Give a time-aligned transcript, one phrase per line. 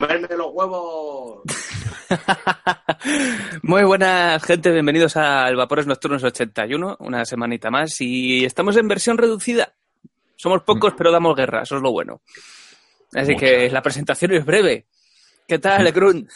[0.00, 1.42] ¡Verme los huevos!
[3.62, 4.70] Muy buenas, gente.
[4.70, 8.00] Bienvenidos al Vapores Nocturnos 81, una semanita más.
[8.00, 9.72] Y estamos en versión reducida.
[10.36, 11.62] Somos pocos, pero damos guerra.
[11.62, 12.20] Eso es lo bueno.
[13.12, 14.86] Así que la presentación es breve.
[15.48, 16.28] ¿Qué tal, Legrun?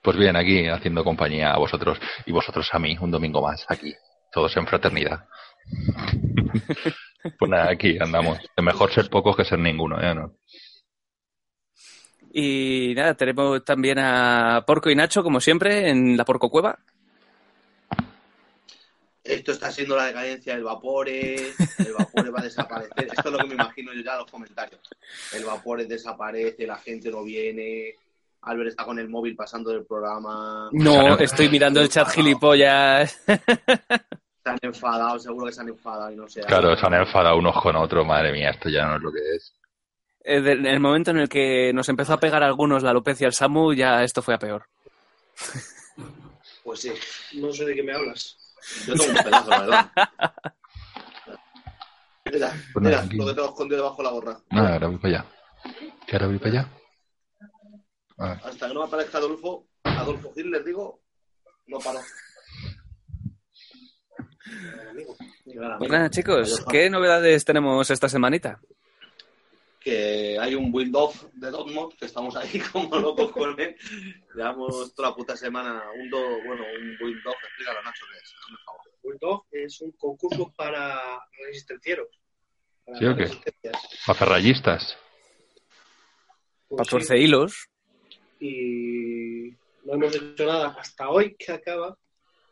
[0.00, 3.92] Pues bien, aquí haciendo compañía a vosotros y vosotros a mí, un domingo más, aquí,
[4.30, 5.26] todos en fraternidad.
[7.38, 8.38] pues nada, aquí andamos.
[8.56, 10.14] Es mejor ser pocos que ser ninguno, ¿eh?
[10.14, 10.36] ¿No?
[12.36, 16.76] Y nada, tenemos también a Porco y Nacho, como siempre, en la Porco Cueva.
[19.22, 23.06] Esto está siendo la decadencia del Vapore, el Vapore va a desaparecer.
[23.06, 24.80] Esto es lo que me imagino yo ya en los comentarios.
[25.32, 27.94] El Vapore desaparece, la gente no viene,
[28.42, 30.68] Albert está con el móvil pasando del programa.
[30.72, 33.22] No, estoy mirando el chat gilipollas.
[33.26, 36.40] Se han enfadado, seguro que se han enfadado y no sé.
[36.40, 39.20] Claro, se han enfadado unos con otros, madre mía, esto ya no es lo que
[39.36, 39.54] es.
[40.24, 43.26] Eh, En el momento en el que nos empezó a pegar a algunos la alopecia
[43.26, 44.66] al Samu, ya esto fue a peor.
[46.62, 46.92] Pues sí,
[47.34, 48.36] No sé de qué me hablas.
[48.86, 49.90] yo tengo un pedazo, la verdad.
[52.32, 54.40] Mira, Pues mira, lo que tengo escondido debajo de la gorra.
[54.50, 55.26] Nada, ahora voy para allá.
[56.06, 56.68] ¿Qué ahora voy para allá?
[58.44, 61.02] Hasta que no me aparezca Adolfo, Adolfo Hitler, digo,
[61.66, 62.00] no paro.
[65.78, 68.60] Pues nada, chicos, ¿qué novedades tenemos esta semanita?
[69.84, 73.76] Que hay un build off de Dogmod, que estamos ahí como locos con él.
[74.34, 78.34] Llevamos toda la puta semana un do, bueno, un build off, explícalo Nacho qué es,
[78.64, 78.80] favor.
[79.02, 82.08] Bulldog es un concurso para resistencieros.
[82.86, 83.30] Para ¿Sí o qué?
[84.06, 84.96] para ferrallistas.
[86.68, 87.68] Pues Para sí, torce hilos.
[88.40, 89.50] Y
[89.84, 91.96] no hemos hecho nada hasta hoy que acaba.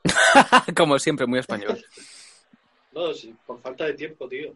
[0.76, 1.82] Como siempre, muy español.
[2.92, 4.54] No, sí, por falta de tiempo, tío.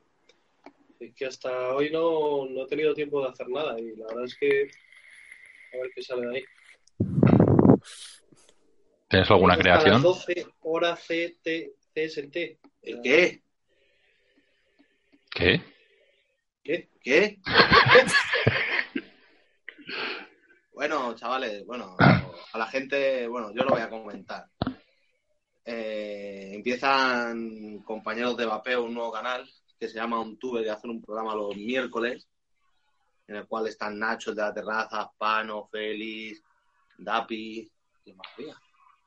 [0.98, 4.25] Es que hasta hoy no, no he tenido tiempo de hacer nada y la verdad
[4.25, 4.70] es que
[5.75, 6.44] a ver qué sale de ahí.
[9.08, 10.03] ¿Tienes alguna Hasta las creación?
[10.03, 11.48] 12 hora CT,
[11.94, 12.36] CST.
[12.83, 13.43] ¿El qué?
[15.31, 15.60] ¿Qué?
[16.65, 16.88] ¿Qué?
[17.00, 17.38] ¿Qué?
[20.72, 24.47] bueno, chavales, bueno, a la gente, bueno, yo lo voy a comentar.
[25.65, 29.48] Eh, empiezan compañeros de vapeo un nuevo canal
[29.78, 32.28] que se llama Untube, que hacen un programa los miércoles,
[33.28, 36.42] en el cual están Nacho de la terraza, Pano, Félix,
[36.98, 37.70] Dapi,
[38.03, 38.60] ¿quién más había?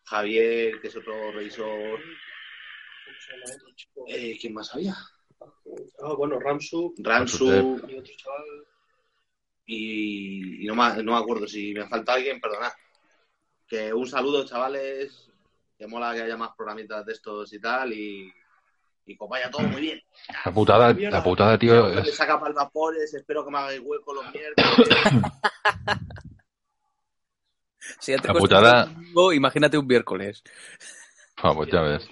[0.06, 2.00] Javier, que es otro revisor,
[4.08, 4.96] eh, ¿quién más había?
[6.02, 7.48] Ah, bueno, Ramsu Ramsu,
[7.88, 8.68] y otro chaval.
[9.66, 12.72] y, y no, me, no me acuerdo si me falta alguien, perdonad.
[13.68, 15.32] Que un saludo, chavales.
[15.78, 17.94] Que mola que haya más programitas de estos y tal.
[17.94, 18.34] Y,
[19.10, 20.00] y que os vaya todo muy bien.
[20.46, 22.16] La putada, la putada, tío, Me es...
[22.16, 23.14] saca para el vapores.
[23.14, 24.90] Espero que me hagáis hueco los miércoles.
[28.00, 30.44] Si ya te La putada- un domingo, imagínate un miércoles.
[31.38, 32.08] Ah, pues ya ves.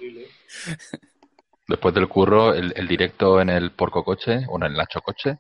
[1.68, 5.38] Después del curro, el, el directo en el porco coche, o en el Nacho coche,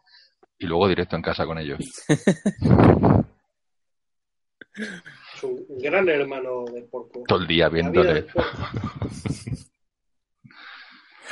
[0.59, 1.79] y luego directo en casa con ellos.
[5.35, 7.23] Es un gran hermano del porco.
[7.27, 8.27] Todo el día viéndole.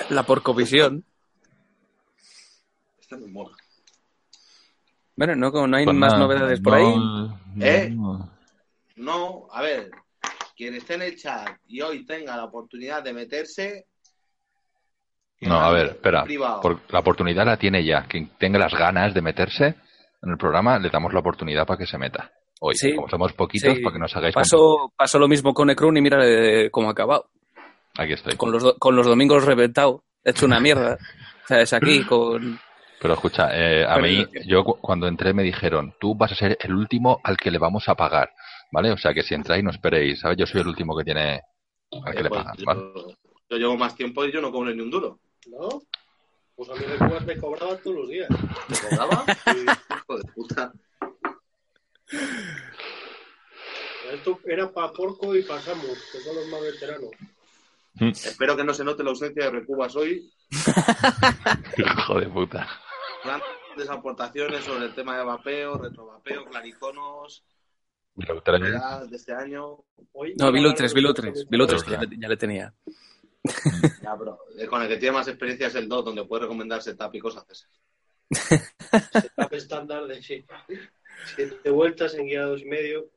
[0.10, 1.04] La porcovisión.
[3.00, 3.56] Esta me mola.
[5.16, 6.96] Bueno, no, no hay Pues más nada, novedades por no, ahí.
[7.56, 7.96] no, ¿Eh?
[8.98, 9.48] no.
[9.52, 9.92] A ver.
[10.58, 13.88] Quien esté en el chat y hoy tenga la oportunidad de meterse.
[15.42, 16.26] No, a ver, espera.
[16.62, 18.06] Por- la oportunidad la tiene ya.
[18.08, 19.66] Quien tenga las ganas de meterse
[20.24, 22.32] en el programa, le damos la oportunidad para que se meta.
[22.62, 22.96] Hoy, Sí.
[22.96, 23.82] como somos poquitos, Sí.
[23.84, 26.92] para que nos hagáis Pasó, pasó lo mismo con Necrun y mira eh, cómo ha
[26.94, 27.30] acabado.
[27.98, 28.36] Aquí estoy.
[28.36, 30.02] Con los, do- con los domingos reventados.
[30.24, 30.98] Hecho una mierda.
[31.46, 32.60] O sea, es aquí con...
[33.00, 34.42] Pero escucha, eh, a Pero mí, yo qué.
[34.48, 37.60] yo cu- cuando entré me dijeron, tú vas a ser el último al que le
[37.60, 38.32] vamos a pagar,
[38.72, 38.92] ¿vale?
[38.92, 40.40] O sea que si entráis no esperéis, ¿sabes?
[40.40, 41.42] Yo soy el último que tiene
[42.04, 42.82] al que Eh, le pues, pagan, yo, ¿vale?
[43.52, 45.20] yo llevo más tiempo y yo no cobro ni un duro.
[45.46, 45.84] ¿No?
[46.56, 46.80] Pues a mí
[47.28, 48.28] me cobraba todos los días.
[48.70, 49.24] ¿Te cobraba?
[49.54, 49.60] Y
[50.00, 50.74] Hijo de puta.
[54.14, 57.12] esto era para Porco y para Samus, que son los más veteranos.
[58.00, 60.32] Espero que no se note la ausencia de Recubas hoy.
[61.78, 62.68] Hijo de puta.
[63.24, 67.44] Grandes aportaciones sobre el tema de vapeo, retrovapeo, clariconos,
[68.16, 69.78] de este año.
[70.14, 71.48] Hoy No, Vilo 3, Vilo 3.
[71.50, 72.74] Vilo 3, que ya, le- ya le tenía.
[74.02, 74.40] Ya, bro.
[74.58, 77.20] Eh, Con el que tiene más experiencia es el DOT, donde puede recomendar setup y
[77.20, 77.70] cosas de esas.
[79.22, 80.46] setup estándar de sí.
[81.36, 83.10] siete vueltas en guía dos y medio.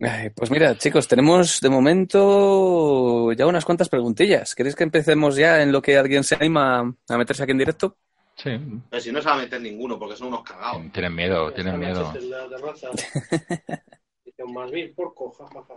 [0.00, 4.54] Ay, Pues mira, chicos, tenemos de momento ya unas cuantas preguntillas.
[4.54, 7.96] ¿Queréis que empecemos ya en lo que alguien se anima a meterse aquí en directo?
[8.36, 8.50] Sí,
[8.88, 10.90] Pero si no se va a meter ninguno, porque son unos cagados.
[10.92, 12.04] tienen miedo, tienen miedo.
[12.04, 12.88] Manchester en la terraza.
[14.24, 15.74] Dice, más mil porco, jajaja.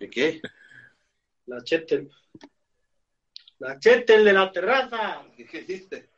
[0.00, 0.40] ¿Y qué?
[1.46, 2.10] La Chetel.
[3.58, 5.22] La Chetel de la terraza.
[5.36, 6.08] ¿Qué, qué dices?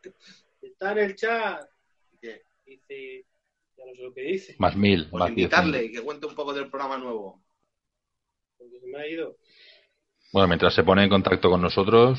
[0.63, 1.69] Está en el chat.
[2.21, 2.43] ¿Qué?
[2.65, 3.25] Dice,
[3.81, 5.91] ya no sé lo que dice, Más mil, Pues más diez invitarle mil.
[5.91, 7.43] y que cuente un poco del programa nuevo.
[8.59, 9.37] porque se me ha ido.
[10.33, 12.19] Bueno, mientras se pone en contacto con nosotros,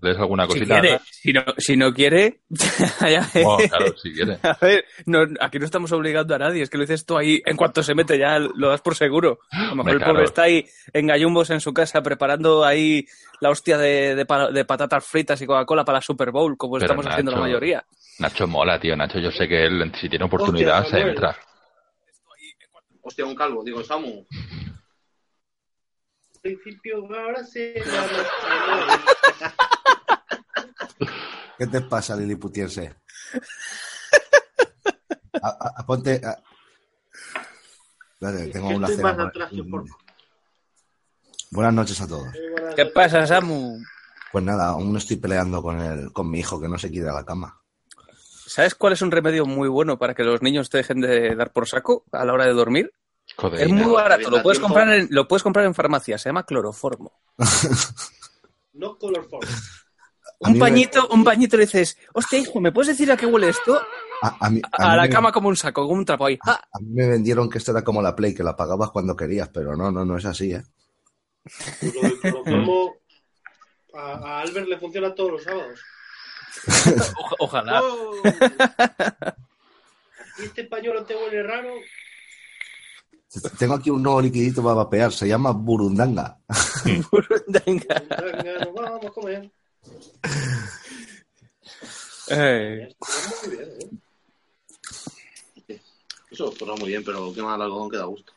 [0.00, 0.80] ¿lees alguna Si cosita?
[0.80, 2.40] quiere, si no, si no quiere,
[3.00, 4.38] ya- Bueno, claro, si quiere.
[4.42, 7.42] A ver, no, aquí no estamos obligando a nadie, es que lo dices tú ahí,
[7.44, 9.40] en cuanto se mete ya lo das por seguro.
[9.50, 13.04] A lo mejor el pobre está ahí en gallumbos en su casa preparando ahí
[13.40, 16.74] la hostia de, de pa- de patatas fritas y Coca-Cola para la Super Bowl, como
[16.74, 17.84] Pero, estamos haciendo la mayoría.
[18.18, 18.96] Nacho mola, tío.
[18.96, 21.08] Nacho, yo sé que él, si tiene oportunidad, Hostia, se Samuel.
[21.10, 21.36] entra.
[23.02, 23.62] Hostia, un calvo.
[23.62, 24.26] Digo, Samu.
[26.34, 27.74] Al principio ahora se
[31.58, 32.94] ¿Qué te pasa, liliputiense?
[35.42, 36.20] A, a- a- ponte.
[36.24, 36.38] a-
[38.12, 39.30] Espérate, tengo una cena.
[39.70, 39.84] por.
[41.50, 42.28] Buenas noches a todos.
[42.74, 43.78] ¿Qué pasa, Samu?
[44.32, 47.12] Pues nada, aún estoy peleando con el, con mi hijo que no se quiere a
[47.14, 47.60] la cama.
[48.46, 51.52] ¿Sabes cuál es un remedio muy bueno para que los niños te dejen de dar
[51.52, 52.92] por saco a la hora de dormir?
[53.36, 56.44] Joder, Es muy barato, lo puedes, comprar en, lo puedes comprar en farmacia, se llama
[56.46, 57.12] cloroformo.
[58.72, 59.48] No color form.
[60.42, 63.24] A Un me- pañito, un pañito le dices, hostia, hijo, ¿me puedes decir a qué
[63.24, 63.80] huele esto?
[64.22, 66.26] A, a mí, a A, mí la me- cama como un saco, como un trapo
[66.26, 66.38] ahí.
[66.44, 66.60] ¡Ah!
[66.70, 69.48] a mí me vendieron que esto era como la Play, que la pagabas cuando querías,
[69.48, 70.62] pero no, no, no es así, ¿eh?
[71.80, 72.96] Lo cloroformo
[73.94, 75.80] a, a Albert le funciona todos los sábados.
[77.18, 77.80] Oja- ojalá.
[77.82, 78.12] ¡Oh!
[80.38, 81.72] Y este pañuelo te huele raro.
[83.58, 86.38] Tengo aquí un nuevo liquidito para vapear, se llama Burundanga.
[86.84, 88.02] Venga,
[88.64, 89.50] nos vamos a comer.
[92.28, 92.94] Eh,
[93.46, 93.68] muy bien,
[95.68, 95.80] ¿eh?
[96.30, 98.32] Eso suena muy bien, pero qué mal algodón que da gusto.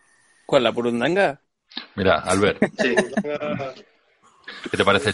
[0.45, 1.42] ¿Cuál, la purundanga?
[1.95, 2.95] Mira, Albert, Sí.
[4.69, 5.13] ¿Qué te parece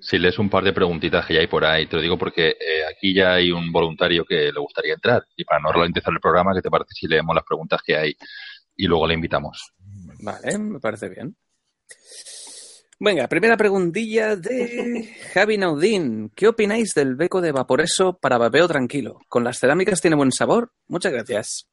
[0.00, 1.86] si lees un par de preguntitas que ya hay por ahí?
[1.86, 5.24] Te lo digo porque eh, aquí ya hay un voluntario que le gustaría entrar.
[5.36, 8.16] Y para no ralentizar el programa, ¿qué te parece si leemos las preguntas que hay
[8.76, 9.72] y luego le invitamos?
[10.20, 11.36] Vale, me parece bien.
[12.98, 16.30] Venga, primera preguntilla de Javi Naudín.
[16.34, 19.20] ¿Qué opináis del beco de Vaporeso para vapeo tranquilo?
[19.28, 20.72] ¿Con las cerámicas tiene buen sabor?
[20.88, 21.68] Muchas gracias.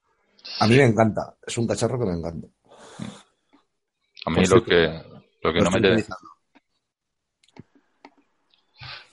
[0.60, 2.48] A mí me encanta, es un cacharro que me encanta.
[4.26, 5.02] A mí Pues lo sí, que,
[5.42, 6.04] lo que Lo no me.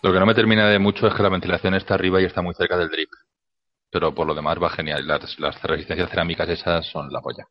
[0.03, 2.43] Lo que no me termina de mucho es que la ventilación está arriba y está
[2.43, 3.11] muy cerca del drip.
[3.91, 5.07] Pero por lo demás va genial.
[5.07, 7.45] Las, las resistencias cerámicas esas son la polla.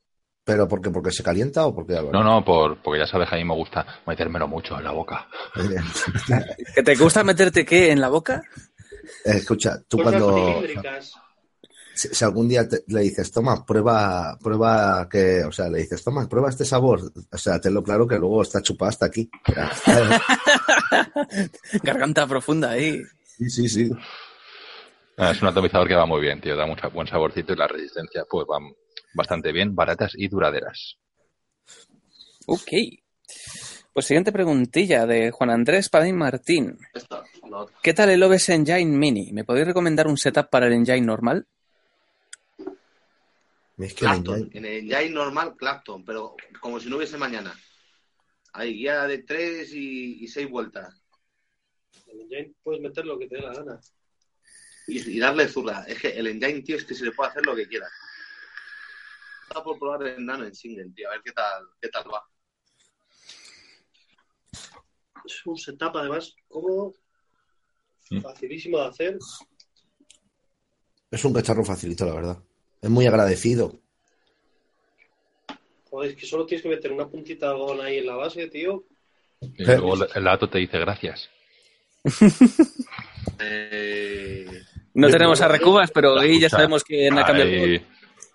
[0.46, 0.90] ¿Pero por qué?
[0.90, 1.94] ¿Porque se calienta o porque?
[2.12, 4.92] No, no, por, porque ya sabes que a mí me gusta metérmelo mucho en la
[4.92, 5.28] boca.
[6.76, 8.42] ¿Que te gusta meterte qué en la boca?
[9.26, 10.62] Eh, escucha, tú Cosas cuando...
[11.94, 16.02] Si, si algún día te- le dices, toma, prueba, prueba que, o sea, le dices,
[16.02, 19.30] toma, prueba este sabor, o sea, tenlo claro que luego está chupada hasta aquí.
[21.84, 23.02] Garganta profunda ahí.
[23.38, 23.90] Sí, sí, sí.
[25.18, 26.56] Ah, Es un atomizador que va muy bien, tío.
[26.56, 28.74] Da mucho buen saborcito y las resistencias pues van
[29.14, 30.98] bastante bien, baratas y duraderas.
[32.48, 32.72] Ok.
[33.94, 36.78] Pues siguiente preguntilla de Juan Andrés Padín Martín.
[37.50, 37.66] La.
[37.82, 39.32] ¿Qué tal el OBS Engine Mini?
[39.34, 41.48] ¿Me podéis recomendar un setup para el Engine normal?
[43.78, 44.36] Es que el Clapton.
[44.40, 47.54] engine- En el Engine normal, Clapton, pero como si no hubiese mañana.
[48.54, 51.02] Hay guía de tres y, y seis vueltas.
[52.08, 53.80] El Jane puedes meter lo que te dé la gana.
[54.88, 55.84] Y, y darle zurda.
[55.88, 57.88] Es que el Engine, tío, es que se le puede hacer lo que quiera.
[59.48, 62.24] Está por probar el Nano en single, tío, a ver qué tal, qué tal va.
[65.26, 66.94] Es un setup, además, cómodo,
[68.12, 68.22] Mm.
[68.22, 69.20] facilísimo de hacer.
[71.12, 72.44] es un cacharro facilito, la verdad.
[72.82, 73.80] Es muy agradecido.
[75.90, 78.48] Joder, es que solo tienes que meter una puntita de algodón ahí en la base,
[78.48, 78.84] tío.
[79.42, 79.78] Y Eh.
[79.78, 81.30] luego el dato te dice gracias.
[83.42, 84.46] Eh,
[84.94, 87.50] No tenemos a Recubas, pero ahí ya sabemos que ha cambiado.
[87.50, 87.86] ahí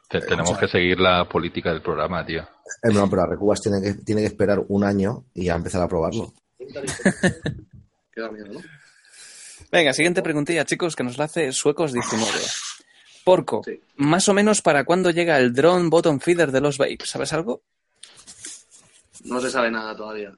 [0.09, 2.43] te- tenemos que seguir la política del programa, tío.
[2.83, 5.83] Eh, no, pero a Recubas tiene que, tiene que esperar un año y a empezar
[5.83, 6.33] a probarlo.
[8.13, 8.61] queda miedo, ¿no?
[9.71, 12.74] Venga, siguiente preguntilla, chicos, que nos la hace Suecos19.
[13.25, 13.81] Porco, Sí.
[13.97, 17.63] más o menos para cuándo llega el drone bottom feeder de los Vape, ¿sabes algo?
[19.25, 20.33] No se sabe nada todavía.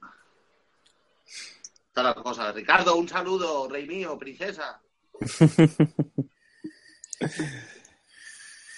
[1.87, 2.51] Está la cosa.
[2.51, 4.79] Ricardo, un saludo, rey mío, princesa.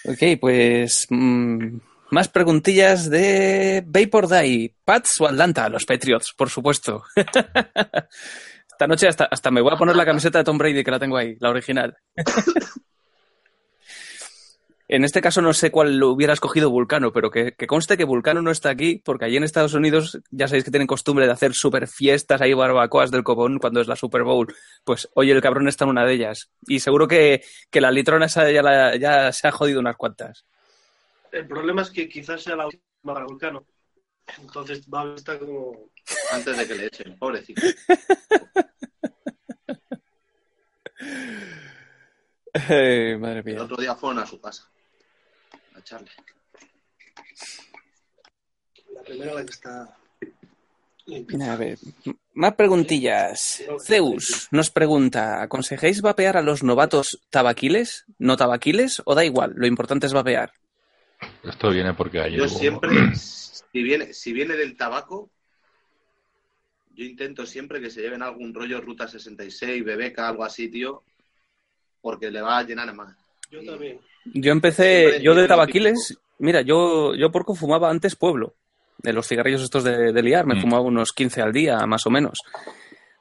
[0.06, 1.76] Ok, pues mm,
[2.10, 7.04] más preguntillas de Vapor Die, Pats o Atlanta, los Patriots, por supuesto.
[7.14, 10.98] Esta noche hasta, hasta me voy a poner la camiseta de Tom Brady que la
[10.98, 11.96] tengo ahí, la original.
[14.92, 18.02] En este caso no sé cuál lo hubiera escogido Vulcano, pero que, que conste que
[18.02, 21.32] Vulcano no está aquí, porque allí en Estados Unidos ya sabéis que tienen costumbre de
[21.32, 24.52] hacer super fiestas, ahí barbacoas del copón cuando es la Super Bowl.
[24.82, 26.50] Pues oye, el cabrón está en una de ellas.
[26.66, 30.44] Y seguro que, que la litrona esa ya, la- ya se ha jodido unas cuantas.
[31.30, 32.82] El problema es que quizás sea la última
[33.14, 33.64] para Vulcano.
[34.40, 35.90] Entonces va a estar como.
[36.32, 37.62] Antes de que le echen, pobrecito.
[42.52, 43.62] Eh, madre El mía.
[43.62, 44.68] otro día fueron a su casa.
[45.92, 46.00] A.
[48.94, 49.96] La primera que está.
[51.48, 51.78] A ver,
[52.34, 53.64] más preguntillas.
[53.84, 58.04] Zeus nos pregunta, ¿aconsejéis vapear a los novatos tabaquiles?
[58.18, 59.02] ¿No tabaquiles?
[59.04, 59.52] ¿O da igual?
[59.56, 60.52] Lo importante es vapear.
[61.42, 65.30] Esto viene porque ayer Yo siempre, si viene, si viene del tabaco,
[66.90, 71.02] yo intento siempre que se lleven algún rollo Ruta 66, Bebeca, algo así, tío,
[72.00, 73.16] porque le va a llenar más.
[73.50, 74.00] Yo también.
[74.24, 78.54] Yo empecé, yo de tabaquiles, mira, yo, yo porco fumaba antes pueblo,
[78.98, 80.60] de los cigarrillos estos de, de liar, me Mm.
[80.60, 82.38] fumaba unos 15 al día, más o menos.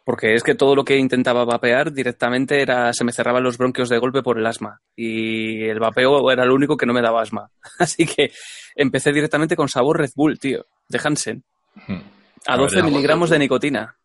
[0.03, 3.89] Porque es que todo lo que intentaba vapear directamente era, se me cerraban los bronquios
[3.89, 4.81] de golpe por el asma.
[4.95, 7.49] Y el vapeo era lo único que no me daba asma.
[7.79, 8.31] Así que
[8.75, 11.43] empecé directamente con sabor Red Bull, tío, de Hansen.
[11.87, 11.99] Hmm.
[12.47, 13.95] A A 12 ver, miligramos de nicotina.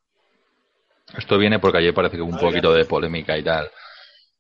[1.17, 3.71] Esto viene porque ayer parece que hubo un poquito de polémica y tal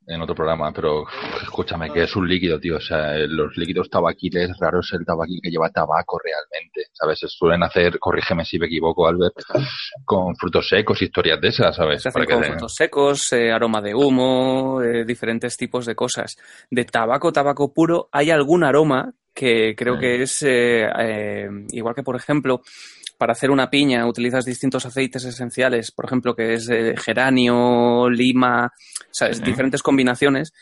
[0.06, 1.04] en otro programa, pero
[1.42, 2.76] escúchame, que es un líquido, tío.
[2.76, 6.88] O sea, los líquidos tabaquiles, raro es el tabaquil que lleva tabaco realmente.
[6.92, 7.18] ¿Sabes?
[7.20, 9.34] Se suelen hacer, corrígeme si me equivoco, Albert,
[10.04, 12.02] con frutos secos, historias de esas, ¿sabes?
[12.02, 16.37] Se hacen Para con frutos secos, eh, aroma de humo, eh, diferentes tipos de cosas.
[16.70, 20.00] De tabaco, tabaco puro, hay algún aroma que creo Sí.
[20.00, 22.61] que es eh, igual que, por ejemplo,
[23.18, 28.73] para hacer una piña utilizas distintos aceites esenciales, por ejemplo, que es eh, geranio, lima,
[29.11, 29.38] ¿sabes?
[29.38, 29.42] Sí.
[29.44, 30.52] diferentes combinaciones.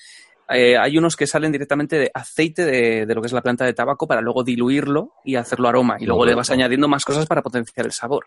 [0.49, 3.65] Eh, hay unos que salen directamente de aceite de, de lo que es la planta
[3.65, 5.97] de tabaco para luego diluirlo y hacerlo aroma.
[5.99, 8.27] Y luego le vas añadiendo más cosas para potenciar el sabor.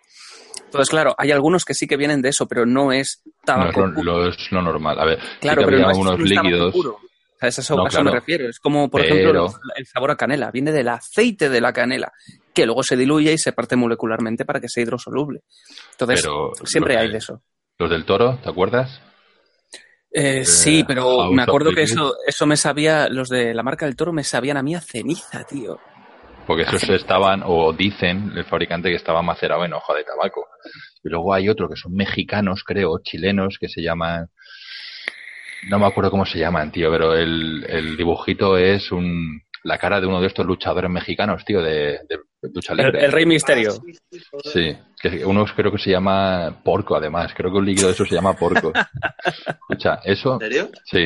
[0.63, 3.45] Entonces, claro, hay algunos que sí que vienen de eso, pero no es No es
[3.45, 4.97] tabaco lo, lo- es lo normal.
[4.99, 6.73] A ver, Claro, que pero no es, unos no es tabaco líquidos.
[6.73, 6.91] puro.
[6.91, 8.19] O sea, es eso, No, a eso me claro.
[8.19, 8.49] refiero.
[8.49, 10.49] Es como, por Pero- ejemplo, el sabor a canela.
[10.51, 12.11] Viene del aceite de la canela,
[12.55, 15.41] que luego se diluye y se parte molecularmente para que sea hidrosoluble.
[15.91, 17.41] Entonces, Pero siempre hay de- eso.
[17.77, 19.01] Los del toro, ¿te acuerdas?
[20.11, 23.97] Eh, sí, pero me acuerdo que eso, eso me sabía, los de la marca del
[23.97, 25.77] toro me sabían a mí a ceniza, tío.
[26.47, 30.47] Porque esos estaban, o dicen el fabricante que estaba macerado en hoja de tabaco.
[31.03, 34.29] Y luego hay otro que son mexicanos, creo, chilenos, que se llaman.
[35.69, 39.99] No me acuerdo cómo se llaman, tío, pero el, el dibujito es un la cara
[39.99, 42.19] de uno de estos luchadores mexicanos, tío, de, de
[42.53, 43.05] lucha El, libre.
[43.05, 43.73] el Rey Misterio.
[43.73, 47.33] Ah, sí, que uno creo que se llama porco, además.
[47.35, 48.71] Creo que un líquido de eso se llama porco.
[49.47, 50.69] Escucha, eso, ¿En serio?
[50.85, 51.05] sí.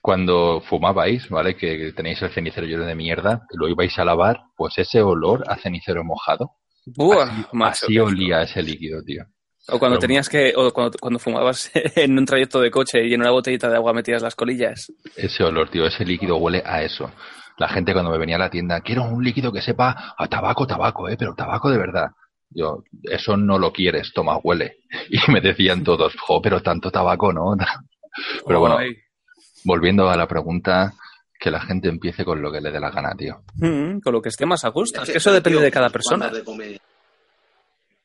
[0.00, 1.56] Cuando fumabais, ¿vale?
[1.56, 5.42] Que tenéis el cenicero lleno de mierda, y lo ibais a lavar, pues ese olor
[5.48, 6.52] a cenicero mojado,
[6.94, 9.24] Buah, así, macho, así olía ese líquido, tío.
[9.68, 13.14] O cuando Pero- tenías que, o cuando, cuando fumabas en un trayecto de coche y
[13.14, 14.92] en una botellita de agua metías las colillas.
[15.16, 17.10] Ese olor, tío, ese líquido huele a eso.
[17.58, 20.66] La gente cuando me venía a la tienda, quiero un líquido que sepa a tabaco,
[20.66, 22.10] tabaco, eh, pero tabaco de verdad.
[22.50, 24.78] Yo, eso no lo quieres, toma, huele.
[25.10, 27.56] Y me decían todos, jo, pero tanto tabaco, ¿no?
[28.46, 28.78] Pero bueno,
[29.64, 30.94] volviendo a la pregunta,
[31.38, 33.42] que la gente empiece con lo que le dé la gana, tío.
[33.56, 35.02] Mm, con lo que esté más a gusto.
[35.02, 36.30] Es que eso depende tío, de cada persona.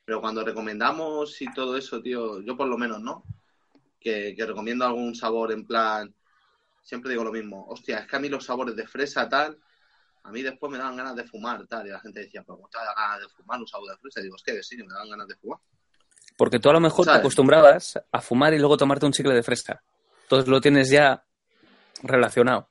[0.04, 3.24] Pero cuando recomendamos y todo eso, tío, yo por lo menos, ¿no?
[4.00, 6.14] Que, que recomiendo algún sabor en plan.
[6.82, 7.66] Siempre digo lo mismo.
[7.68, 9.58] Hostia, es que a mí los sabores de fresa, tal.
[10.24, 11.88] A mí después me daban ganas de fumar, tal.
[11.88, 14.20] Y la gente decía, pero ¿cómo te da ganas de fumar un sabor de fresa?
[14.20, 15.60] Y digo, es que sí, me dan ganas de fumar.
[16.38, 19.44] Porque tú a lo mejor te acostumbrabas a fumar y luego tomarte un chicle de
[19.44, 19.84] fresca.
[20.24, 21.24] Entonces lo tienes ya
[22.04, 22.70] relacionado.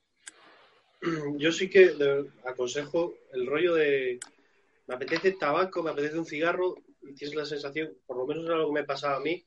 [1.37, 1.95] Yo sí que
[2.45, 4.19] aconsejo el rollo de
[4.90, 8.57] me apetece tabaco, me apetece un cigarro y tienes la sensación, por lo menos era
[8.57, 9.47] lo que me pasaba a mí,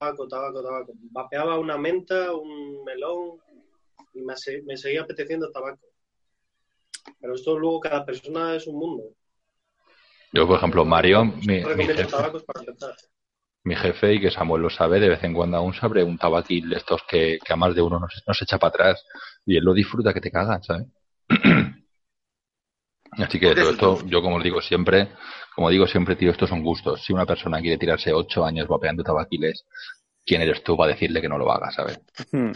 [0.00, 0.92] tabaco, tabaco, tabaco.
[1.12, 3.38] Vapeaba una menta, un melón
[4.14, 5.86] y me, se- me seguía apeteciendo tabaco.
[7.20, 9.04] Pero esto luego cada persona es un mundo.
[10.32, 12.06] Yo, por ejemplo, Mario, mi, mi jefe,
[13.64, 16.70] mi jefe, y que Samuel lo sabe, de vez en cuando aún sabe un tabaquil
[16.70, 19.04] de estos que, que a más de uno nos, nos echa para atrás.
[19.44, 20.86] Y él lo disfruta que te cagan, ¿sabes?
[23.12, 25.08] Así que Porque todo es esto, yo como digo siempre,
[25.54, 27.02] como digo siempre, tío, estos son gustos.
[27.04, 29.64] Si una persona quiere tirarse ocho años vapeando tabaquiles,
[30.24, 32.00] ¿quién eres tú para decirle que no lo haga, ¿sabes?
[32.32, 32.52] Mm.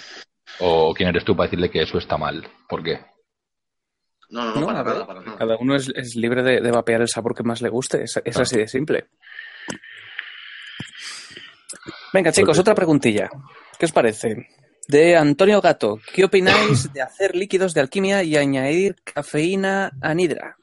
[0.60, 2.46] O quién eres tú para decirle que eso está mal.
[2.68, 3.00] ¿Por qué?
[4.30, 5.38] No, no, no, No, para a ver, nada, para nada.
[5.38, 8.02] Cada uno es, es libre de, de vapear el sabor que más le guste.
[8.04, 9.06] Es, es así de simple.
[12.12, 13.28] Venga, chicos, otra preguntilla.
[13.78, 14.48] ¿Qué os parece?
[14.86, 20.56] De Antonio Gato, ¿qué opináis de hacer líquidos de alquimia y añadir cafeína anhidra?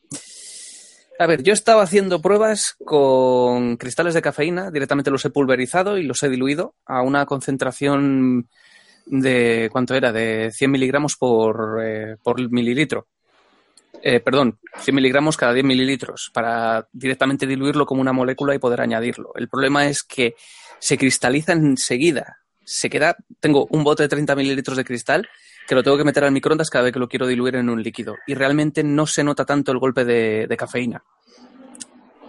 [1.19, 5.97] A ver, yo he estado haciendo pruebas con cristales de cafeína, directamente los he pulverizado
[5.97, 8.49] y los he diluido a una concentración
[9.05, 10.11] de, ¿cuánto era?
[10.11, 13.07] De 100 miligramos por, eh, por mililitro.
[14.01, 18.81] Eh, perdón, 100 miligramos cada 10 mililitros para directamente diluirlo como una molécula y poder
[18.81, 19.31] añadirlo.
[19.35, 20.35] El problema es que
[20.79, 22.39] se cristaliza enseguida.
[22.63, 25.29] Se queda, tengo un bote de 30 mililitros de cristal
[25.71, 27.81] que lo tengo que meter al microondas cada vez que lo quiero diluir en un
[27.81, 31.01] líquido y realmente no se nota tanto el golpe de, de cafeína.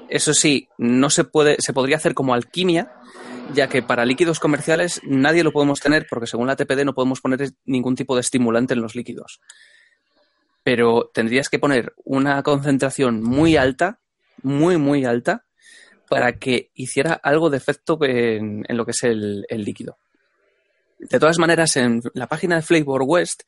[0.08, 2.92] Eso sí, no se puede, se podría hacer como alquimia,
[3.52, 7.20] ya que para líquidos comerciales nadie lo podemos tener porque según la TPD no podemos
[7.20, 9.40] poner ningún tipo de estimulante en los líquidos.
[10.62, 13.99] Pero tendrías que poner una concentración muy alta,
[14.44, 15.46] muy, muy alta,
[16.08, 19.99] para que hiciera algo de efecto en, lo que es el líquido.
[21.11, 23.42] De todas maneras, en la página de Flavor West,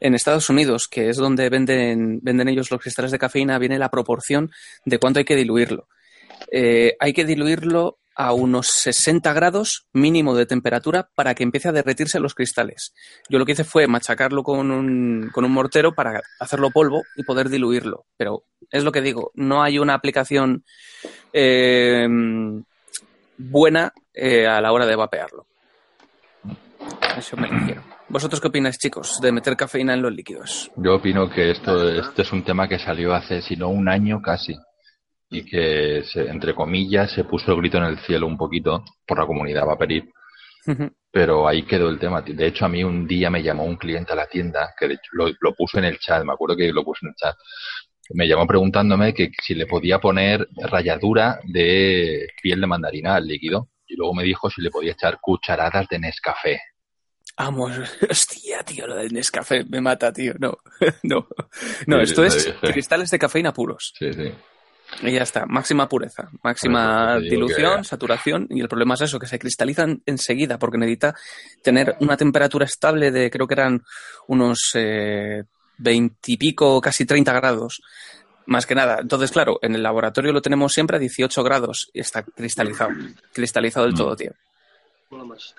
[0.00, 3.90] en Estados Unidos, que es donde venden, venden ellos los cristales de cafeína, viene la
[3.90, 4.50] proporción
[4.84, 5.88] de cuánto hay que diluirlo.
[6.50, 11.72] Eh, hay que diluirlo a unos 60 grados mínimo de temperatura para que empiece a
[11.72, 12.92] derretirse los cristales.
[13.28, 17.22] Yo lo que hice fue machacarlo con un, con un mortero para hacerlo polvo y
[17.22, 18.06] poder diluirlo.
[18.16, 20.64] Pero es lo que digo, no hay una aplicación
[21.32, 22.08] eh,
[23.36, 25.46] buena eh, a la hora de vapearlo.
[27.16, 27.82] Eso me refiero.
[28.08, 30.70] ¿Vosotros qué opináis, chicos, de meter cafeína en los líquidos?
[30.76, 34.20] Yo opino que esto, este es un tema que salió hace, si no un año
[34.20, 34.54] casi,
[35.30, 39.18] y que, se, entre comillas, se puso el grito en el cielo un poquito por
[39.18, 40.12] la comunidad vaporil,
[40.66, 40.92] Ujú.
[41.10, 42.20] pero ahí quedó el tema.
[42.22, 44.94] De hecho, a mí un día me llamó un cliente a la tienda, que de
[44.94, 47.34] hecho lo, lo puso en el chat, me acuerdo que lo puso en el chat.
[48.10, 53.70] Me llamó preguntándome que si le podía poner ralladura de piel de mandarina al líquido.
[53.88, 56.60] Y luego me dijo si le podía echar cucharadas de Nescafé.
[57.38, 57.72] Vamos,
[58.10, 60.34] hostia, tío, lo del Nescafé me mata, tío.
[60.38, 60.58] No,
[61.02, 61.26] no.
[61.86, 63.92] No, Sí, esto es cristales de cafeína puros.
[63.98, 64.32] Sí, sí.
[65.02, 68.46] Y ya está, máxima pureza, máxima digo dilución, que- saturación.
[68.50, 71.14] Y el problema es eso, que se cristalizan enseguida, porque necesita
[71.62, 73.82] tener una temperatura estable de, creo que eran
[74.28, 75.42] unos eh,
[75.78, 77.80] veintipico, casi 30 grados.
[78.46, 78.98] Más que nada.
[79.00, 82.90] Entonces, claro, en el laboratorio lo tenemos siempre a 18 grados y está cristalizado.
[83.32, 83.98] Cristalizado del Mm.
[83.98, 84.30] todo, tío.
[85.10, 85.52] Mola más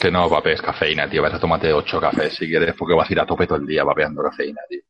[0.00, 0.06] que.
[0.08, 1.22] Que no vapees cafeína, tío.
[1.22, 3.66] Vas a tomarte ocho cafés si quieres, porque vas a ir a tope todo el
[3.66, 4.80] día vapeando cafeína, tío.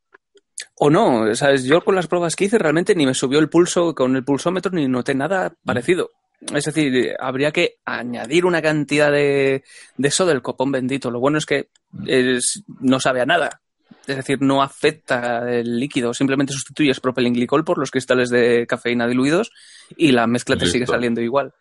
[0.82, 1.64] O no, ¿sabes?
[1.64, 4.70] Yo con las pruebas que hice realmente ni me subió el pulso con el pulsómetro
[4.72, 6.10] ni noté nada parecido.
[6.54, 9.62] Es decir, habría que añadir una cantidad de,
[9.98, 11.10] de eso del copón bendito.
[11.10, 11.68] Lo bueno es que
[12.06, 13.60] es- no sabe a nada.
[14.06, 19.50] Es decir, no afecta el líquido, simplemente sustituyes propilenglicol por los cristales de cafeína diluidos
[19.96, 21.52] y la mezcla te sigue saliendo igual.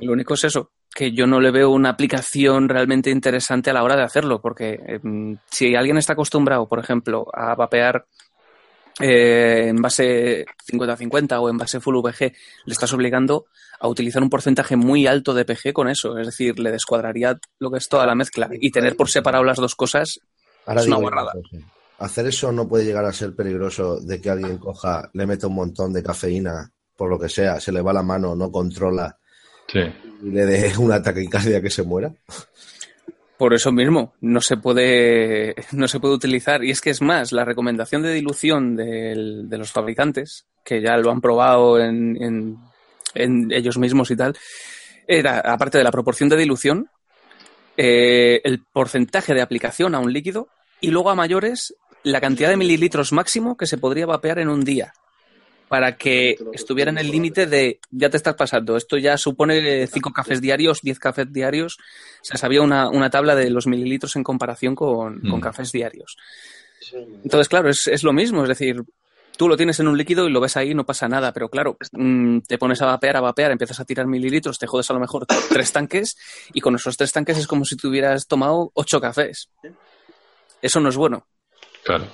[0.00, 3.82] Lo único es eso, que yo no le veo una aplicación realmente interesante a la
[3.82, 8.06] hora de hacerlo, porque em, si alguien está acostumbrado, por ejemplo, a vapear
[9.00, 12.32] eh, en base 50-50 o en base full VG,
[12.64, 13.46] le estás obligando
[13.80, 17.70] a utilizar un porcentaje muy alto de PG con eso, es decir, le descuadraría lo
[17.70, 18.48] que es toda la mezcla.
[18.60, 20.18] Y tener por separado las dos cosas
[20.68, 21.32] Ahora Es una guarrada.
[21.98, 25.54] Hacer eso no puede llegar a ser peligroso de que alguien coja, le meta un
[25.54, 29.18] montón de cafeína, por lo que sea, se le va la mano, no controla
[29.68, 29.80] Sí.
[30.22, 32.10] y le dé una taquicardia que se muera.
[33.36, 36.64] Por eso mismo, no se puede, no se puede utilizar.
[36.64, 40.96] Y es que es más, la recomendación de dilución del- de los fabricantes, que ya
[40.96, 42.56] lo han probado en, en-
[43.14, 44.36] en ellos mismos y tal,
[45.06, 46.88] era, aparte de la proporción de dilución,
[47.76, 50.48] eh, el porcentaje de aplicación a un líquido
[50.80, 54.64] y luego a mayores la cantidad de mililitros máximo que se podría vapear en un
[54.64, 54.92] día
[55.68, 58.76] para que estuviera en el límite de ya te estás pasando.
[58.76, 61.76] Esto ya supone 5 cafés diarios, 10 cafés diarios.
[62.22, 65.42] O sea, sabía una, una tabla de los mililitros en comparación con, con Mm.
[65.42, 66.16] cafés diarios.
[67.22, 68.42] Entonces, claro, es, es lo mismo.
[68.42, 68.82] Es decir,
[69.36, 71.32] tú lo tienes en un líquido y lo ves ahí, no pasa nada.
[71.32, 74.88] Pero claro, mm, te pones a vapear, a vapear, empiezas a tirar mililitros, te jodes
[74.90, 76.16] a lo mejor tres tanques
[76.54, 79.50] y con esos tres tanques es como si te hubieras tomado ocho cafés.
[80.62, 81.26] Eso no es bueno.
[81.84, 82.06] Claro.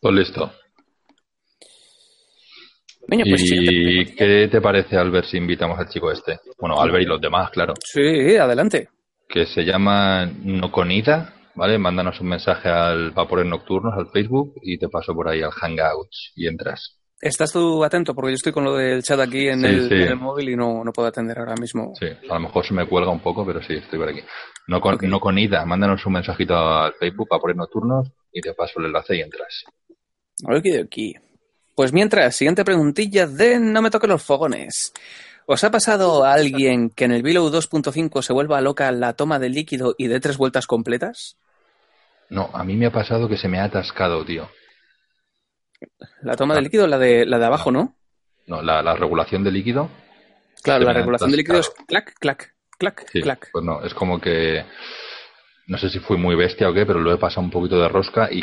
[0.00, 0.52] Pues listo.
[3.10, 4.14] Pues ¿Y preguntilla.
[4.16, 6.38] qué te parece, Albert, si invitamos al chico este?
[6.58, 7.74] Bueno, Albert y los demás, claro.
[7.84, 8.88] Sí, adelante.
[9.28, 11.78] Que se llama Noconida, ¿vale?
[11.78, 16.32] Mándanos un mensaje al Vapores Nocturnos, al Facebook, y te paso por ahí al Hangouts
[16.36, 16.96] y entras.
[17.20, 19.94] Estás tú atento porque yo estoy con lo del chat aquí en, Sí, el, sí.
[19.94, 21.92] en el móvil y no, no puedo atender ahora mismo.
[21.98, 24.20] Sí, a lo mejor se me cuelga un poco, pero sí, estoy por aquí.
[24.68, 25.02] No con, Ok.
[25.02, 29.16] no con ida, mándanos un mensajito al Facebook, Vapores Nocturnos, y te paso el enlace
[29.16, 29.64] y entras.
[30.44, 31.14] Ok, aquí.
[31.74, 34.92] Pues mientras, siguiente preguntilla de No me toque los fogones.
[35.46, 39.38] ¿Os ha pasado a alguien que en el Below 2.5 se vuelva loca la toma
[39.38, 41.36] del líquido y dé tres vueltas completas?
[42.28, 44.48] No, a mí me ha pasado que se me ha atascado, tío.
[46.22, 47.96] La toma del líquido, la de, la de abajo, ¿no?
[48.46, 49.90] No, la, la regulación de líquido.
[50.62, 53.48] Claro, la regulación de líquido es clac, clac, clac, Sí, clac.
[53.50, 54.64] pues no, es como que
[55.66, 57.88] no sé si fui muy bestia o qué, pero lo he pasado un poquito de
[57.88, 58.42] rosca y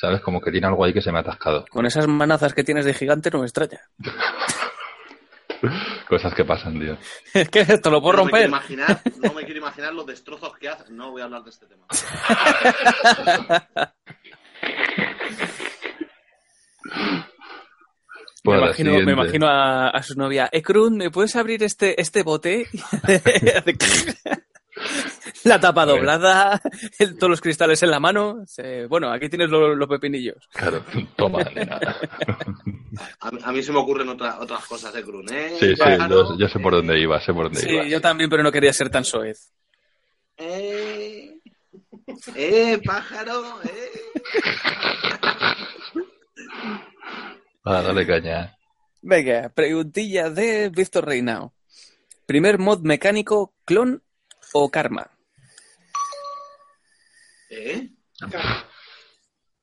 [0.00, 1.64] sabes como que tiene algo ahí que se me ha atascado.
[1.70, 3.78] Con esas manazas que tienes de gigante no me extraña.
[6.08, 6.96] Cosas que pasan, tío.
[7.34, 8.48] Es que esto lo puedo no me quiero romper.
[8.48, 10.96] imaginar, no me quiero imaginar los destrozos que hacen.
[10.96, 11.84] No voy a hablar de este tema.
[18.42, 19.12] Me imagino, me siguiente.
[19.12, 20.48] imagino a, a su novia.
[20.50, 22.66] Ekrun, ¿me puedes abrir este, este bote?
[25.44, 26.60] La tapa doblada,
[26.98, 28.42] el- todos los cristales en la mano.
[28.46, 30.36] Se- bueno, aquí tienes lo- los pepinillos.
[30.52, 30.84] Claro,
[31.16, 31.78] toma, nena.
[33.20, 35.56] A, mí- a mí se me ocurren otra- otras cosas de Crun, ¿eh?
[35.58, 37.84] Sí, sí, yo, yo sé por dónde iba, sé por dónde iba.
[37.84, 39.52] Sí, yo también, pero no quería ser tan soez.
[40.36, 41.38] Eh,
[42.34, 43.90] eh, pájaro, eh.
[47.64, 48.56] Ah, dale caña.
[49.02, 51.52] Venga, preguntilla de Víctor Reinao.
[52.26, 54.02] ¿Primer mod mecánico, clon
[54.52, 55.10] o karma?
[57.50, 57.88] ¿Eh?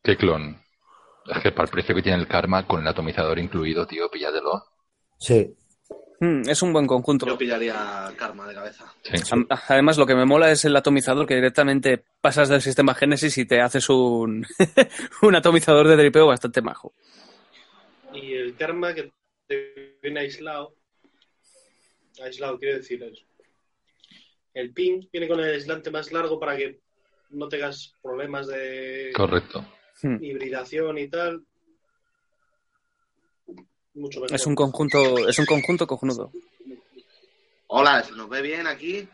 [0.04, 0.62] ¿Qué clon?
[1.26, 4.64] Es que para el precio que tiene el karma, con el atomizador incluido, tío, píllatelo.
[5.20, 5.56] Sí.
[6.20, 7.28] Hmm, es un buen conjunto.
[7.28, 8.92] Yo pillaría karma de cabeza.
[9.04, 9.36] Sí.
[9.68, 13.46] Además, lo que me mola es el atomizador, que directamente pasas del sistema Genesis y
[13.46, 14.46] te haces un,
[15.22, 16.94] un atomizador de dripeo bastante majo.
[18.14, 19.12] Y el karma que
[19.48, 20.74] te viene aislado.
[22.24, 23.27] Aislado, quiero decir eso.
[24.58, 26.80] El pin viene con el aislante más largo para que
[27.30, 29.64] no tengas problemas de Correcto.
[30.02, 30.18] Hmm.
[30.20, 31.44] hibridación y tal.
[33.94, 34.36] Mucho mejor.
[34.36, 36.32] Es un conjunto, es un conjunto cojonudo.
[37.68, 39.08] Hola, ¿se nos ve bien aquí?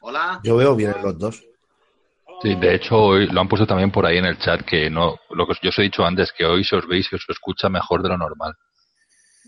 [0.00, 0.40] Hola.
[0.42, 1.44] Yo veo bien los dos.
[2.40, 5.18] Sí, de hecho, hoy lo han puesto también por ahí en el chat que no,
[5.28, 7.68] lo que yo os he dicho antes, que hoy se os veis y os escucha
[7.68, 8.54] mejor de lo normal.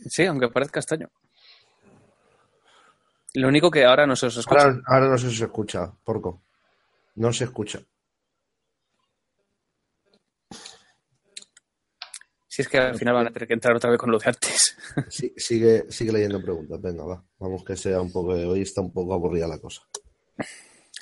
[0.04, 1.08] Sí, aunque parezca extraño.
[3.35, 4.62] Lo único que ahora no se os escucha.
[4.62, 6.42] Ahora, ahora no se se escucha, porco.
[7.14, 7.81] No se escucha.
[12.47, 14.29] Si es que al final van a tener que entrar otra vez con lo de
[14.29, 14.77] antes.
[15.09, 16.79] Sí, sigue, sigue leyendo preguntas.
[16.83, 17.25] Venga, va.
[17.38, 18.33] Vamos que sea un poco.
[18.33, 19.81] Hoy está un poco aburrida la cosa.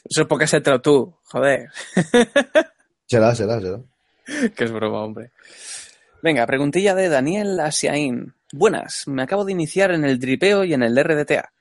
[0.05, 1.69] Eso es porque has entrado tú, joder.
[3.07, 3.81] Será, será, será.
[4.55, 5.33] que es broma, hombre.
[6.23, 8.35] Venga, preguntilla de Daniel Asiaín.
[8.53, 11.53] Buenas, me acabo de iniciar en el dripeo y en el RDTA.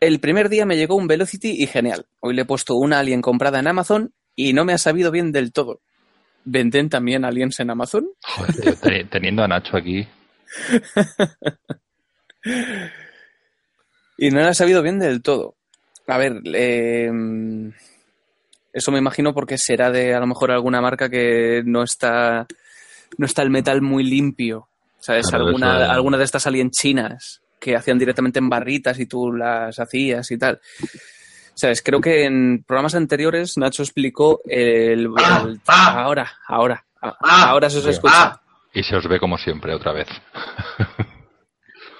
[0.00, 2.06] El primer día me llegó un Velocity y genial.
[2.20, 5.32] Hoy le he puesto una Alien comprada en Amazon y no me ha sabido bien
[5.32, 5.80] del todo.
[6.44, 8.08] ¿Venden también aliens en Amazon?
[8.22, 10.06] Joder, teniendo a Nacho aquí,
[14.16, 15.56] Y no le ha sabido bien del todo.
[16.06, 17.10] A ver, eh,
[18.72, 22.46] eso me imagino porque será de a lo mejor alguna marca que no está
[23.18, 24.68] no está el metal muy limpio.
[25.00, 25.28] ¿Sabes?
[25.28, 25.90] Claro, alguna, es.
[25.90, 30.38] alguna de estas alien chinas que hacían directamente en barritas y tú las hacías y
[30.38, 30.60] tal.
[31.54, 31.82] ¿Sabes?
[31.82, 35.08] Creo que en programas anteriores Nacho explicó el...
[35.18, 36.02] Ah, el- ah.
[36.02, 36.84] ahora, ahora.
[37.02, 37.16] Ah,
[37.48, 38.40] ahora se os escucha.
[38.72, 40.08] Y se os ve como siempre otra vez.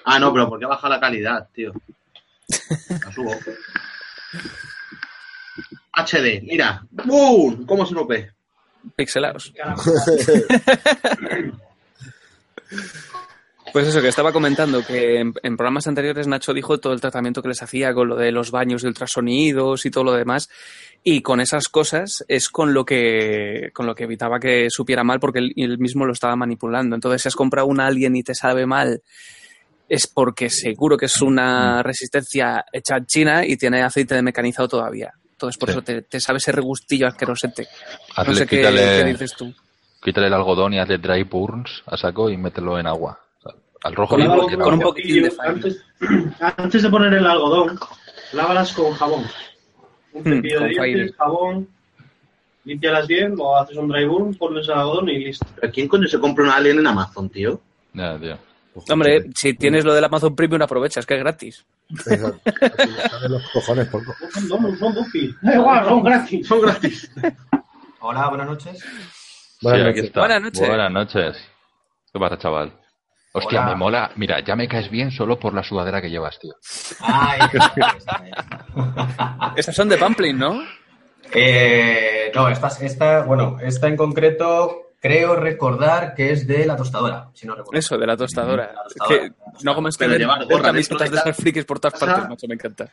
[0.04, 1.72] ah, no, pero porque baja la calidad, tío.
[2.88, 3.34] La subo.
[5.92, 6.82] HD, mira.
[6.90, 7.66] ¡Bum!
[7.66, 8.30] ¿Cómo se nos ve?
[8.94, 9.52] Pixelados.
[13.78, 17.40] Pues eso, que estaba comentando que en, en programas anteriores Nacho dijo todo el tratamiento
[17.42, 20.48] que les hacía con lo de los baños de ultrasonidos y todo lo demás.
[21.04, 25.20] Y con esas cosas es con lo que, con lo que evitaba que supiera mal
[25.20, 26.96] porque él, él mismo lo estaba manipulando.
[26.96, 29.00] Entonces, si has comprado un alien y te sabe mal,
[29.88, 34.66] es porque seguro que es una resistencia hecha en China y tiene aceite de mecanizado
[34.66, 35.12] todavía.
[35.30, 35.72] Entonces, por Sí.
[35.74, 37.62] eso te, te sabe ese regustillo asquerosete.
[37.62, 37.68] No
[38.16, 39.54] Hazle, sé qué, quítale, qué dices tú.
[40.02, 43.20] quítale el algodón y hazle dry burns a saco y mételo en agua.
[43.84, 45.84] Al rojo Con con un poquitín de antes,
[46.40, 47.78] antes de poner el algodón,
[48.32, 49.24] lávalas con jabón.
[50.12, 51.68] Un Hmm, cepillo de dientes, jabón,
[52.64, 55.46] límpialas bien, o haces un dry burn, pones el algodón y listo.
[55.60, 57.60] ¿Pero quién coño se compra un alien en Amazon, tío?
[57.94, 58.38] Ya, tío.
[58.90, 61.66] Hombre, si tienes lo del Amazon Premium, aprovecha, es que es gratis.
[63.28, 63.88] Los cojones.
[63.92, 64.00] No
[64.32, 65.34] son domos, son Duffy.
[65.42, 66.46] Da igual, son gratis.
[66.46, 67.10] Son gratis.
[68.00, 68.84] Hola, buenas noches.
[69.60, 70.04] Buenas Sí, aquí noches.
[70.04, 70.20] está.
[70.20, 70.68] Buenas noches.
[70.68, 71.48] Buenas noches.
[72.12, 72.72] ¿Qué pasa, chaval?
[73.38, 73.70] Hostia, Hola.
[73.70, 74.10] me mola.
[74.16, 76.54] Mira, ya me caes bien solo por la sudadera que llevas, tío.
[77.00, 78.24] Ay, esta,
[79.56, 80.62] Esas son de Pamplin, ¿no?
[81.32, 87.28] eh, no, esta, esta, bueno, esta en concreto creo recordar que es de la tostadora,
[87.34, 87.78] si no recuerdo.
[87.78, 88.72] Eso, de la tostadora.
[88.74, 89.20] La Es tostadora.
[89.28, 92.06] que no más que ver, llevar gorra camisetas de esas frikis por todas casa.
[92.06, 92.90] partes, macho, me encanta.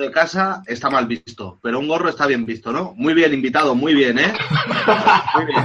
[0.00, 2.92] de casa está mal visto, pero un gorro está bien visto, ¿no?
[2.96, 4.32] Muy bien invitado, muy bien, ¿eh?
[5.34, 5.64] Muy bien.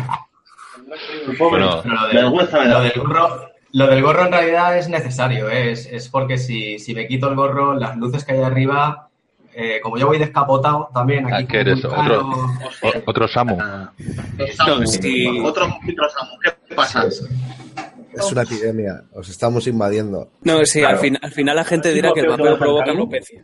[1.40, 2.74] Bueno, Pero lo, de- Vergüenza me da.
[2.78, 5.72] lo del gorro, lo del gorro en realidad es necesario, ¿eh?
[5.72, 9.10] es, es porque si, si me quito el gorro, las luces que hay arriba,
[9.56, 11.44] eh, como yo voy descapotado también aquí.
[11.44, 11.84] Ah, ¿qué eres?
[11.84, 12.48] Vulcano-
[12.82, 13.58] o- otro Samu.
[13.62, 13.92] Ah,
[14.68, 15.40] No, sí.
[15.44, 17.06] Otro Samu, ¿qué pasa?
[18.16, 19.04] Es una epidemia.
[19.14, 20.32] Os estamos invadiendo.
[20.44, 23.44] No, sí, al, fin- al final la gente dirá que el vapeo provoca alopecia.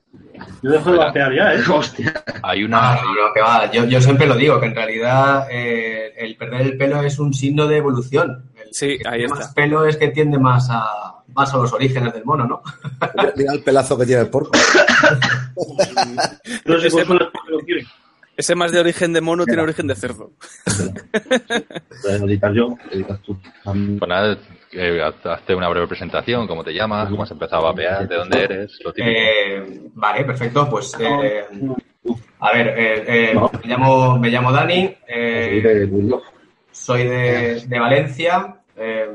[0.62, 1.60] Yo dejo de vapear ya, ¿eh?
[1.72, 2.24] Hostia.
[2.44, 3.00] Hay una.
[3.34, 3.72] que va.
[3.72, 7.34] Yo, yo siempre lo digo, que en realidad eh, el perder el pelo es un
[7.34, 8.50] signo de evolución.
[8.56, 9.36] El Sí, que ahí tiene está.
[9.38, 12.62] más pelo es que tiende más a, más a los orígenes del mono, ¿no?
[13.36, 14.52] Mira el pelazo que tiene el porco.
[16.66, 17.06] No sé que
[17.52, 17.86] lo quiere.
[18.38, 20.32] Ese más de origen de mono tiene origen de cerdo.
[22.06, 23.38] Lo editas yo, editas tú.
[23.66, 23.76] Pues
[24.08, 24.38] nada,
[24.74, 28.16] eh, haz- hazte una breve presentación, cómo te llamas, cómo has empezado a vapear, de
[28.16, 29.16] dónde eres, lo típico.
[29.18, 30.70] Eh, vale, perfecto.
[30.70, 31.46] Pues, eh,
[32.40, 35.88] a ver, eh, eh, me, llamo, me llamo Dani, eh,
[36.72, 39.08] soy de, de Valencia eh,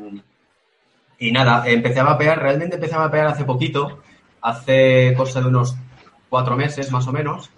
[1.19, 4.01] y nada, empecé a vapear, realmente empecé a vapear hace poquito,
[4.43, 5.77] hace cosa de unos
[6.29, 7.51] cuatro meses más o menos.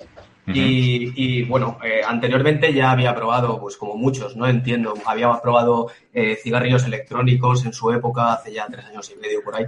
[0.49, 4.47] Y, y, bueno, eh, anteriormente ya había probado, pues como muchos, ¿no?
[4.47, 9.43] Entiendo, había probado eh, cigarrillos electrónicos en su época, hace ya tres años y medio
[9.43, 9.65] por ahí.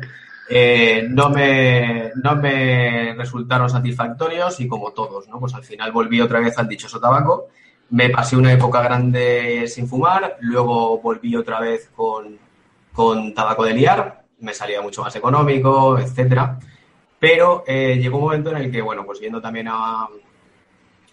[0.51, 5.41] Eh, no, me, no me resultaron satisfactorios y como todos, ¿no?
[5.41, 7.49] Pues al final volví otra vez al dichoso tabaco.
[7.91, 12.39] Me pasé una época grande sin fumar, luego volví otra vez con,
[12.93, 16.59] con tabaco de liar, me salía mucho más económico, etcétera.
[17.19, 20.07] Pero eh, llegó un momento en el que, bueno, pues viendo también a,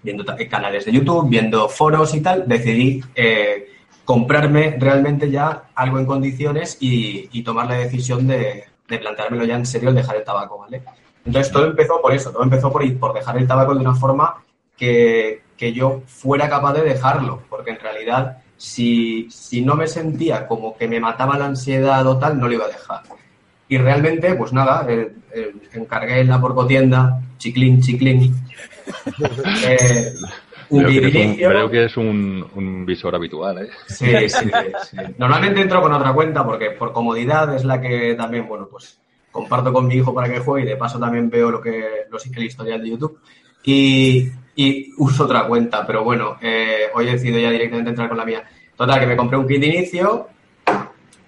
[0.06, 3.72] viendo ta- canales de YouTube, viendo foros y tal, decidí eh,
[4.06, 9.66] comprarme realmente ya algo en condiciones y, tomar la decisión de, de planteármelo ya en
[9.66, 10.82] serio el dejar el tabaco, ¿vale?
[11.26, 14.44] Entonces todo empezó por eso, todo empezó por, por dejar el tabaco de una forma
[14.78, 20.48] que, que yo fuera capaz de dejarlo, porque en realidad si, si no me sentía
[20.48, 23.02] como que me mataba la ansiedad o tal, no lo iba a dejar.
[23.68, 28.36] Y realmente, pues nada, eh, eh, encargué en la porcotienda, chiclín, chiclín,
[29.68, 30.14] eh,
[30.70, 33.70] Creo creo que es un, un visor habitual, ¿eh?
[33.88, 34.50] Sí, sí,
[34.90, 34.98] sí.
[35.18, 39.00] Normalmente entro con otra cuenta porque por comodidad es la que también, bueno, pues
[39.32, 42.26] comparto con mi hijo para que juegue y de paso también veo lo que los,
[42.26, 43.20] el historial de YouTube.
[43.64, 48.18] Y, y uso otra cuenta, pero bueno, eh, hoy he decidido ya directamente entrar con
[48.18, 48.44] la mía.
[48.76, 50.30] Total, que me compré un kit de inicio.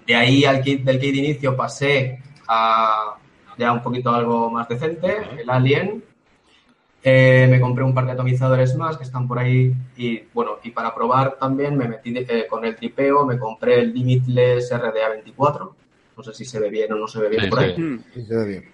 [0.06, 3.16] De ahí al kit del kit de inicio pasé a
[3.56, 6.02] ya un poquito algo más decente, el Alien.
[7.02, 10.70] Eh, me compré un par de atomizadores más que están por ahí y bueno, y
[10.72, 15.70] para probar también me metí eh, con el tripeo, me compré el Limitless RDA24,
[16.16, 17.74] no sé si se ve bien o no se ve bien Sí, por ahí.
[17.76, 17.80] sí.
[17.80, 18.04] Mm.
[18.14, 18.64] Sí, se ve bien.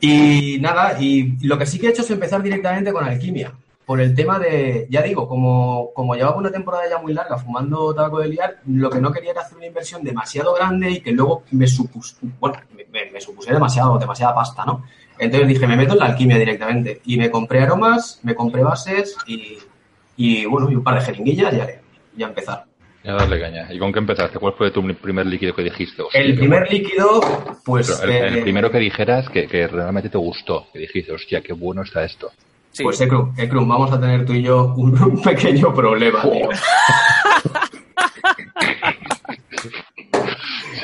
[0.00, 3.52] Y nada, y lo que sí que he hecho es empezar directamente con alquimia.
[3.86, 7.94] Por el tema de, ya digo, como, como llevaba una temporada ya muy larga fumando
[7.94, 11.12] tabaco de liar, lo que no quería era hacer una inversión demasiado grande y que
[11.12, 14.84] luego me, supus, bueno, me, me- me supusiera demasiado, demasiada pasta, ¿no?
[15.18, 17.00] Entonces dije, me meto en la alquimia directamente.
[17.04, 19.58] Y me compré aromas, me compré bases y,
[20.16, 21.68] y bueno, y un par de jeringuillas y ya,
[22.16, 22.64] ya empezar.
[23.04, 23.68] Ya darle caña.
[23.70, 24.38] ¿Y con qué empezaste?
[24.38, 26.00] ¿Cuál fue tu primer líquido que dijiste?
[26.02, 26.72] Hostia, El primer bueno.
[26.72, 27.20] líquido,
[27.64, 28.00] pues...
[28.02, 31.52] El, el eh, primero que dijeras que, que realmente te gustó, que dijiste, hostia, qué
[31.52, 32.30] bueno está esto.
[32.72, 32.82] Sí.
[32.82, 36.48] Pues Ekrum, Ekrum, vamos a tener tú y yo un, un pequeño problema, tío.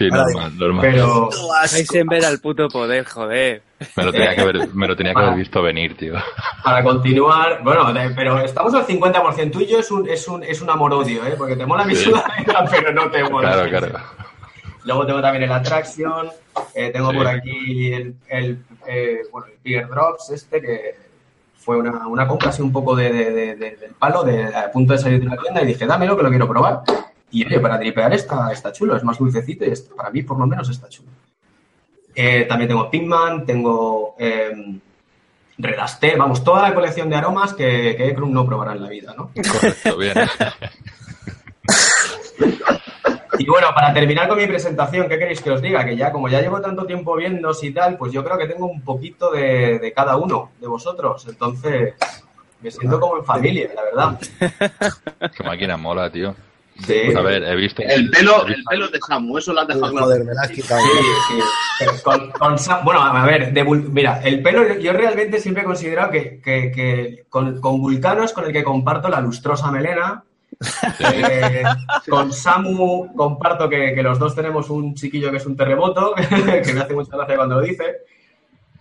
[0.00, 0.80] Sí, normal, normal.
[0.90, 1.28] Pero
[1.70, 3.62] Heisenberg al puto poder, joder.
[3.96, 6.14] Me lo tenía que haber, me lo tenía que haber visto venir, tío.
[6.64, 10.70] para continuar, bueno, de- pero estamos al 50% tuyo, es un, es un, es un
[10.70, 11.34] amor-odio, ¿eh?
[11.36, 12.04] Porque te mola mi Sí.
[12.04, 13.52] sudadera, pero no te mola.
[13.52, 13.98] Claro, claro.
[14.84, 16.30] Luego tengo también el Attraction,
[16.74, 17.16] eh, tengo Sí.
[17.18, 20.94] por aquí el, el, eh, bueno, el Bigger Drops este, que
[21.58, 24.72] fue una, una compra así un poco de, de- de- de- del palo, de, a
[24.72, 26.80] punto de salir de una tienda, y dije, dámelo que lo quiero probar.
[27.32, 30.38] Y oye, para tripear está, está chulo, es más dulcecito y es- para mí por
[30.38, 31.10] lo menos está chulo.
[32.14, 34.50] Eh, también tengo Pinkman, tengo eh,
[35.58, 38.88] Red Aster, vamos, toda la colección de aromas que, que Ekrum no probará en la
[38.88, 39.30] vida, ¿no?
[39.52, 40.14] Correcto, bien.
[43.38, 45.84] Y bueno, para terminar con mi presentación, ¿qué queréis que os diga?
[45.84, 48.66] Que ya, como ya llevo tanto tiempo viendo y tal, pues yo creo que tengo
[48.66, 51.26] un poquito de, de cada uno de vosotros.
[51.28, 51.94] Entonces,
[52.60, 54.20] me siento como en familia, la verdad.
[55.36, 56.34] Qué máquina mola, tío.
[56.86, 57.82] Sí, Pues a ver, he visto.
[57.82, 60.06] El pelo, el pelo es de Samu, eso lo has dejado claro.
[60.06, 60.80] Joder, me la has quitado.
[60.80, 61.38] sí, sí.
[61.78, 65.66] Pero Con, con Sam- bueno, a ver, de mira, el pelo, yo realmente siempre he
[65.66, 70.22] considerado que, que- que con, con Vulcano es con el que comparto la lustrosa melena
[71.14, 71.62] Eh,
[72.08, 76.14] con Samu comparto que, que los dos tenemos un chiquillo que es un terremoto,
[76.64, 77.84] que me hace mucha gracia cuando lo dice.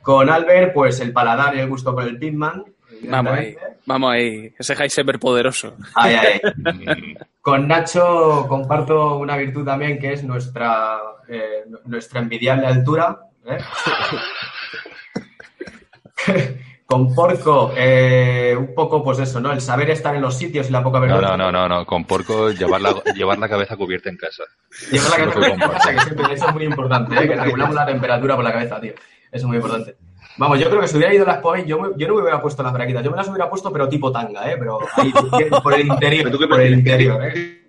[0.01, 2.63] Con Albert, pues el paladar y el gusto por el Pitman.
[3.03, 3.81] Vamos ahí, evidentemente.
[3.85, 4.53] vamos ahí.
[4.57, 5.75] Ese Heisenberg poderoso.
[5.95, 6.41] Ay, ay.
[7.41, 13.19] Con Nacho comparto una virtud también que es nuestra, eh, nuestra envidiable altura.
[13.45, 13.57] ¿eh?
[16.85, 19.51] Con Porco, eh, un poco, pues eso, ¿no?
[19.51, 21.37] El saber estar en los sitios y la poca No, vergüenza.
[21.37, 21.85] no, no, no, no.
[21.85, 24.43] Con porco llevar la, llevar la cabeza cubierta en casa.
[24.91, 27.27] Llevar la cabeza fue en con casa, que siempre, eso es muy importante, ¿eh?
[27.27, 28.93] que regulamos la temperatura por la cabeza, tío.
[28.93, 29.95] Eso es muy importante.
[30.39, 32.21] Vamos, yo creo que si hubiera ido a las Poe, yo, me- yo no me
[32.21, 34.55] hubiera puesto las braquitas, yo me las hubiera puesto, pero tipo tanga, ¿eh?
[34.57, 35.11] Pero ahí,
[35.63, 37.67] por el interior, ¿Pero tú qué por el interior, ¿eh?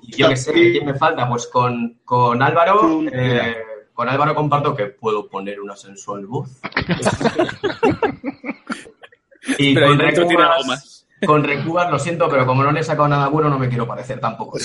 [0.00, 1.28] Y yo qué sé, ¿quién me falta?
[1.28, 3.56] Pues con, con Álvaro, eh,
[3.92, 6.48] con Álvaro comparto que puedo poner una sensual voz.
[9.58, 13.28] y Pero con Recubas, con Recubas, lo siento, pero como no le he sacado nada
[13.28, 14.56] bueno, no me quiero parecer tampoco.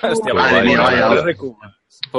[0.00, 1.08] Pues Madre mía, vaya.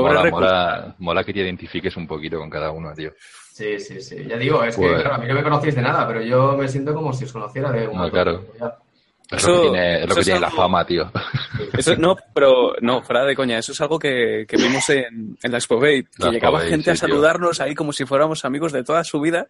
[0.02, 0.36] Pobre Mola, Recu.
[0.36, 3.12] mola, mola que te identifiques un poquito con cada uno, tío.
[3.54, 4.26] Sí, sí, sí.
[4.28, 6.58] Ya digo, es que, Pues- claro, a mí no me conocéis de nada, pero yo
[6.58, 8.44] me siento como si os conociera de un No, claro.
[9.32, 11.12] Es Eso- lo que tiene, es lo eso que es tiene la fama, tío.
[11.78, 15.52] Eso, no, pero no, fuera de coña, eso es algo que, que vimos en, en
[15.52, 17.00] la Expo Bay, que La llegaba Bay, gente a tío.
[17.00, 19.48] saludarnos ahí como si fuéramos amigos de toda su vida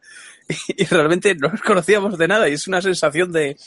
[0.47, 3.57] y, y realmente no nos conocíamos de nada y es una sensación de,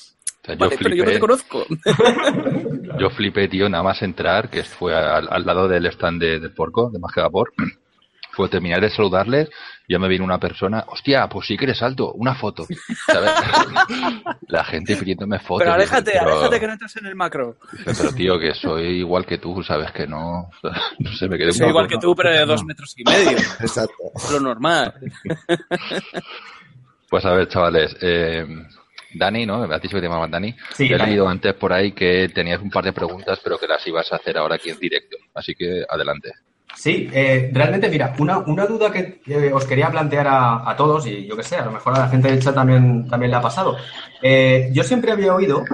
[0.49, 1.67] Sea, yo, vale, pero yo no te flipé, conozco.
[2.99, 6.53] yo flipé, tío, nada más entrar, que fue al, al lado del stand de, del
[6.53, 7.53] porco, de Más que Vapor.
[8.33, 9.49] Fue terminar de saludarles,
[9.89, 12.67] ya me vino una persona, hostia, pues sí que eres alto, una foto.
[13.07, 13.33] ¿Sabes?
[14.47, 15.65] la gente pidiéndome fotos.
[15.67, 17.57] Pero Dije, aléjate, pero- aléjate que no entras en el macro.
[17.73, 20.51] dije, pero tío, que soy igual que tú, sabes que no.
[21.01, 23.39] No sé, me quedé un Soy igual que tú, pero de dos metros y medio.
[23.61, 23.95] Exacto.
[24.33, 24.95] Lo normal.
[27.11, 27.97] Pues a ver, chavales.
[28.01, 28.47] Eh,
[29.15, 29.67] Dani, ¿no?
[29.67, 30.55] Me has dicho que te llamaban Dani.
[30.75, 33.87] Sí, he leído antes por ahí que tenías un par de preguntas, pero que las
[33.87, 35.17] ibas a hacer ahora aquí en directo.
[35.35, 36.31] Así que adelante.
[36.77, 41.07] Sí, eh, realmente, mira, una, una duda que, que os quería plantear a, a todos,
[41.07, 43.37] y yo que sé, a lo mejor a la gente del chat también, también le
[43.37, 43.77] ha pasado.
[44.23, 45.65] Eh, yo siempre había oído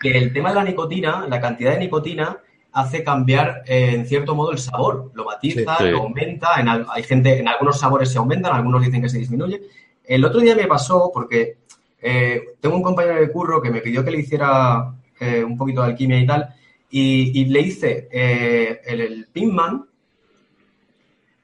[0.00, 2.38] que el tema de la nicotina, la cantidad de nicotina,
[2.72, 5.10] hace cambiar eh, en cierto modo el sabor.
[5.14, 5.90] Lo matiza, Sí, sí.
[5.90, 6.60] lo aumenta.
[6.60, 9.60] En, hay gente, en algunos sabores se aumentan, algunos dicen que se disminuye.
[10.04, 11.58] El otro día me pasó porque
[12.00, 15.82] eh, tengo un compañero de curro que me pidió que le hiciera eh, un poquito
[15.82, 16.54] de alquimia y tal,
[16.90, 19.84] y, le hice eh, el, el Pinman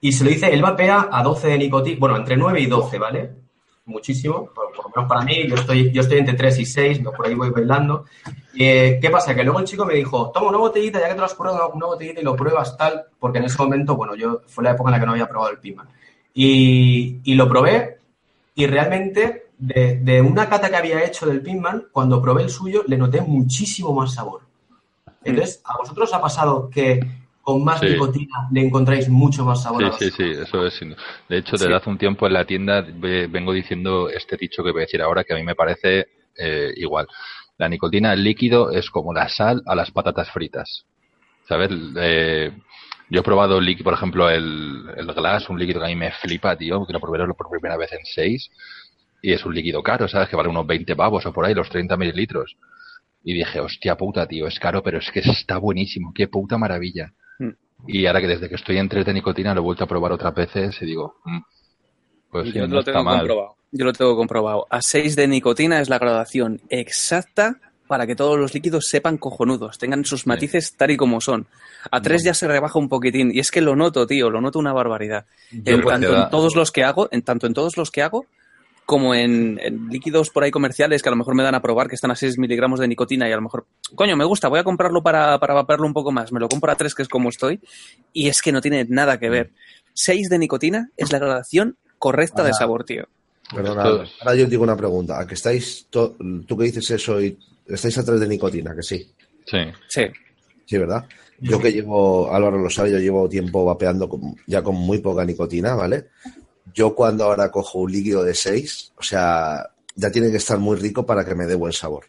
[0.00, 2.98] y se lo hice, él vapea a 12 de nicotina, bueno, entre 9 y 12,
[2.98, 3.30] ¿vale?
[3.86, 7.12] Muchísimo, por, lo menos para mí, yo estoy, yo estoy entre 3 y 6, no,
[7.12, 8.04] por ahí voy bailando.
[8.58, 9.34] Eh, ¿Qué pasa?
[9.34, 11.70] Que luego el chico me dijo, toma una botellita, ya que te lo has curado,
[11.70, 14.90] una botellita y lo pruebas tal, porque en ese momento, bueno, yo fue la época
[14.90, 15.88] en la que no había probado el Pinman.
[16.34, 17.98] Y lo probé
[18.54, 22.82] y realmente de, de una cata que había hecho del Pinman, cuando probé el suyo,
[22.86, 24.42] le noté muchísimo más sabor.
[25.24, 27.00] Entonces, ¿a vosotros os ha pasado que
[27.42, 27.86] con más Sí.
[27.86, 30.80] nicotina le encontráis mucho más sabor Sí, a sí, sí, eso es.
[31.28, 31.64] De hecho, Sí.
[31.64, 34.86] desde hace un tiempo en la tienda ve- vengo diciendo este dicho que voy a
[34.86, 37.06] decir ahora que a mí me parece eh, igual.
[37.58, 40.84] La nicotina el líquido es como la sal a las patatas fritas.
[41.46, 41.70] ¿Sabes?
[41.96, 42.50] Eh,
[43.10, 46.56] yo he probado por ejemplo, el, el glass, un líquido que a mí me flipa,
[46.56, 48.50] tío, que lo probé por primera vez en 6
[49.26, 50.28] y es un líquido caro, ¿sabes?
[50.28, 52.56] Que vale unos 20 pavos o por ahí, los 30 mililitros.
[53.24, 57.12] Y dije, hostia puta, tío, es caro, pero es que está buenísimo, qué puta maravilla.
[57.38, 57.50] Mm.
[57.86, 60.12] Y ahora que desde que estoy en 3 de nicotina lo he vuelto a probar
[60.12, 61.38] otras veces y digo, mm,
[62.30, 63.18] pues sí, Yo no lo está tengo mal.
[63.20, 63.56] comprobado.
[63.72, 64.66] Yo lo tengo comprobado.
[64.70, 67.56] A 6 de nicotina es la graduación exacta
[67.88, 71.46] para que todos los líquidos sepan cojonudos, tengan sus matices tal y como son.
[71.90, 73.30] A 3 ya se rebaja un poquitín.
[73.34, 75.26] Y es que lo noto, tío, lo noto una barbaridad.
[75.50, 78.26] En- tanto da- en todos los que hago, en tanto en todos los que hago,
[78.86, 81.88] como en, en líquidos por ahí comerciales que a lo mejor me dan a probar
[81.88, 84.58] que están a 6 miligramos de nicotina y a lo mejor, coño, me gusta, voy
[84.60, 86.32] a comprarlo para, para vapearlo un poco más.
[86.32, 87.60] Me lo compro a 3, que es como estoy,
[88.12, 89.52] y es que no tiene nada que ver.
[89.94, 93.04] 6 de nicotina es la gradación correcta de sabor, tío.
[93.54, 93.82] Perdona,
[94.20, 95.18] ahora yo os digo una pregunta.
[95.20, 96.16] ¿A que estáis, to-
[96.46, 98.74] tú que dices eso y estáis a tres de nicotina?
[98.74, 99.06] Que sí.
[99.46, 99.58] Sí.
[99.88, 100.02] Sí.
[100.66, 101.04] Sí, ¿verdad?
[101.40, 105.24] Yo que llevo, Álvaro lo sabe, yo llevo tiempo vapeando con- ya con muy poca
[105.24, 106.06] nicotina, ¿vale?
[106.72, 110.76] Yo cuando ahora cojo un líquido de 6, o sea, ya tiene que estar muy
[110.76, 112.04] rico para que me dé buen sabor.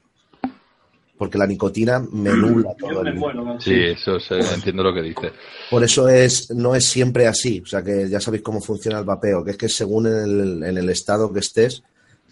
[1.17, 2.91] Porque la nicotina me nula todo.
[2.91, 3.57] Yo me el- muero.
[3.61, 5.31] Sí, eso sé, entiendo lo que dice.
[5.69, 7.61] Por eso es, no es siempre así.
[7.61, 10.63] O sea, que ya sabéis cómo funciona el vapeo, que es que según en el,
[10.63, 11.83] en el estado que estés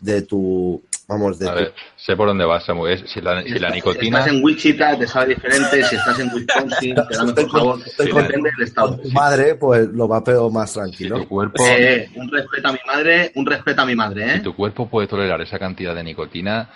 [0.02, 0.82] de tu,
[1.14, 2.86] vamos, de A ver, sé por dónde vas, Samu.
[3.06, 4.20] Si la, si la Si nicotina...
[4.20, 7.80] estás en Wichita te sabe diferente, si estás en Wisconsin te da mejor sabor.
[7.86, 8.98] Estoy con- Depende del estado.
[9.00, 11.20] tu madre, pues lo vapeo más Si tranquilo.
[11.20, 11.64] tu cuerpo...
[11.68, 14.42] Eh, un respeto a mi madre, un respeto a mi madre, Si ¿eh?
[14.42, 16.70] tu cuerpo puede tolerar esa cantidad de nicotina,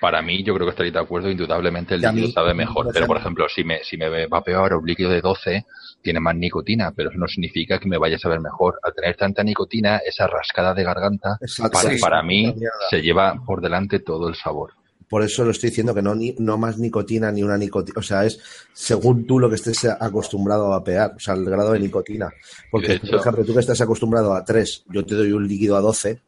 [0.00, 2.88] para mí, yo creo que estaréis de acuerdo, indudablemente el líquido mí, sabe mejor.
[2.92, 3.46] Pero, por ejemplo.
[3.48, 5.66] si me, si me vapeo ahora un líquido de 12,
[6.02, 8.78] tiene más nicotina, pero eso no significa que me vaya a saber mejor.
[8.82, 11.72] Al tener tanta nicotina, esa rascada de garganta, Exacto.
[11.78, 12.00] para, Sí.
[12.00, 12.54] para mí,
[12.88, 14.72] se lleva por delante todo el sabor.
[15.08, 17.98] Por eso lo estoy diciendo que no, ni, no más nicotina ni una nicotina.
[17.98, 18.40] O sea, es
[18.72, 22.30] según tú lo que estés acostumbrado a vapear, o sea, el grado de nicotina.
[22.70, 25.48] Porque, De hecho- por ejemplo, tú que estás acostumbrado a 3, yo te doy un
[25.48, 26.20] líquido a 12,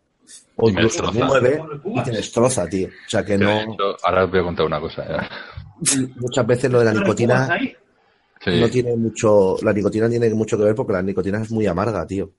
[0.56, 0.82] o Y me.
[0.82, 1.62] 9,
[1.96, 2.88] y te destroza, tío.
[2.88, 3.50] O sea, que no.
[3.60, 5.04] hecho, ahora os voy a contar una cosa.
[6.16, 7.48] Muchas veces lo de la nicotina
[8.44, 9.56] Sí, no tiene mucho.
[9.62, 12.30] La nicotina tiene mucho que ver porque la nicotina es muy amarga, tío.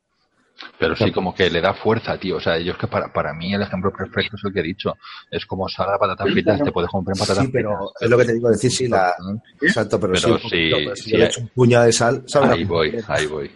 [0.78, 2.38] pero sí como que le da fuerza, tío.
[2.38, 4.64] O sea, yo es que para, para mí el ejemplo perfecto es el que he
[4.64, 4.96] dicho.
[5.32, 7.94] Es como saber patatas fritas, te puedes comprar patatas Sí, pero fritas.
[8.02, 9.14] es lo que te digo decir, sí, la.
[9.62, 11.86] Exacto, pero, Pero sí, un sí, poquito, pero si sí, yo le echo un puñado
[11.86, 12.50] de sal, ¿sabes?
[12.52, 13.52] Ahí voy, ahí voy.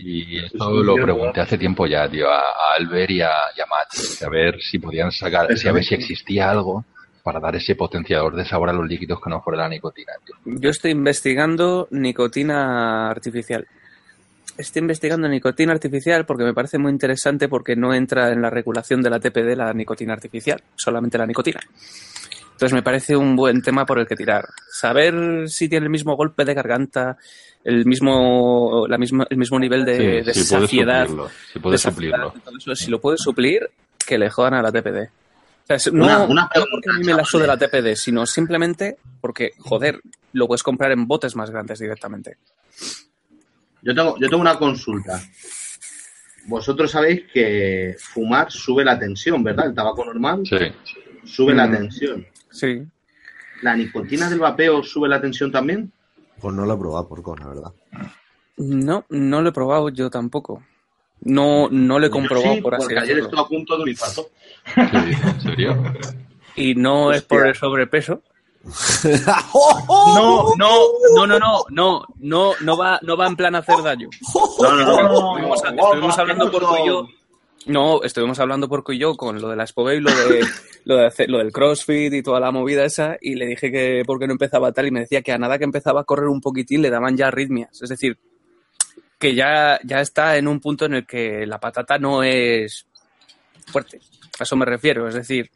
[0.00, 3.66] Y esto lo pregunté hace tiempo ya, tío, a, a Albert y a, y a
[3.66, 6.84] Matt, a ver si podían sacar, si a ver si existía algo
[7.24, 10.36] para dar ese potenciador de sabor a los líquidos que no fuera la nicotina, tío.
[10.44, 13.66] Yo estoy investigando nicotina artificial.
[14.56, 19.02] Estoy investigando nicotina artificial porque me parece muy interesante porque no entra en la regulación
[19.02, 21.60] de la TPD la nicotina artificial, solamente la nicotina.
[22.58, 24.44] Entonces me parece un buen tema por el que tirar.
[24.68, 27.16] Saber si tiene el mismo golpe de garganta,
[27.62, 31.80] el mismo, la misma, el mismo nivel de, de sí, puedes saciedad, suplirlo, sí puedes
[31.84, 32.34] de suplirlo.
[32.58, 33.70] eso, si lo puede suplir,
[34.04, 35.08] que le jodan a la TPD.
[35.70, 38.26] O sea, no, Una- una no porque a mí me la sude la TPD, sino
[38.26, 40.00] simplemente porque, joder,
[40.32, 42.38] lo puedes comprar en botes más grandes directamente.
[43.82, 45.22] Yo tengo, yo tengo una consulta.
[46.46, 49.66] Vosotros sabéis que fumar sube la tensión, ¿verdad?
[49.66, 50.56] El tabaco normal Sí,
[51.24, 51.72] sube la Mm.
[51.72, 52.26] tensión.
[52.58, 52.82] Sí.
[53.62, 55.92] ¿La nicotina del vapeo sube la tensión también?
[56.40, 57.72] Pues no lo he probado por con, la verdad.
[58.56, 60.64] No, no lo he probado yo tampoco.
[61.20, 63.88] No, no lo he comprobado sí, por así porque ayer estuve a punto de un
[63.88, 64.28] infarto.
[64.74, 65.92] sí, ¿en serio?
[66.56, 68.22] Y no es por el sobrepeso.
[69.52, 70.66] ¡Oh, No,
[71.14, 74.08] no, no, no, no, no, no, no va, no va en plan a hacer daño.
[74.60, 75.36] No, no, no.
[75.36, 77.08] Estuvimos, estuvimos hablando por y yo.
[77.66, 80.46] No, estuvimos hablando por y yo con lo de la Expo y lo de,
[80.84, 84.02] lo de hacer- lo del CrossFit y toda la movida esa y le dije que
[84.06, 86.28] por qué no empezaba tal y me decía que a nada que empezaba a correr
[86.28, 87.82] un poquitín le daban ya arritmias.
[87.82, 88.16] Es decir,
[89.18, 92.86] que ya, ya está en un punto en el que la patata no es
[93.66, 94.00] fuerte.
[94.38, 95.08] A eso me refiero.
[95.08, 95.50] Es decir,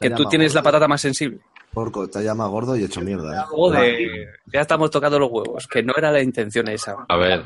[0.00, 1.38] que tú tienes la patata más sensible.
[1.74, 3.42] Porco, te llama gordo y hecho mierda.
[3.42, 3.44] ¿eh?
[3.48, 6.96] Joder, ya estamos tocando los huevos, que no era la intención esa.
[7.08, 7.42] A ver,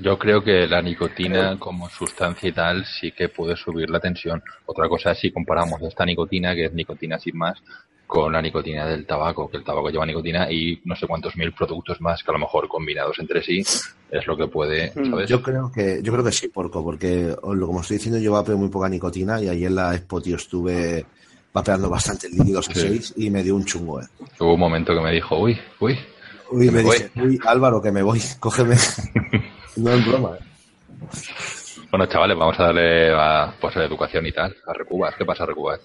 [0.00, 4.42] yo creo que la nicotina como sustancia y tal sí que puede subir la tensión.
[4.66, 7.62] Otra cosa es si comparamos esta nicotina, que es nicotina sin más,
[8.06, 11.52] con la nicotina del tabaco, que el tabaco lleva nicotina y no sé cuántos mil
[11.52, 13.62] productos más que a lo mejor combinados entre sí
[14.10, 15.28] es lo que puede, Mm, ¿sabes?
[15.28, 18.70] Yo creo que, yo creo que sí, porco, porque como estoy diciendo, yo vapeo muy
[18.70, 21.04] poca nicotina y ahí en la expo, tío, estuve
[21.52, 22.80] vapeando bastante líquidos a Sí.
[22.80, 24.06] 6 y me dio un chungo, eh.
[24.40, 25.98] Hubo un momento que me dijo, uy, uy,
[26.50, 28.76] Uy, me me dije, uy, Álvaro, que me voy, cógeme.
[29.76, 30.44] no es broma, eh.
[31.90, 35.14] Bueno, chavales, vamos a darle a pues, a educación y tal, a Recubas.
[35.16, 35.80] ¿Qué pasa, Recubas?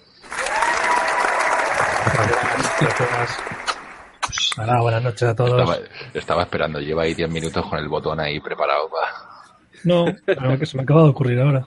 [4.58, 5.60] Hola, buenas noches a todos.
[5.60, 5.78] Estaba,
[6.12, 8.88] estaba esperando, lleva ahí 10 minutos con el botón ahí preparado.
[8.90, 9.54] pa.
[9.84, 11.66] No, pero que se me acaba de ocurrir ahora.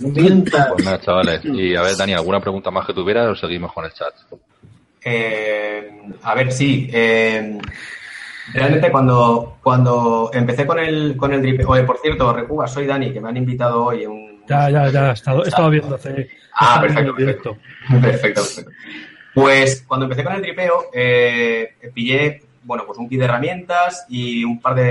[0.00, 1.44] Pues nada, chavales.
[1.44, 4.14] Y a ver, Dani, ¿alguna pregunta más que tuviera o seguimos con el chat?
[5.04, 5.90] Eh,
[6.22, 6.88] a ver, sí.
[6.92, 7.58] eh,
[8.52, 11.68] realmente cuando, cuando empecé con el, con el drip...
[11.68, 14.44] Oye, por cierto, Recuba, soy Dani, que me han invitado hoy en un...
[14.48, 16.30] Ya, ya, ya, he estado, he estado viendo hace.
[16.54, 17.58] Ah, perfecto, directo.
[18.00, 18.70] Perfecto, perfecto.
[19.34, 24.42] Pues cuando empecé con el tripeo, eh, pillé, bueno, pues un kit de herramientas y
[24.44, 24.82] un par de,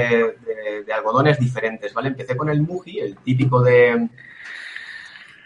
[0.46, 2.10] de- de algodones diferentes, ¿vale?
[2.10, 4.08] Empecé con el Muji, el típico de,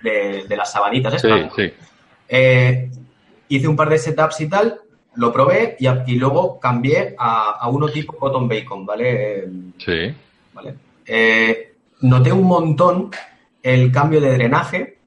[0.04, 1.54] de, de las sabanitas Sí, estas.
[1.56, 1.74] sí.
[2.30, 2.90] Eh,
[3.50, 4.80] hice un par de setups y tal,
[5.16, 9.48] lo probé y, y luego cambié a, a uno tipo Cotton Bacon, ¿vale?
[9.78, 10.14] Sí.
[10.54, 10.76] ¿vale?
[11.06, 13.12] Eh, noté un montón
[13.62, 14.98] el cambio de drenaje,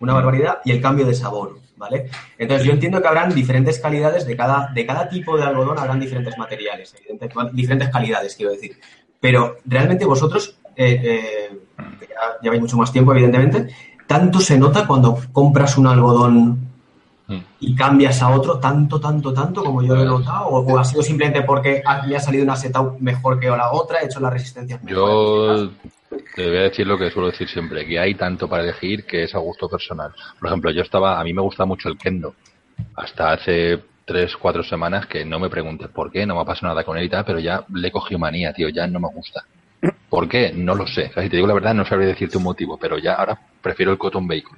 [0.00, 2.10] una barbaridad, y el cambio de sabor, ¿vale?
[2.36, 6.00] Entonces yo entiendo que habrán diferentes calidades de cada, de cada tipo de algodón, habrán
[6.00, 6.94] diferentes materiales,
[7.52, 8.78] diferentes calidades, quiero decir.
[9.20, 11.58] Pero realmente vosotros, eh, eh,
[12.00, 13.74] que ya lleváis mucho más tiempo, evidentemente,
[14.14, 16.64] tanto se nota cuando compras un algodón
[17.26, 17.38] Mm.
[17.60, 21.02] y cambias a otro, tanto, tanto, tanto como yo lo he notado, o, ha sido
[21.02, 24.82] simplemente porque me ha salido una setup mejor que la otra, he hecho las resistencias
[24.82, 25.70] mejores.
[26.10, 29.06] Yo Te voy a decir lo que suelo decir siempre, que hay tanto para elegir
[29.06, 30.12] que es a gusto personal.
[30.38, 32.34] Por ejemplo, yo estaba, a mí me gusta mucho el kendo.
[32.94, 36.68] Hasta hace tres, cuatro semanas que no me preguntes por qué, no me ha pasado
[36.68, 39.08] nada con él y tal, pero ya le he cogido manía, tío, ya no me
[39.08, 39.44] gusta.
[40.14, 40.52] ¿Por qué?
[40.54, 41.06] No lo sé.
[41.06, 43.36] O sea, si te digo la verdad, no sabría decirte un motivo, pero ya ahora
[43.60, 44.56] prefiero el cotton bacon.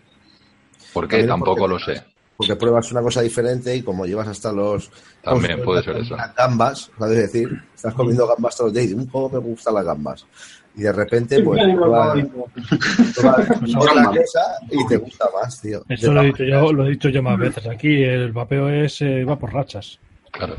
[0.93, 1.17] ¿Por qué?
[1.17, 2.05] También Tampoco porque- lo sé.
[2.37, 4.91] Porque pruebas una cosa diferente y como llevas hasta los...
[5.23, 6.15] También puede ser eso.
[6.15, 7.49] Las gambas, ¿sabes decir?
[7.75, 10.27] Estás comiendo gambas todos los días y dices, ¿cómo me gustan las gambas?
[10.77, 12.19] Y de repente, pues, pruebas,
[13.79, 14.41] otra cosa
[14.71, 15.83] y te gusta más, tío.
[15.89, 17.67] Eso lo he, dicho yo, lo he dicho yo más veces.
[17.67, 19.99] Aquí el vapeo es eh, va por rachas.
[20.33, 20.57] Claro.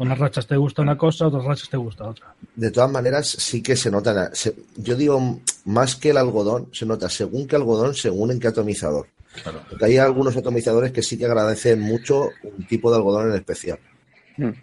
[0.00, 2.34] Unas rachas te gusta una cosa, otras rachas te gusta otra.
[2.56, 4.34] De todas maneras, sí que se nota.
[4.34, 8.48] se- yo digo, más que el algodón, se nota según qué algodón, según en qué
[8.48, 9.06] atomizador.
[9.42, 9.60] Claro.
[9.68, 13.78] Porque hay algunos atomizadores que sí que agradecen mucho un tipo de algodón en especial.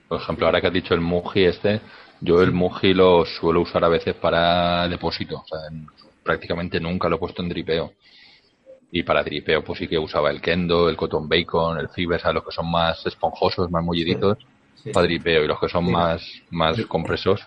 [0.08, 1.82] Por ejemplo, ahora que has dicho el Muji este,
[2.20, 5.38] yo el Muji lo suelo usar a veces para depósito.
[5.38, 5.88] O sea, en-
[6.24, 7.94] prácticamente nunca lo he puesto en dripeo.
[8.92, 12.34] Y para dripeo, pues sí que usaba el Kendo, el Cotton Bacon, el Fibers, a
[12.34, 14.46] los que son más esponjosos, más mulliditos, Sí.
[14.94, 15.44] Para dripeo.
[15.44, 15.92] Y los que son Sí.
[15.92, 16.22] más,
[16.52, 17.42] más compresos.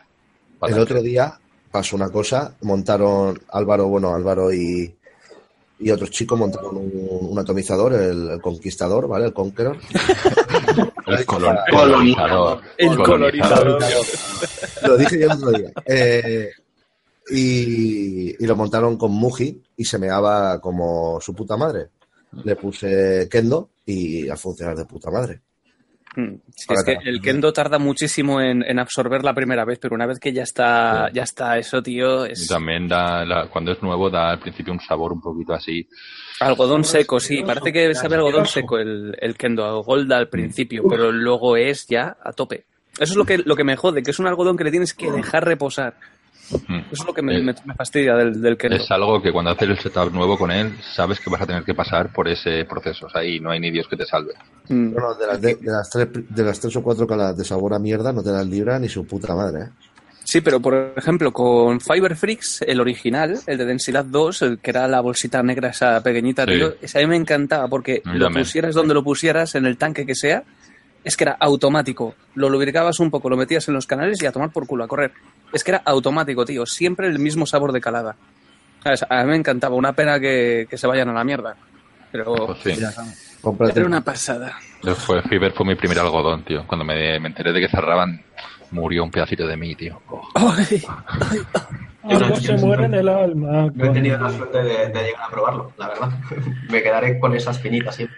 [0.58, 1.38] para- El otro día
[1.70, 4.94] pasó una cosa, montaron Álvaro, bueno, Álvaro y,
[5.78, 6.92] y otros chicos montaron un,
[7.30, 9.26] un atomizador, el, el Conquistador, ¿vale?
[9.26, 9.78] El Conqueror.
[11.06, 12.60] El colon- Colonizador.
[12.76, 13.78] El colonizador.
[14.86, 15.70] Lo dije yo el otro día.
[15.86, 16.50] Eh,
[17.30, 21.88] y, y lo montaron con Muji y se meaba como su puta madre.
[22.44, 25.40] Le puse Kendo y a funcionar de puta madre.
[26.16, 29.94] Mm, sí, es que el kendo tarda muchísimo en, en absorber la primera vez, pero
[29.94, 33.80] una vez que ya está, ya está eso, tío, es también da, la- cuando es
[33.82, 35.86] nuevo, da al principio un sabor un poquito así.
[36.40, 40.82] algodón seco, sí, parece que sabe algodón seco el, el kendo, a golda al principio,
[40.90, 42.64] pero luego es ya a tope.
[42.98, 44.94] Eso es lo que, lo que me jode, que es un algodón que le tienes
[44.94, 45.94] que dejar reposar.
[46.68, 46.74] Mm.
[46.78, 48.76] Eso es lo que me, Eh, me- me fastidia del, del kendo.
[48.76, 51.62] Es algo que cuando haces el setup nuevo con él, sabes que vas a tener
[51.64, 53.06] que pasar por ese proceso.
[53.06, 54.32] O sea, y no hay ni Dios que te salve.
[54.68, 54.94] Mm.
[54.94, 57.44] No, no, de las, de, de las tres, de las tres o cuatro calas de
[57.44, 59.68] sabor a mierda no te las libra ni su puta madre, ¿eh?
[60.22, 64.70] Sí, pero por ejemplo, con Fiber Freaks, el original, el de densidad 2, el que
[64.70, 66.52] era la bolsita negra esa pequeñita, Sí.
[66.52, 70.06] tío, ese a mí me encantaba porque lo pusieras donde lo pusieras, en el tanque
[70.06, 70.44] que sea,
[71.04, 72.14] es que era automático.
[72.34, 74.88] Lo lubricabas un poco, lo metías en los canales y a tomar por culo, a
[74.88, 75.12] correr.
[75.52, 78.16] Es que era automático, tío, siempre el mismo sabor de calada.
[78.82, 79.04] ¿Sabes?
[79.08, 81.56] A mí me encantaba, una pena que, que se vayan a la mierda.
[82.12, 82.84] Pero Pues sí.
[83.74, 84.58] Era una pasada.
[84.82, 86.66] Después Fiber fue mi primer algodón, tío.
[86.66, 88.22] Cuando me, me enteré de que cerraban,
[88.70, 90.00] murió un pedacito de mí, tío.
[90.08, 90.28] Oh.
[90.34, 90.82] Ay,
[92.02, 93.70] Algo se muere en el alma.
[93.74, 96.10] No he tenido la suerte de, de llegar a probarlo, la verdad.
[96.70, 98.16] Me quedaré con esas finitas siempre.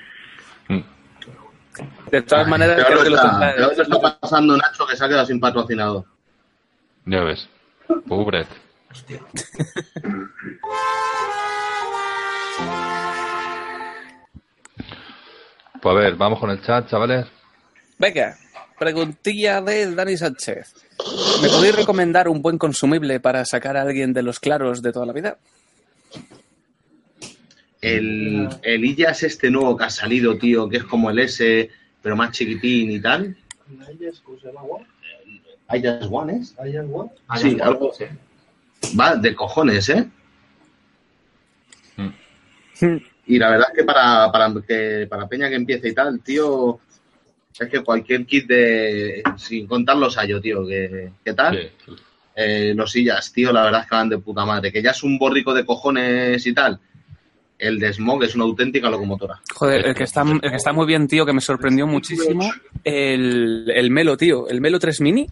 [2.10, 5.08] De todas maneras, creo que los está, peor lo está pasando Nacho que se ha
[5.08, 6.04] quedado sin patrocinador.
[7.06, 7.48] Ya ves.
[8.06, 8.46] Pobre.
[8.90, 9.20] Hostia.
[15.80, 17.26] Pues a ver, vamos con el chat, chavales.
[17.98, 18.36] Venga,
[18.78, 20.74] preguntilla de Dani Sánchez.
[21.42, 25.06] ¿Me podéis recomendar un buen consumible para sacar a alguien de los claros de toda
[25.06, 25.38] la vida?
[27.82, 31.68] El, el IAS este nuevo que ha salido, tío, que es como el S,
[32.00, 33.36] pero más chiquitín y tal.
[34.24, 34.60] ¿Cómo se llama?
[35.74, 36.54] IAS One, ¿es?
[36.58, 37.12] ¿Hay algo?
[37.28, 38.04] Ah, Sí, algo- sí.
[38.98, 40.08] Va de cojones, ¿eh?
[42.80, 42.96] Hmm.
[43.26, 46.80] Y la verdad es que para, para, que, para Peña que empiece y tal, tío,
[47.58, 49.22] es que cualquier kit de.
[49.36, 51.70] Sin contar los hallo, tío, que, que tal.
[51.86, 51.92] Sí.
[52.34, 54.72] Eh, los sillas, tío, la verdad es que van de puta madre.
[54.72, 56.80] Que ya es un borrico de cojones y tal.
[57.62, 59.40] El de Smog es una auténtica locomotora.
[59.54, 62.52] Joder, el que está, el que está muy bien, tío, que me sorprendió muchísimo,
[62.82, 65.28] el, el Melo, tío, el Melo 3 Mini.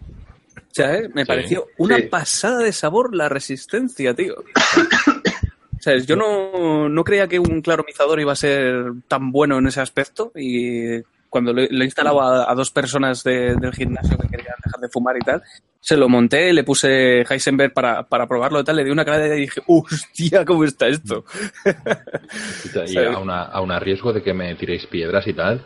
[0.55, 1.09] O sea, ¿eh?
[1.13, 1.27] me Sí.
[1.27, 2.03] pareció una Sí.
[2.03, 4.35] pasada de sabor la resistencia, tío.
[5.81, 6.05] ¿Sabes?
[6.05, 10.31] Yo no, no creía que un claromizador iba a ser tan bueno en ese aspecto
[10.35, 10.99] y
[11.31, 14.89] cuando lo, he instalado a, a dos personas de- del gimnasio que querían dejar de
[14.89, 15.41] fumar y tal,
[15.79, 19.25] se lo monté, le puse Heisenberg para, para probarlo y tal, le di una cara
[19.35, 21.25] y dije, hostia, ¿cómo está esto?
[22.87, 25.65] Y a, una, a un riesgo de que me tiréis piedras y tal.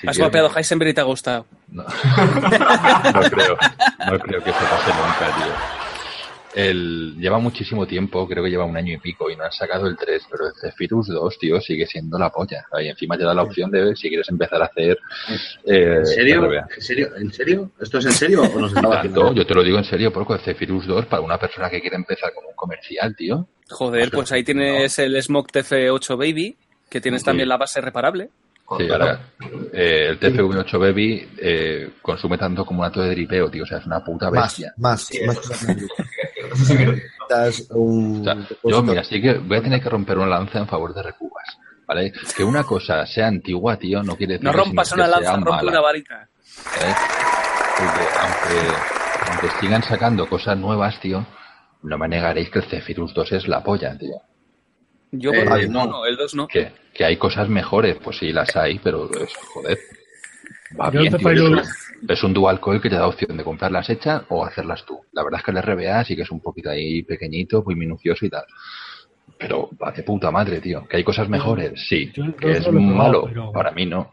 [0.00, 1.46] si Has mapeado Heisenberg y te ha gustado.
[1.68, 1.82] No.
[1.84, 3.56] no creo,
[4.06, 5.79] no creo que se pase nunca, tío.
[6.54, 9.86] El, lleva muchísimo tiempo, creo que lleva un año y pico y no han sacado
[9.86, 12.64] el 3, pero el Zephyrus 2, tío, sigue siendo la polla.
[12.82, 14.98] Y encima te da la opción de si quieres empezar a hacer...
[15.64, 16.52] eh, ¿En serio?
[16.52, 17.08] ¿En serio?
[17.16, 17.70] ¿En serio?
[17.80, 19.32] ¿Esto es en serio o nos estaba haciendo?
[19.32, 21.96] yo te lo digo en serio, porque el Zephyrus 2 para una persona que quiere
[21.96, 23.46] empezar como un comercial, tío.
[23.68, 26.56] Joder, pues ahí tienes el Smog TF8 Baby,
[26.88, 27.26] que tienes Sí.
[27.26, 28.30] también la base reparable.
[28.78, 29.20] Sí, ahora,
[29.72, 33.64] eh, el TF8 Baby eh, consume tanto como un acto de dripeo, tío.
[33.64, 34.72] O sea, es una puta Más, bestia.
[34.76, 35.38] más, más.
[36.66, 36.76] sí.
[37.70, 40.66] Un O sea, yo, mira, sí que voy a tener que romper una lanza en
[40.66, 41.44] favor de Recubas.
[41.86, 42.12] ¿Vale?
[42.36, 45.26] Que una cosa sea antigua, tío, no quiere decir No que rompas una que lanza,
[45.30, 45.70] sea rompe mala.
[45.70, 46.22] una varita.
[46.22, 46.94] ¿eh?
[47.76, 48.76] Porque aunque,
[49.30, 51.26] aunque sigan sacando cosas nuevas, tío,
[51.82, 54.14] no me negaréis que el Zephyrus 2 es la polla, tío.
[55.12, 56.06] Yo Eh, el no.
[56.06, 56.46] el 2 no.
[56.48, 59.78] Que, que hay cosas mejores, pues sí, las hay, pero es, joder.
[60.80, 61.68] Va Yo bien, tío, es,
[62.08, 65.00] es un dual coil que te da opción de comprarlas hechas o hacerlas tú.
[65.12, 68.24] La verdad es que el RBA sí que es un poquito ahí pequeñito, muy minucioso
[68.24, 68.44] y tal.
[69.36, 70.86] Pero va de puta madre, tío.
[70.86, 72.12] Que hay cosas mejores, sí.
[72.38, 74.12] Que es no probado, malo, pero- para mí no.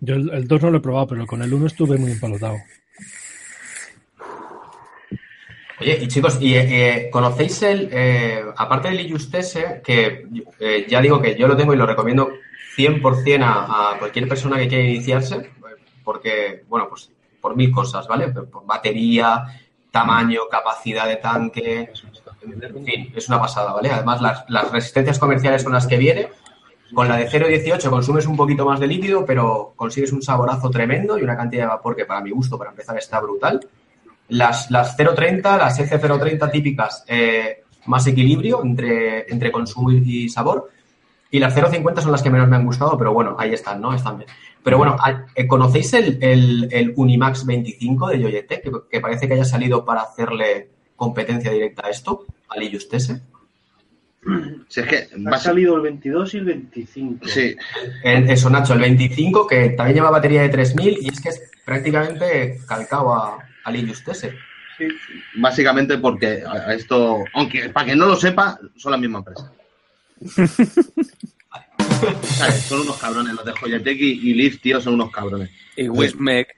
[0.00, 2.56] Yo el, el 2 no lo he probado, pero con el 1 estuve muy empalotado.
[5.80, 10.26] Oye, y chicos, y, eh, ¿conocéis el, eh, aparte del Illustese, que
[10.60, 12.30] eh, ya digo que yo lo tengo y lo recomiendo
[12.76, 15.50] 100% a, a cualquier persona que quiera iniciarse,
[16.04, 17.10] porque, bueno, pues
[17.40, 18.28] por mil cosas, ¿vale?
[18.28, 19.44] Por batería,
[19.90, 21.90] tamaño, capacidad de tanque,
[22.42, 23.90] en fin, es una pasada, ¿vale?
[23.90, 26.28] Además, las, las resistencias comerciales con las que viene,
[26.94, 31.18] con la de 0.18 consumes un poquito más de líquido, pero consigues un saborazo tremendo
[31.18, 33.60] y una cantidad de vapor que para mi gusto, para empezar, está brutal.
[34.28, 40.70] Las, las 0.30, las F0.30 típicas, eh, más equilibrio entre, entre consumo y, sabor.
[41.30, 43.92] Y las 0.50 son las que menos me han gustado, pero bueno, ahí están, ¿no?
[43.92, 44.30] Están bien.
[44.62, 44.96] Pero bueno,
[45.34, 48.60] eh, ¿conocéis el, el, el Unimax 25 de Yoyete?
[48.62, 53.20] Que, que parece que haya salido para hacerle competencia directa a esto, al Illustese.
[54.68, 57.28] Si es que Ha salido el 22 y el 25.
[57.28, 57.54] Sí,
[58.02, 61.42] El- eso, Nacho, el 25, que también lleva batería de 3000 y es que es
[61.64, 63.76] prácticamente calcado a, al.
[64.76, 64.88] Sí.
[65.36, 69.52] básicamente porque a esto, aunque para que no lo sepa, son la misma empresa.
[72.22, 72.62] ¿Sabes?
[72.62, 75.50] Son unos cabrones los de Joyetech y, y Leaf, tío, son unos cabrones.
[75.76, 76.56] Y Wismec.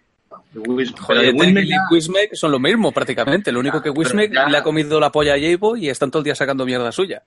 [0.55, 3.53] Y Wismec son lo mismo prácticamente.
[3.53, 6.21] Lo único que Wismec ya- le ha comido la polla a Jabo y están todo
[6.21, 7.23] el día sacando mierda suya.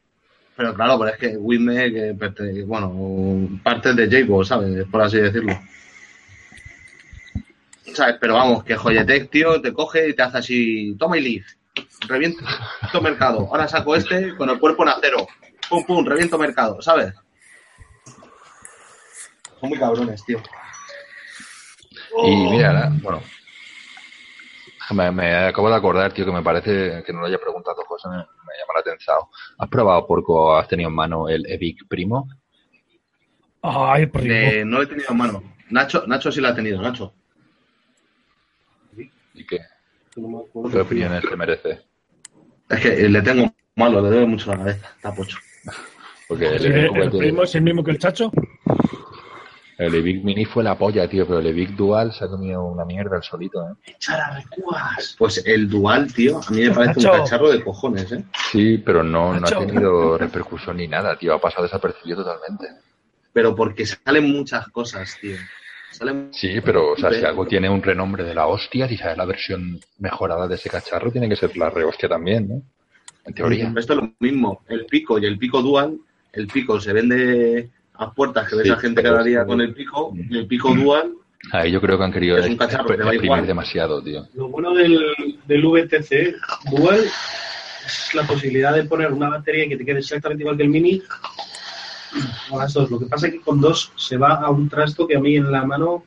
[0.55, 4.85] Pero claro, pero es que Wismec, eh, bueno, parte de Jago, ¿sabes?
[4.91, 5.57] Por así decirlo.
[7.93, 8.17] ¿Sabes?
[8.19, 11.45] Pero vamos, que Joyetech, tío, te coge y te hace así, toma y Leaf,
[12.07, 12.43] reviento
[13.01, 13.47] mercado.
[13.51, 15.27] Ahora saco este con el cuerpo en acero.
[15.69, 17.13] Pum, pum, reviento mercado, ¿sabes?
[19.59, 20.41] Son muy cabrones, tío.
[22.23, 23.21] Y mira, ahora, bueno,
[24.91, 28.07] me, me acabo de acordar, tío, que me parece que no lo haya preguntado José,
[28.09, 29.17] me, me llama la atención.
[29.57, 32.27] ¿Has probado, Porco, has tenido en mano el Evic Primo?
[33.61, 34.33] Ay, primo.
[34.33, 35.43] Eh, no lo he tenido en mano.
[35.69, 37.13] Nacho, Nacho sí lo ha tenido, Nacho.
[40.15, 40.69] Me acuerdo.
[40.71, 41.79] ¿Qué opiniones te merece?
[42.69, 44.91] Es que le tengo malo, le duele mucho la cabeza.
[44.95, 45.37] Está pocho.
[46.27, 48.31] Porque el, el primo es el mismo que el chacho.
[49.79, 52.85] el Evic Mini fue la polla, tío, pero el Evic Dual se ha comido una
[52.85, 53.73] mierda el solito, ¿eh?
[53.85, 55.15] Echar a recuas.
[55.17, 58.23] Pues el dual, tío, a mí me parece un cacharro de cojones, ¿eh?
[58.51, 62.67] Sí, pero no, no ha tenido repercusión ni nada, tío, ha pasado desapercibido totalmente.
[63.31, 65.37] Pero porque salen muchas cosas, tío.
[66.31, 69.25] Sí, pero, o sea, si algo tiene un renombre de la hostia, si sale la
[69.25, 72.61] versión mejorada de ese cacharro, tiene que ser la rehostia también, ¿no?
[73.25, 73.73] En teoría.
[73.77, 74.61] Esto es lo mismo.
[74.67, 75.97] El pico y el pico dual,
[76.33, 79.73] el pico se vende a puertas que ves Sí, a gente cada día con el
[79.73, 81.13] pico, y el pico dual,
[81.53, 83.47] Ahí yo creo que han querido Es un cacharro, exprimir igual.
[83.47, 84.27] demasiado, tío.
[84.33, 84.99] Lo bueno del,
[85.47, 86.35] del VTC
[86.69, 90.69] Dual es la posibilidad de poner una batería que te quede exactamente igual que el
[90.69, 91.01] Mini
[92.49, 92.89] o las dos.
[92.91, 95.35] Lo que pasa es que con dos se va a un trasto que a mí
[95.35, 96.03] en la mano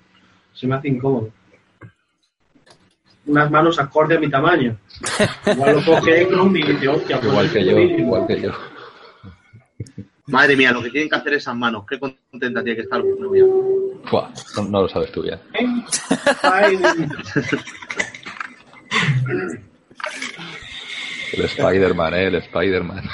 [0.52, 1.30] se me hace incómodo.
[3.26, 4.76] Unas manos acorde a mi tamaño.
[5.46, 6.26] Igual lo coge
[6.88, 8.50] hostia, pues Igual que yo, igual que yo.
[10.26, 13.44] madre mía, lo que tienen que hacer esas manos, qué contenta tiene que estar novia.
[13.46, 15.38] No, no lo sabes tú bien.
[16.42, 16.78] Ay,
[21.32, 22.26] El Spider-Man, ¿eh?
[22.26, 23.04] El Spider-Man.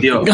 [0.00, 0.22] Tío,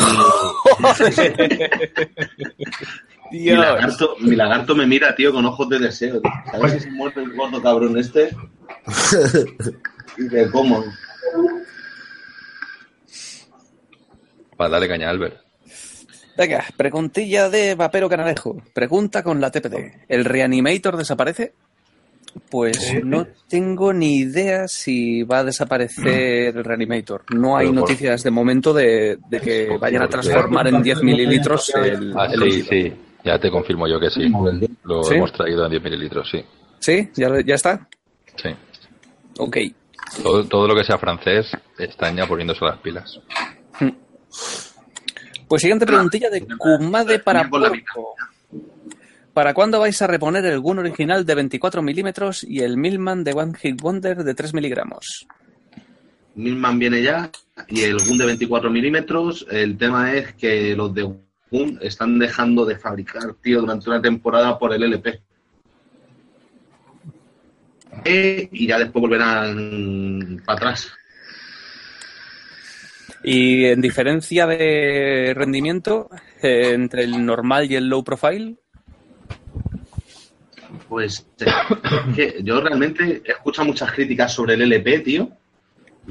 [3.31, 6.21] mi, mi lagarto, mi lagarto me mira, tío, con ojos de deseo.
[6.21, 6.31] tío.
[6.51, 8.31] ¿Sabes si se muerde el gordo cabrón este?
[10.17, 10.85] Y de cómo.
[14.57, 15.39] Para darle caña a Albert.
[16.37, 18.63] Venga, preguntilla de Vapero Canalejo.
[18.73, 20.05] Pregunta con la TPD.
[20.09, 21.55] ¿El Reanimator desaparece?
[22.51, 27.25] Pues no tengo ni idea si va a desaparecer el Reanimator.
[27.35, 32.13] No hay noticias de momento de, de que vayan a transformar en 10 mililitros el,
[32.17, 32.93] Ah, sí, sí.
[33.25, 34.31] Ya te confirmo yo que sí.
[34.85, 35.15] Lo ¿Sí?
[35.15, 36.45] hemos traído en 10 mililitros, sí.
[36.79, 37.09] ¿Sí?
[37.15, 37.89] ¿Ya, ya está?
[38.37, 38.51] Sí.
[39.39, 39.57] Ok.
[40.23, 41.47] Todo, todo lo que sea francés
[41.79, 43.19] están ya poniéndose las pilas.
[45.49, 48.15] Pues siguiente preguntilla de Kumade para Porco.
[49.35, 53.33] ¿Para cuándo vais a reponer el Gun original de 24 milímetros y el Milman de
[53.33, 55.27] One Hit Wonder de 3 miligramos?
[56.37, 57.33] Milman viene ya
[57.67, 61.03] y el GUN de 24 milímetros, el tema es que los de
[61.51, 65.21] GUN están dejando de fabricar, tío, durante una temporada por el LP.
[68.05, 70.93] Eh, y ya después volverán para atrás.
[73.25, 76.09] Y en diferencia de rendimiento
[76.41, 78.59] eh, entre el normal y el low profile,
[80.89, 81.47] Pues eh,
[82.09, 85.29] es que yo realmente he escuchado muchas críticas sobre el LP, tío.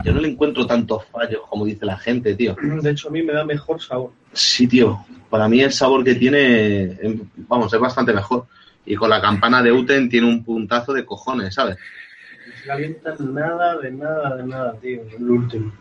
[0.04, 2.56] Yo no le encuentro tantos fallos como dice la gente, tío.
[2.82, 4.12] De hecho, a mí me da mejor sabor.
[4.32, 5.06] Sí, tío.
[5.30, 8.48] Para mí el sabor que tiene, eh, vamos, es bastante mejor.
[8.86, 11.78] Y con la campana de Uten tiene un puntazo de cojones, ¿sabes?
[11.78, 15.02] No se calienta nada, de nada, de nada, tío.
[15.18, 15.72] El último.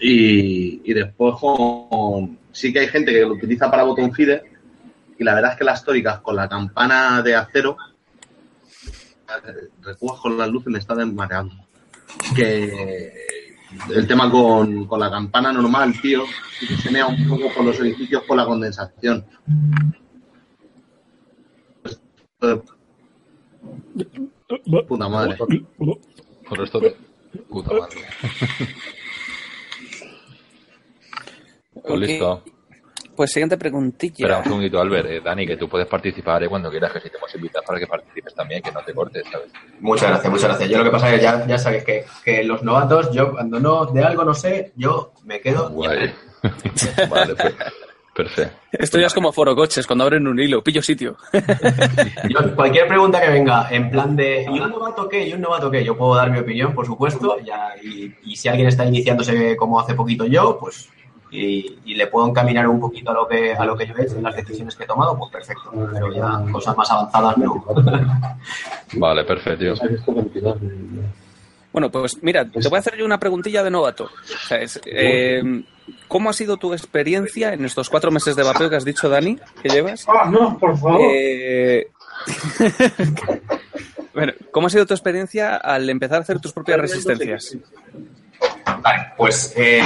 [0.00, 4.42] Y, y después con- sí que hay gente que lo utiliza para botón feeder
[5.18, 7.76] y la verdad es que las tóricas con la campana de acero
[9.82, 11.54] recuas con las luces me está desmareando.
[12.34, 13.12] Que
[13.94, 16.24] el tema con, con la campana normal, tío,
[16.60, 19.24] que se mea un poco por los edificios por la condensación.
[22.42, 22.60] Eh,
[24.88, 25.36] Puta madre.
[25.36, 26.96] Por esto de...
[27.48, 27.96] Puta madre.
[31.82, 32.44] Pues listo.
[33.14, 34.14] Pues siguiente preguntilla.
[34.14, 35.08] Espera un segundito, Albert.
[35.08, 37.78] Eh, Dani, que tú puedes participar eh, cuando quieras, que si te hemos invitado para
[37.78, 39.50] que participes también, que no te cortes, ¿sabes?
[39.80, 40.70] Muchas gracias, muchas gracias.
[40.70, 43.60] Yo lo que pasa es que ya, ya sabéis que, que los novatos, yo cuando
[43.60, 45.70] no de algo no sé, yo me quedo.
[45.70, 46.12] Guay.
[47.10, 47.54] vale, pues,
[48.14, 48.56] perfecto.
[48.72, 51.16] Esto ya es como foro coches, cuando abren un hilo, pillo sitio.
[52.28, 55.26] Yo, cualquier pregunta que venga en plan de ¿y un novato qué?
[55.26, 55.82] ¿y un novato qué?
[55.82, 59.80] Yo puedo dar mi opinión, por supuesto, ya, y, y si alguien está iniciándose como
[59.80, 60.90] hace poquito yo, pues
[61.32, 64.02] y, y le puedo encaminar un poquito a lo que a lo que yo he
[64.02, 65.72] hecho en las decisiones que he tomado, pues perfecto.
[65.92, 67.64] Pero ya cosas más avanzadas no.
[68.94, 69.74] Vale, perfecto.
[71.72, 74.04] Bueno, pues mira, te voy a hacer yo una preguntilla de novato.
[74.04, 75.42] O sea, es, eh,
[76.08, 79.38] ¿Cómo ha sido tu experiencia en estos cuatro meses de vapeo que has dicho, Dani,
[79.62, 80.06] que llevas?
[80.06, 81.00] ¡Ah, no, por favor!
[81.02, 81.90] Eh,
[84.14, 87.56] bueno, ¿cómo ha sido tu experiencia al empezar a hacer tus propias resistencias?
[88.82, 89.82] Vale, pues eh,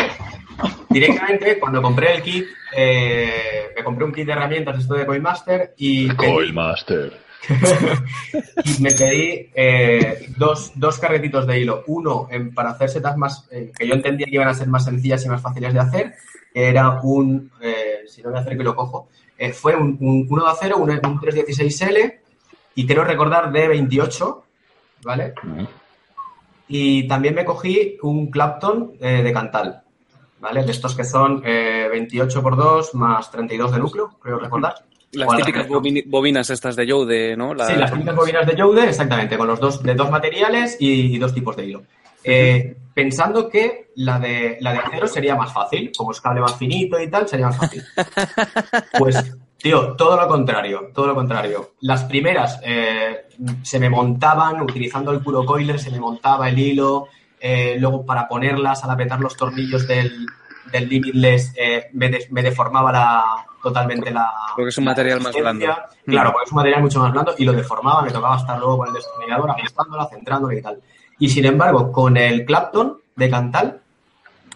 [0.89, 2.47] directamente cuando compré el kit,
[2.77, 7.25] eh, me compré un kit de herramientas esto de Coinmaster y Coilmaster.
[8.65, 11.85] y me pedí eh, dos, dos carretitos de hilo.
[11.87, 14.85] Uno en- para hacer setas más, eh, que yo entendía que iban a ser más
[14.85, 16.15] sencillas y más fáciles de hacer.
[16.53, 19.09] que Era un, eh, si no voy a hacer que lo cojo,
[19.53, 22.15] fue un, un, uno de acero, un, un 316L
[22.75, 24.45] y quiero recordar de 28,
[25.05, 25.35] ¿vale?
[26.69, 29.83] Y también me cogí un Clapton de Cantal,
[30.41, 30.64] ¿vale?
[30.64, 34.74] De estos que son eh, 28 por 2 más 32 de núcleo, creo recordar.
[35.12, 37.53] Las típicas bobinas estas de Jode, ¿no?
[37.64, 41.32] Sí, las típicas bobinas de Jode, exactamente, con los dos, de dos materiales y, dos
[41.32, 41.82] tipos de hilo.
[42.22, 46.57] Eh, pensando que la de, la de acero sería más fácil, como es cable más
[46.57, 47.82] finito y tal, sería más fácil.
[48.99, 51.74] Pues, tío, todo lo contrario, todo lo contrario.
[51.80, 53.26] Las primeras eh,
[53.62, 57.09] se me montaban, utilizando el puro coiler, se me montaba el hilo,
[57.41, 60.26] eh, luego para ponerlas, al apretar los tornillos del,
[60.72, 63.24] del limitless, eh, me, des- me deformaba la,
[63.62, 64.30] totalmente la...
[64.55, 65.66] Porque es un material más blando.
[66.07, 68.78] Claro, porque es un material mucho más blando y lo deformaba, me tocaba estar luego
[68.78, 70.80] con el destornillador ajustándola, centrándola y tal.
[71.18, 73.80] Y sin embargo, con el Clapton de Cantal,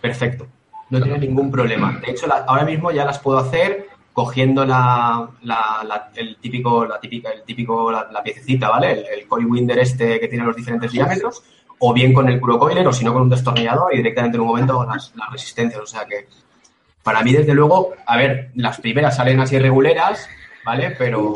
[0.01, 0.47] perfecto.
[0.91, 1.99] No tiene ningún problema.
[2.05, 6.85] De hecho, la- ahora mismo ya las puedo hacer cogiendo la, la- la- el típico,
[6.85, 8.93] la típica, el típico, la, la piececita, ¿vale?
[8.93, 11.43] El, el coil winder este que tiene los diferentes diámetros,
[11.81, 14.43] o bien con el puro coiler, o si no con un destornillador y directamente en
[14.43, 15.83] un momento las, las resistencias.
[15.83, 16.29] O sea que,
[17.03, 20.29] para mí, desde luego, a ver, las primeras salen así reguleras,
[20.65, 20.95] ¿vale?
[20.99, 21.35] Pero,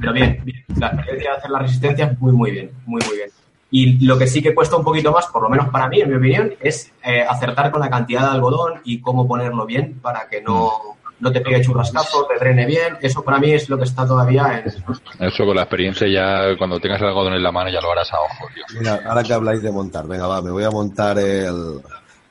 [0.00, 0.64] pero bien, bien.
[0.76, 3.30] La experiencia de hacer las resistencias, muy, muy bien, muy, muy bien.
[3.72, 6.10] Y lo que sí que cuesta un poquito más, por lo menos para mí, en
[6.10, 10.28] mi opinión, es eh, acertar con la cantidad de algodón y cómo ponerlo bien para
[10.28, 12.96] que no, no te pegue churrascazo, te drene bien.
[13.00, 15.26] Eso para mí es lo que está todavía en...
[15.26, 18.12] Eso con la experiencia ya, cuando tengas el algodón en la mano, ya lo harás
[18.12, 18.64] a ojo, tío.
[18.78, 21.80] Mira, ahora que habláis de montar, venga, va, me voy a montar el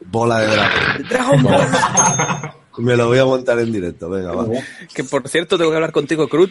[0.05, 1.07] bola de dragón.
[1.09, 1.61] Dragon Ball.
[2.79, 4.45] Me lo voy a montar en directo, venga, va.
[4.93, 6.49] Que por cierto, tengo que hablar contigo, Cruz.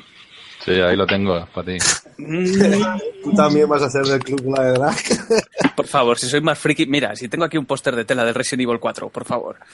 [0.74, 1.78] Sí, ahí lo tengo, para ti.
[3.24, 4.96] ¿Tú también vas a ser del club bola de drag?
[5.76, 6.86] Por favor, si soy más friki.
[6.86, 9.56] Mira, si tengo aquí un póster de tela del Resident Evil 4, por favor.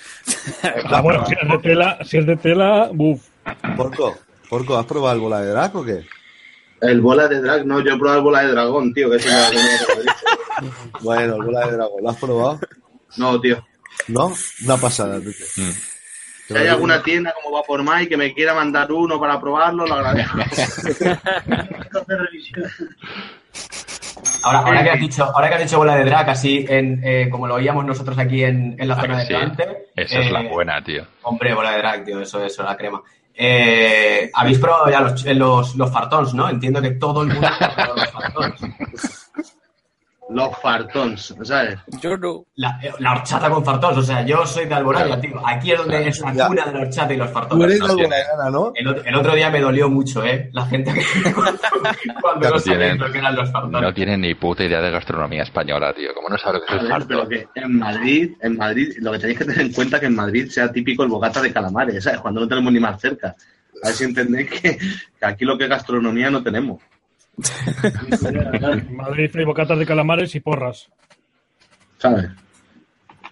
[0.86, 3.20] Ah, bueno, si es de tela, si es de tela, buf.
[3.76, 4.16] Porco,
[4.48, 6.04] Porco, ¿has probado el bola de drag o qué?
[6.80, 9.26] El bola de drag, no, yo he probado el bola de dragón, tío, que es
[9.26, 10.16] una una-
[11.00, 12.60] Bueno, el bola de dragón, ¿lo has probado?
[13.16, 13.66] No, tío.
[14.08, 14.32] ¿No?
[14.64, 15.32] Una pasada, tío.
[15.56, 15.70] Mm.
[16.46, 19.86] Si hay alguna tienda como va por Mike que me quiera mandar uno para probarlo,
[19.86, 20.38] lo agradezco.
[24.42, 27.28] Ahora, ahora, que has dicho, ahora que has dicho bola de drag, así en, eh,
[27.30, 29.32] como lo oíamos nosotros aquí en, en la Ah, zona de sí.
[29.32, 29.68] delante.
[29.96, 31.06] Esa es la eh, buena, tío.
[31.22, 33.02] Hombre, bola de drag, tío, eso, eso, la crema.
[33.34, 36.48] Eh, Habéis probado ya los, los, los fartons, ¿no?
[36.50, 38.60] Entiendo que todo el mundo ha probado los fartons.
[40.30, 41.76] Los fartons, ¿sabes?
[42.00, 42.46] Yo no.
[42.56, 45.40] La, la horchata con fartons, o sea, yo soy de Alboraya, tío.
[45.46, 46.46] Aquí es donde es la Ya.
[46.48, 47.64] cuna de la horchata y los Tú fartons.
[47.64, 48.02] eres no de.
[48.04, 48.72] Alboraya, ¿no?
[48.74, 50.48] El, otro- el otro día me dolió mucho, ¿eh?
[50.52, 51.60] La gente que cuando,
[52.50, 53.82] no sabía tienen- lo que eran los fartons.
[53.82, 56.14] No tienen ni puta idea de gastronomía española, tío.
[56.14, 59.12] ¿Cómo no sabe lo que es el Joder, pero que en Madrid, en Madrid, lo
[59.12, 61.52] que tenéis que tener en cuenta es que en Madrid sea típico el bocata de
[61.52, 62.20] calamares, ¿sabes?
[62.20, 63.28] Cuando no tenemos ni más cerca.
[63.82, 66.80] A ver si entendéis que, que aquí lo que es gastronomía no tenemos.
[68.22, 70.88] En Madrid hay bocatas de calamares y porras.
[71.98, 72.26] ¿Sabes?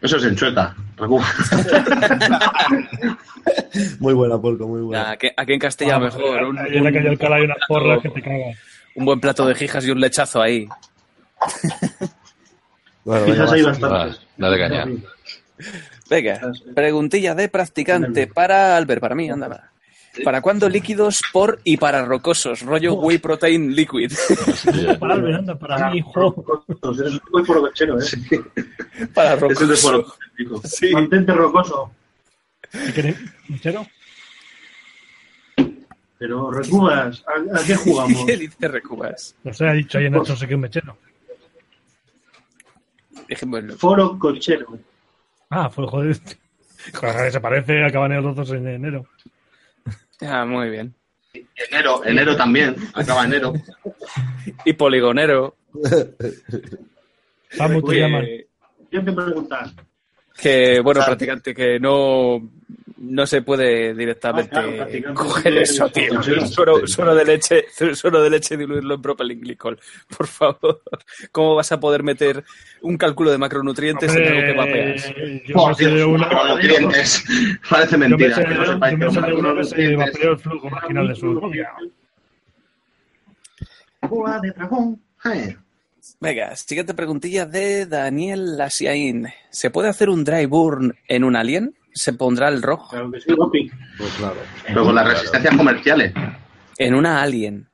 [0.01, 0.75] Eso es en Chueca.
[0.97, 1.23] Recu-
[4.01, 5.11] Muy buena, Porco, muy Nah, buena.
[5.13, 6.43] aquí, aquí en Castilla mejor.
[6.45, 8.57] Un, Ahí en la calle Alcalá hay unas porras que te cagas.
[8.95, 10.69] un buen plato de jijas y un lechazo ahí.
[13.05, 13.83] Bueno, hay bastantes.
[13.83, 14.85] Va, dale caña.
[16.09, 16.41] Venga,
[16.73, 19.72] preguntilla de practicante para Albert, para mí, anda.
[20.25, 22.61] ¿Para cuándo líquidos por y para rocosos?
[22.61, 24.13] Rollo whey protein liquid.
[25.01, 28.05] Para Albert, anda, para mí, es muy provechero, ¿eh?
[29.15, 29.81] para Es el de rocosos.
[29.81, 30.61] foro típico.
[30.65, 30.93] Sí.
[30.93, 31.93] Mantente rocoso.
[32.75, 33.15] ¿Y qué-
[33.49, 33.87] ¿Mechero?
[36.19, 38.23] Pero, Recubas, ¿a, a qué jugamos?
[38.27, 39.35] ¿Qué dice Recubas?
[39.43, 40.97] No sé, ha dicho ahí en Nacho, sé que es mechero.
[43.29, 43.77] Dejémoslo.
[43.77, 44.79] Foro cochero.
[45.51, 46.19] Ah, fue joder.
[46.95, 49.07] Joder, se parece, acaban los dos en enero.
[50.27, 50.95] Ah, muy bien.
[51.71, 52.77] Enero, enero también.
[52.95, 53.53] Acaba enero.
[54.65, 55.57] Y poligonero.
[57.51, 58.27] Samu, te Oye, llaman.
[58.91, 59.71] Tengo que preguntar.
[60.43, 62.51] Que, bueno, practicante, que no,
[62.99, 66.21] no se puede directamente Ah, claro, coger eso, tío.
[66.47, 67.65] Suero, suero de leche,
[67.95, 69.79] suero de leche y diluirlo en propilenglicol.
[70.17, 70.83] Por favor,
[71.31, 72.43] ¿cómo vas a poder meter
[72.81, 75.15] un cálculo de macronutrientes en algo que vapeas?
[75.47, 76.27] Yo Por Dios, una.
[76.27, 77.25] macronutrientes.
[77.71, 78.35] Parece Yo me mentira.
[78.35, 81.59] sé que no yo sepáis me que macronutrientes- vapeo el flujo vaginal de su de
[84.51, 85.62] dragón.
[86.21, 89.29] Venga, siguiente preguntilla de Daniel Lasiaín.
[89.51, 91.77] ¿Se puede hacer un dry burn en un alien?
[91.95, 92.89] ¿Se pondrá el rojo?
[92.91, 93.71] Claro que sí, Gopi.
[93.99, 94.37] Pues claro.
[94.67, 96.13] Pero con las resistencias comerciales.
[96.79, 97.67] En una alien.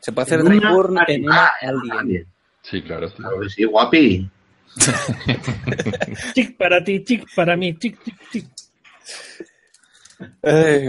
[0.00, 1.24] ¿Se puede hacer dry burn alien.
[1.60, 2.26] en una alien?
[2.62, 3.10] Sí, claro.
[3.12, 4.30] Claro que sí, guapi.
[6.34, 8.46] Chic para ti, chic para mí, chic, chic, chic.
[10.42, 10.88] Ay.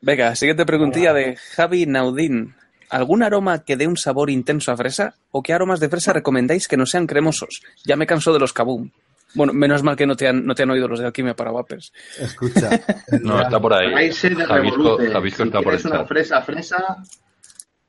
[0.00, 2.55] Venga, siguiente preguntilla de Javi Naudín.
[2.90, 5.14] ¿Algún aroma que dé un sabor intenso a fresa?
[5.30, 7.60] ¿O qué aromas de fresa recomendáis que no sean cremosos?
[7.84, 8.90] Ya me canso de los kaboom.
[9.34, 11.50] Bueno, menos mal que no te han, no te han oído los de Alquimia para
[11.50, 11.92] Vapers.
[12.18, 12.70] Escucha.
[13.20, 13.90] No, está por ahí.
[13.92, 15.10] Fraise de Javisco, Revolute.
[15.12, 16.96] Javisco si está por una fresa, fresa,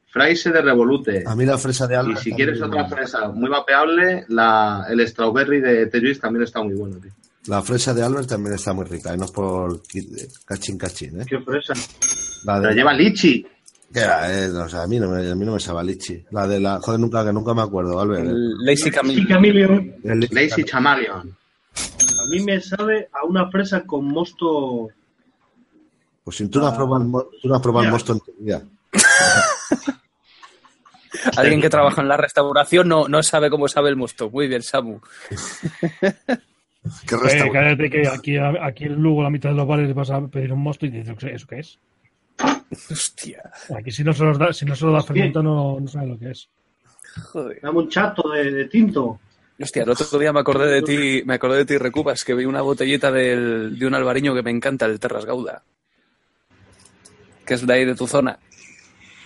[0.10, 1.24] Fraise de Revolute.
[1.26, 2.16] A mí la fresa de Y Alba.
[2.18, 2.90] si está quieres otra buena.
[2.90, 7.12] fresa muy vapeable, la, el strawberry de Tejuis también está muy bueno, tío.
[7.48, 11.22] La fresa de Albert también está muy rica, y no es por qui- cachín cachín,
[11.22, 11.26] ¿eh?
[11.28, 11.74] Qué fresa.
[12.44, 13.46] La Pero lleva lichi.
[13.94, 14.32] ¿Qué va?
[14.32, 16.24] Eh, no, o sea, a mí no me, a mí no me sabe a lichi.
[16.32, 18.26] La de la, joder, nunca, que nunca me acuerdo, Albert.
[18.26, 18.30] eh.
[18.30, 21.38] El Lazy lichi- Lazy Chameleon.
[21.76, 24.90] A mí me sabe a una fresa con mosto.
[26.24, 28.20] Pues si tú no has probado, el mo- tú no has probado el mosto en
[28.20, 28.62] tu vida.
[31.38, 34.30] Alguien que trabaja en la restauración no, no sabe cómo sabe el mosto.
[34.30, 35.00] Muy bien, Samu.
[37.06, 37.52] ¿Qué Eh, restaurante?
[37.52, 40.62] cállate que aquí, aquí en Lugo, la mitad de los bares, vas a pedir un
[40.62, 41.80] mosto y dices, ¿eso qué es?
[42.92, 43.42] Hostia,
[43.78, 46.10] Aquí si no se los da, si no se lo da fermento no, no saben
[46.10, 46.50] lo que es.
[47.32, 47.60] joder.
[47.62, 49.20] Dame un chato de, de tinto.
[49.60, 52.46] Hostia, el otro día me acordé de ti, me acordé de ti, Recubas, que vi
[52.46, 55.64] una botellita del, de un albariño que me encanta, el Terras Gauda.
[57.46, 58.38] Que es de ahí de tu zona.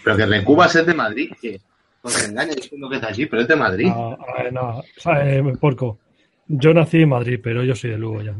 [0.03, 1.59] Pero que Recubas es de Madrid, que
[2.01, 3.88] os engaña diciendo que es allí, pero es de Madrid.
[3.88, 4.82] No, a ver, no,
[5.22, 5.99] eh, porco.
[6.47, 8.34] Yo nací en Madrid, pero yo soy de Lugo ya.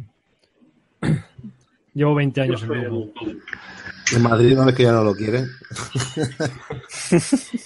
[1.94, 3.14] Llevo 20 Yo años en Lugo.
[4.16, 5.48] En Madrid no es que ya no lo quieren.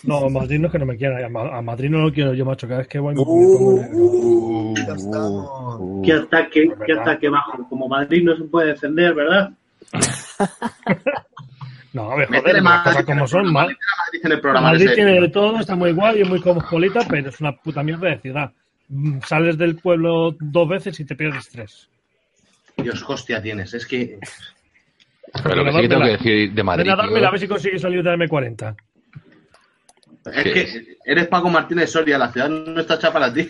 [0.04, 1.26] No, Madrid no es que no me quiera.
[1.26, 2.68] A Ma- a Madrid no lo quiero yo, macho.
[2.68, 3.98] Cada vez que voy me me pongo negro.
[3.98, 6.02] Uh, ya estamos.
[6.04, 7.68] Qué ataque, qué ataque bajo.
[7.70, 9.52] Como Madrid no se puede defender, ¿verdad?
[11.94, 13.54] No, a ver, joder, las Madrid cosas en como son.
[13.54, 13.76] Madrid
[14.22, 17.40] en el programa Madrid tiene de todo, está muy guay y muy cosmopolita, pero es
[17.40, 18.52] una puta mierda de ciudad.
[18.90, 21.88] Mm, Sales del pueblo dos veces y te pierdes tres.
[22.86, 23.74] Dios, hostia tienes.
[23.74, 24.20] Es que.
[25.44, 26.84] Pero lo que sí que tengo que decir de Madrid.
[26.84, 28.76] Ven a dármela, a ver si consigues salir de M40.
[30.26, 33.50] Es que eres Paco Martínez Soria, la ciudad no está hecha para ti.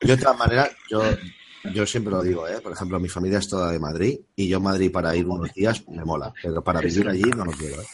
[0.00, 2.60] de otra manera, yo, siempre lo digo, ¿eh?
[2.60, 5.88] por ejemplo, mi familia es toda de Madrid y yo Madrid para ir unos días
[5.88, 7.80] me mola, pero para vivir allí no lo quiero.
[7.82, 7.86] ¿eh?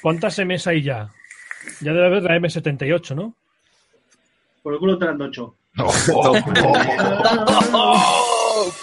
[0.00, 1.10] ¿Cuántas MS hay ya?
[1.80, 3.36] Ya debe haber la M78, ¿no?
[4.62, 5.56] Por el culo te 8.
[5.76, 5.86] No.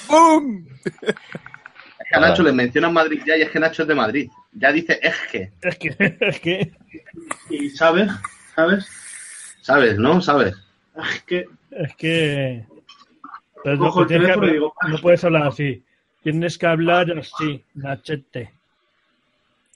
[0.08, 0.66] ¡Bum!
[2.12, 4.30] a Nacho le mencionan Madrid ya y es que Nacho es de Madrid.
[4.54, 5.52] Ya dice es que.
[5.62, 6.72] Es que, es que.
[7.50, 8.12] Y sabes,
[8.56, 8.88] sabes.
[9.62, 10.20] Sabes, ¿no?
[10.22, 10.56] Sabes.
[11.14, 11.46] Es que.
[11.72, 12.66] Es que...
[13.64, 15.84] no puedes hablar así.
[16.24, 18.59] Tienes que hablar así, Nachete.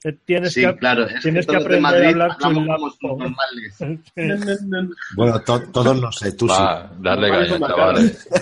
[0.03, 1.07] Te Tienes Sí, que, claro.
[1.07, 3.73] Es tienes que aprender a Madrid hablar con la- normales.
[5.15, 6.53] Bueno, to- todos no sé, tú sí.
[6.59, 8.27] Va, darle caña, parece chavales.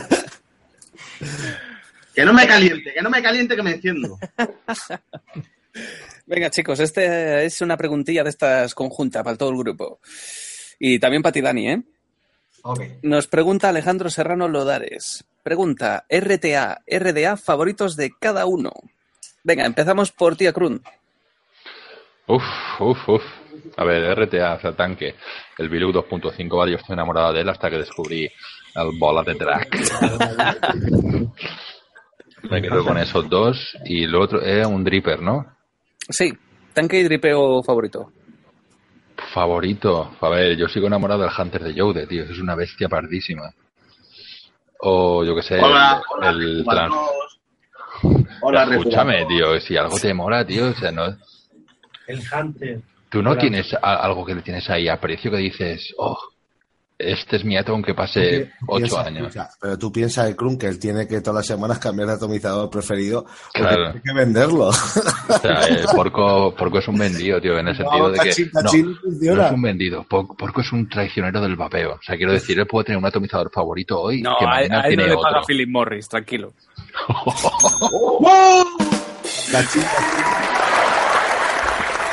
[2.15, 4.17] Que no me caliente, que no me caliente, que me enciendo.
[6.25, 9.99] Venga, chicos, este es una preguntilla de estas conjuntas para todo el grupo.
[10.79, 11.81] Y también para ti, Dani, ¿eh?
[13.03, 15.23] Nos pregunta Alejandro Serrano Lodares.
[15.43, 18.71] Pregunta, RTA, RDA favoritos de cada uno.
[19.43, 20.81] Venga, empezamos por Tía Krun.
[22.27, 22.43] Uf,
[22.79, 23.23] uf, uf.
[23.77, 25.15] A ver, RTA, o sea, tanque.
[25.57, 29.33] El Biluk 2.5, vale, yo estoy enamorado de él hasta que descubrí el bola de
[29.35, 29.67] drag.
[32.49, 33.77] Me quedo con esos dos.
[33.85, 35.45] Y lo otro es un dripper, ¿no?
[36.09, 36.33] Sí,
[36.73, 38.11] tanque y dripeo favorito.
[39.33, 40.15] Favorito.
[40.19, 42.23] A ver, yo sigo enamorado del Hunter de Yode, tío.
[42.23, 43.43] Es una bestia pardísima.
[44.79, 46.93] O yo que sé, Hola, el, hola, el trans-
[48.41, 51.15] Hola, Escúchame, tío, si algo te mola, tío, o sea, no,
[52.11, 52.81] el Hunter.
[53.09, 56.17] tú no tienes a- algo que le tienes ahí a precio que dices, oh,
[57.03, 59.29] este es mi ato aunque pase ocho años.
[59.29, 62.13] escucha, pero tú piensas el Krun que él tiene que todas las semanas cambiar de
[62.13, 63.83] atomizador preferido porque Claro.
[63.93, 64.67] tiene que venderlo.
[64.67, 64.73] O
[65.41, 68.61] sea, el porco, porco es un vendido, tío, en el sentido de que no,
[69.35, 71.93] no es un vendido, Por- porco es un traicionero del vapeo.
[71.93, 74.81] O sea, quiero decir, él puede tener un atomizador favorito hoy No, que a, mañana
[74.81, 75.23] a él no tiene le otro.
[75.23, 76.53] paga Philip Morris, tranquilo.
[79.51, 79.81] Cachín,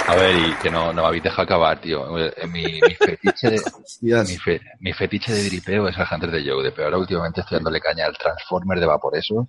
[0.09, 2.19] A ver, y que no, no me habéis dejado acabar, tío.
[2.19, 3.63] Eh, Mi, mi fetiche de,
[4.01, 7.57] mi, fe- mi fetiche de dripeo es el Hunter de Yode, pero ahora últimamente estoy
[7.57, 9.49] dándole caña al Transformer de Vaporeso.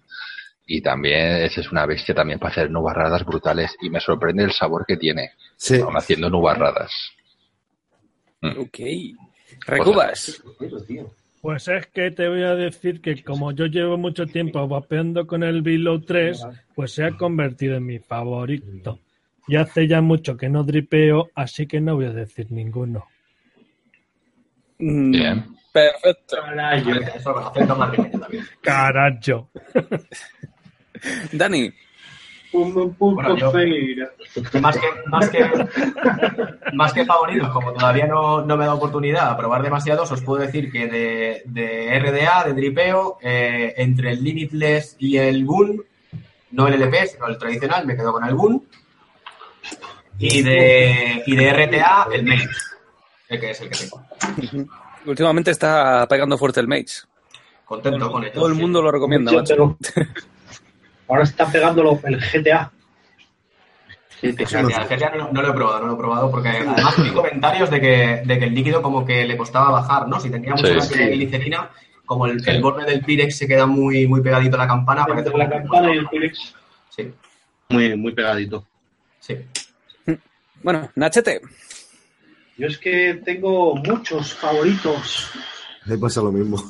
[0.65, 3.75] Y también ese es una bestia también para hacer nubarradas brutales.
[3.81, 6.91] Y me sorprende el sabor que tiene, Sí, aún haciendo nubarradas.
[8.41, 8.79] Ok.
[9.65, 10.43] Recubas.
[11.41, 15.41] Pues es que te voy a decir que como yo llevo mucho tiempo vapeando con
[15.43, 16.45] el Below 3,
[16.75, 18.99] pues se ha convertido en mi favorito.
[19.49, 23.07] Y hace ya mucho que no dripeo, así que no voy a decir ninguno.
[24.77, 25.45] Mm, Bien.
[25.73, 26.37] Perfecto.
[28.19, 28.45] También.
[28.61, 29.49] Carajo.
[31.31, 31.71] Dani,
[32.51, 33.51] pum, pum, Bueno, yo-.
[34.61, 35.45] Más que, más que,
[36.73, 40.21] más que favoritos, como todavía no, no me he dado oportunidad a probar demasiados, os
[40.21, 45.83] puedo decir que de, de RDA, de dripeo, eh, entre el Limitless y el Gun,
[46.51, 48.67] no el LP, sino el tradicional, me quedo con el Gun.
[50.17, 52.47] Y de, y de RTA, el Mage,
[53.29, 54.03] el que es el que tengo.
[55.05, 57.03] últimamente está pegando fuerte el Mage.
[57.65, 58.33] Contento con ello.
[58.33, 58.61] Todo el sí.
[58.61, 59.77] mundo lo recomienda, macho.
[59.87, 60.05] pero
[61.07, 62.71] Ahora está pegándolo el GTA.
[64.21, 64.35] El
[65.17, 68.21] no, no lo he probado, no lo he probado porque además vi comentarios de que,
[68.25, 70.19] de que el líquido como que le costaba bajar, ¿no?
[70.19, 70.97] Si tenía mucha Sí.
[70.97, 71.69] de glicerina,
[72.05, 72.49] como el, Sí.
[72.49, 75.05] el borde del Pirex se queda muy, muy pegadito a la campana.
[75.09, 76.53] Entre la campana y el Pirex.
[76.89, 77.13] Sí,
[77.69, 78.65] Muy, muy pegadito.
[79.29, 80.17] Sí.
[80.63, 81.39] Bueno, Nachete.
[82.57, 85.29] Yo es que tengo muchos favoritos.
[85.85, 86.61] me pasa lo mismo.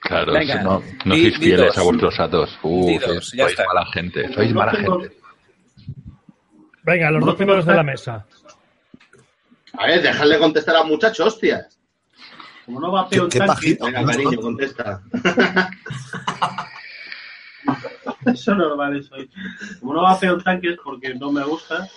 [0.00, 1.78] Claro, Venga, no, no di- sois di fieles dos.
[1.78, 2.58] a vuestros atos.
[2.62, 3.64] Uh, Di dos, sois, ya sois está.
[3.66, 5.16] mala gente, sois No mala tengo- gente.
[6.84, 8.26] Venga, los No dos primeros de la mesa.
[9.74, 11.78] A ver, dejadle contestar al muchacho, hostias.
[12.66, 13.84] Como no va peor Qué- qué tanque, pajito.
[13.86, 15.02] Venga, cariño, contesta.
[18.26, 19.30] eso no vale soy.
[19.80, 21.88] Como no va peor tanques porque no me gusta,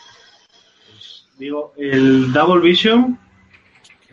[1.37, 3.19] digo el Double Vision,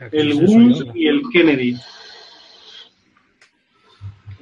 [0.01, 0.93] el ¿Qué es eso, Woons yo?
[0.95, 1.77] y el Kennedy.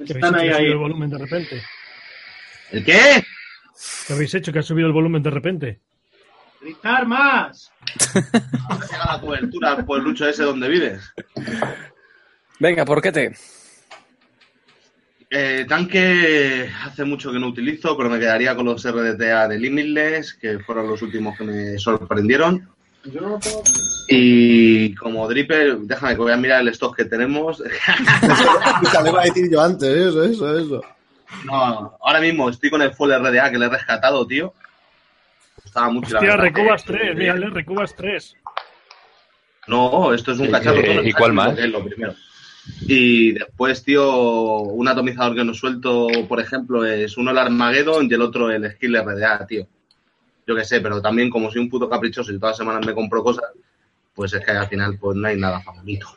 [0.05, 0.65] ¿Qué Están ahí, hecho que ha subido ahí.
[0.71, 1.63] el volumen de repente?
[2.71, 3.23] ¿El qué?
[4.07, 5.81] ¿Qué habéis hecho que ha subido el volumen de repente?
[6.61, 7.71] ¡Gritar más!
[8.13, 11.13] Llega la cobertura al pueblucho ese donde vives.
[12.59, 13.35] Venga, ¿por qué te?
[15.29, 20.33] Eh, tanque hace mucho que no utilizo, pero me quedaría con los RDTA de Limitless,
[20.35, 22.69] que fueron los últimos que me sorprendieron.
[23.03, 23.61] Yo no lo tengo.
[24.09, 27.59] Y como dripper, déjame que voy a mirar el stock que tenemos.
[27.61, 30.81] Escucha, le iba a decir yo antes, eso, eso, eso.
[31.43, 34.53] No, ahora mismo estoy con el full RDA que le he rescatado, tío.
[35.57, 38.35] Me Gustaba mucho la Hostia, verdad recubas que- 3, mírale, recubas 3.
[39.67, 40.81] No, esto es un ¿Y cacharro.
[40.81, 41.57] todo y cuál más?
[41.59, 42.13] Es lo primero.
[42.81, 48.13] Y después, tío, un atomizador que no suelto, por ejemplo, es uno el Armageddon y
[48.13, 49.67] el otro el Skill RDA, tío.
[50.45, 52.93] Yo qué sé, pero también como soy un puto caprichoso y todas las semanas me
[52.93, 53.45] compro cosas,
[54.13, 56.07] pues es que al final pues no hay nada favorito.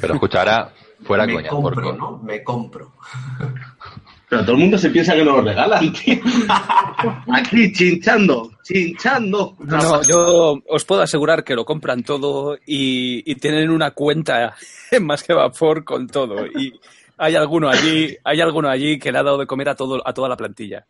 [0.00, 1.92] Pero escucha, ahora fuera me coña, compro.
[1.92, 2.18] ¿no?
[2.18, 2.92] Me compro.
[4.30, 6.16] Pero todo el mundo se piensa que nos lo regalan, tío.
[7.34, 9.56] Aquí, chinchando, chinchando.
[9.58, 14.54] No, no, yo os puedo asegurar que lo compran todo y, y tienen una cuenta
[14.92, 16.46] en más que vapor con todo.
[16.46, 16.72] Y
[17.18, 20.14] hay alguno allí, hay alguno allí que le ha dado de comer a todo, a
[20.14, 20.86] toda la plantilla.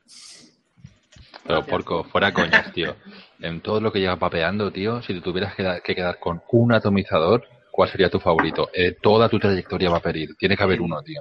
[1.46, 2.94] Pero porco, fuera coñas, tío.
[3.40, 6.42] En todo lo que llevas vapeando, tío, si te tuvieras que, da- que quedar con
[6.52, 8.68] un atomizador, ¿cuál sería tu favorito?
[8.74, 10.36] Eh, toda tu trayectoria vaporil.
[10.38, 11.18] Tiene que haber uno, tío.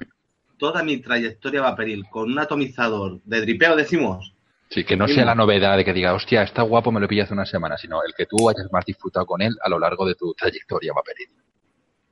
[0.60, 4.34] Toda mi trayectoria vaporil con un atomizador de dripeo, decimos.
[4.70, 7.26] Sí, que no sea la novedad de que diga, hostia, está guapo, me lo pillas
[7.26, 10.06] hace una semana, sino el que tú hayas más disfrutado con él a lo largo
[10.06, 11.28] de tu trayectoria vaporil.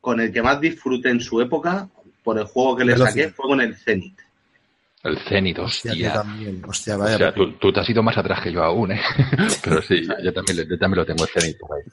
[0.01, 1.87] Con el que más disfruté en su época,
[2.23, 4.17] por el juego que le saqué, fue con el Zenith.
[5.03, 6.13] El Zenith, Hostia, yo hostia.
[6.13, 6.63] también.
[6.67, 7.17] Hostia, O vaya.
[7.17, 9.01] sea, tú, tú te has ido más atrás que yo aún, ¿eh?
[9.63, 11.57] Pero sí, yo, yo también, lo- yo también lo tengo el Zenith.
[11.59, 11.83] por ahí.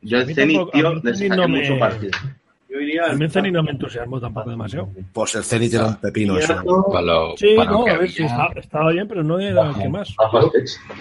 [0.00, 2.12] Yo el Zenith, a tío, le Zenith saqué no me- mucho partido.
[2.74, 4.88] Yo iría A mí el Zenith no me entusiasmó tampoco demasiado.
[5.12, 6.56] Pues el Zenith era un pepino eso.
[6.90, 9.88] Para lo- Sí, no, a ver si estaba, estaba bien, pero no era el que
[9.88, 10.12] más.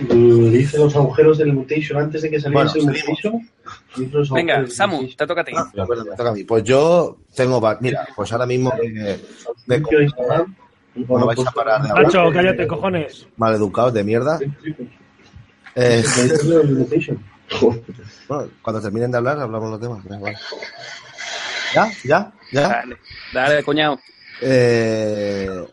[0.10, 3.50] Le hice los agujeros del mutation antes de que saliera Bueno, el mutation.
[4.36, 5.54] Venga, Samu, te toca a ti.
[5.58, 6.44] Ah, me toca a mí.
[6.44, 7.60] Pues yo tengo.
[7.82, 8.72] Mira, pues ahora mismo
[9.66, 10.46] Limpio de
[10.96, 12.06] me vais a parar de hablar.
[12.06, 13.28] Nacho, cállate, cojones.
[13.38, 14.40] Maleducados de mierda.
[15.76, 16.04] Eh,
[16.44, 17.20] El mutation.
[18.28, 20.04] bueno, cuando terminen de hablar, hablamos los temas.
[20.04, 20.38] Vale.
[21.74, 21.92] ¿Ya?
[22.04, 22.32] ¿Ya?
[22.52, 22.68] ¿Ya?
[22.70, 22.98] Dale,
[23.34, 24.00] dale, cuñado.
[24.42, 25.66] Eh,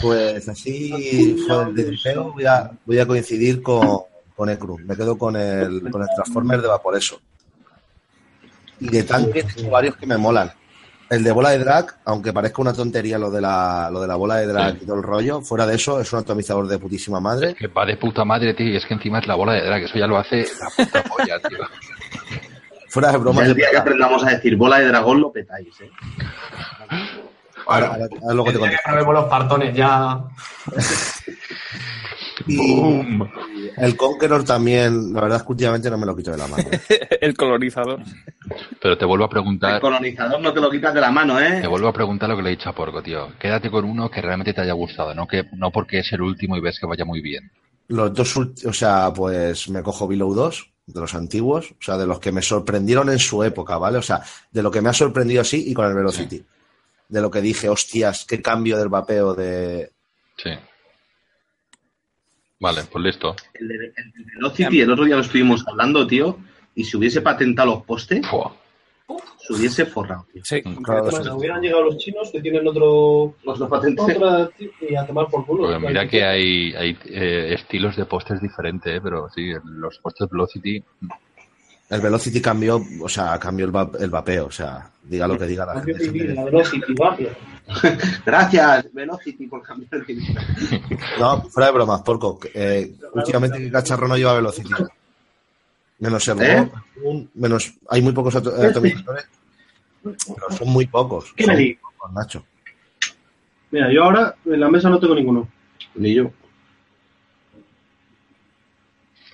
[0.00, 4.02] pues así, joder, de dripeo voy a, voy a coincidir con,
[4.34, 4.78] con Ecru.
[4.78, 7.20] Me quedo con el, con el Transformer de Vaporeso.
[8.80, 10.52] Y de tanque tengo varios que me molan.
[11.10, 14.16] El de bola de drag, aunque parezca una tontería lo de la, lo de la
[14.16, 17.18] bola de drag y todo el rollo, fuera de eso, es un atomizador de putísima
[17.18, 17.54] madre.
[17.54, 19.84] Que va de puta madre, tío, y es que encima es la bola de drag,
[19.84, 21.58] eso ya lo hace la puta polla, tío.
[22.88, 23.46] Fuera de Ya bromas.
[23.48, 25.90] el día que aprendamos a decir bola de dragón lo petáis, ¿eh?
[27.66, 28.82] Ahora, ahora- ahora luego te El contesto.
[28.86, 30.20] probemos los partones ya.
[32.46, 32.80] Y
[33.76, 36.64] el Conqueror también, la verdad es que últimamente no me lo quito de la mano.
[37.20, 38.00] El colonizador.
[38.80, 41.60] Pero te vuelvo a El preguntar, colonizador no te lo quitas de la mano, ¿eh?
[41.60, 43.32] te vuelvo a preguntar lo que le he dicho a Porco, tío.
[43.38, 46.56] Quédate con uno que realmente te haya gustado, no que no porque es el último
[46.56, 47.50] y ves que vaya muy bien.
[47.88, 52.06] Los dos, o sea, pues me cojo Below 2, de los antiguos, o sea, de
[52.06, 53.98] los que me sorprendieron en su época, ¿vale?
[53.98, 56.42] O sea, de lo que me ha sorprendido así y con el Velocity.
[57.08, 59.92] De lo que dije, hostias, qué cambio del vapeo de...
[60.36, 60.50] Sí.
[62.60, 63.36] Vale, pues listo.
[63.52, 66.38] El, de, el de Velocity, el otro día lo estuvimos hablando, tío,
[66.74, 68.56] y si hubiese patentado los postes, Fua.
[69.48, 70.42] Se hubiese forrado, tío.
[70.44, 70.62] Sí.
[70.62, 71.30] Claro, Además, sí.
[71.30, 73.34] hubieran llegado los chinos que tienen otro.
[73.44, 74.04] Los dos patentes.
[74.16, 74.48] Otra.
[74.88, 75.64] Y a tomar por culo.
[75.66, 79.00] Pues mira que hay, hay eh, estilos de postes diferentes, ¿eh?
[79.02, 80.82] pero sí, los postes Velocity,
[81.90, 85.46] El Velocity cambió, o sea, cambió el, va- el vapeo, o sea, diga lo que
[85.46, 86.08] diga la gente.
[86.10, 87.30] vida, Velocity, Vapio.
[88.26, 90.14] Gracias, Velocity, por cambiar de
[91.20, 92.38] No, fuera de bromas, porco.
[92.54, 94.70] Eh, últimamente qué cacharro no lleva Velocity.
[96.00, 96.70] Menos el ¿Eh?
[97.34, 99.26] Menos, hay muy pocos ato- atomizadores,
[100.02, 101.32] pero son muy pocos.
[101.36, 101.80] ¿Qué son me digo?
[101.98, 102.44] pocos, Nacho.
[103.70, 105.48] Mira, yo ahora en la mesa no tengo ninguno.
[105.96, 106.30] Ni yo.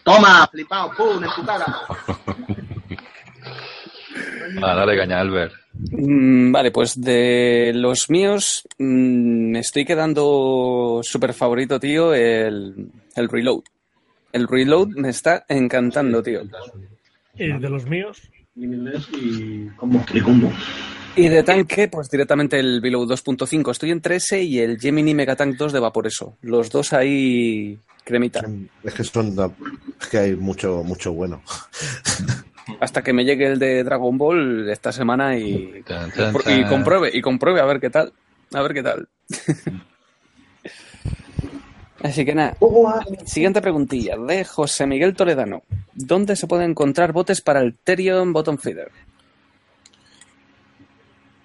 [0.02, 1.66] Toma, flipado, pum, en tu cara.
[4.62, 5.52] Ah, dale caña, Albert.
[5.90, 13.28] Mm, Vale, pues de los míos mm, me estoy quedando súper favorito, tío, el, el
[13.28, 13.62] Reload.
[14.34, 16.42] El Reload me está encantando, tío.
[17.36, 18.20] Y de los míos,
[18.56, 20.04] y combo.
[20.12, 20.52] Y combo.
[21.14, 23.70] Y de tanque, pues directamente el Below 2.5.
[23.70, 26.36] Estoy entre ese y el Gemini Megatank 2 de Vaporeso.
[26.42, 28.44] Los dos ahí cremita.
[28.82, 29.36] Es que son,
[30.00, 31.40] es que hay mucho, mucho bueno.
[32.80, 35.84] Hasta que me llegue el de Dragon Ball esta semana y,
[36.46, 38.12] y compruebe, y compruebe a ver qué tal.
[38.52, 39.08] A ver qué tal.
[42.04, 42.54] Así que nada.
[43.24, 45.62] Siguiente preguntilla de José Miguel Toledano.
[45.94, 48.90] ¿Dónde se pueden encontrar botes para el Therion Bottom Feeder?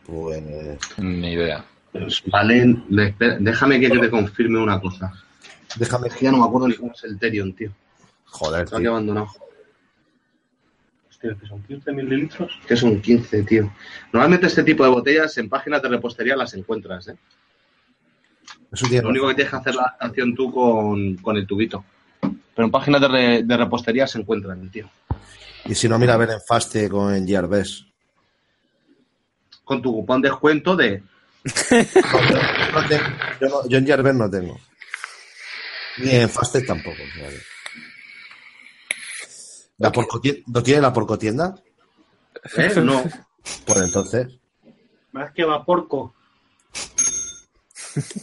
[0.05, 0.43] Pues,
[0.97, 1.63] Ni idea.
[1.93, 2.75] Pues, vale,
[3.39, 5.11] déjame que te confirme una cosa.
[5.77, 7.71] déjame que ya no me acuerdo ni cómo es el Terion, tío.
[8.25, 8.91] Joder, Está tío.
[8.91, 9.27] abandonado.
[11.09, 12.51] Hostia, que son 15 mililitros.
[12.67, 13.71] Que son 15, tío.
[14.11, 17.15] Normalmente este tipo de botellas en páginas de repostería las encuentras, ¿eh?
[18.71, 21.83] Eso tiene Lo único que tienes que hacer la adaptación tú con, con el tubito.
[22.21, 24.89] Pero en páginas de, re- de repostería se encuentran, tío.
[25.65, 27.85] Y si no, mira a ver en Faste con en Gearbest.
[29.63, 31.01] Con tu cupón de descuento de...
[31.01, 31.43] No
[32.89, 33.03] tengo-
[33.41, 34.59] yo, no- yo en Gearbest no tengo.
[35.99, 36.97] Ni en Faste tampoco.
[36.97, 37.39] que-
[39.77, 39.91] ¿La
[40.47, 41.55] ¿No tiene la porcotienda?
[42.57, 42.73] ¿Eh?
[42.83, 43.03] No.
[43.65, 44.27] Pues entonces,
[45.13, 46.13] Más que vaporco.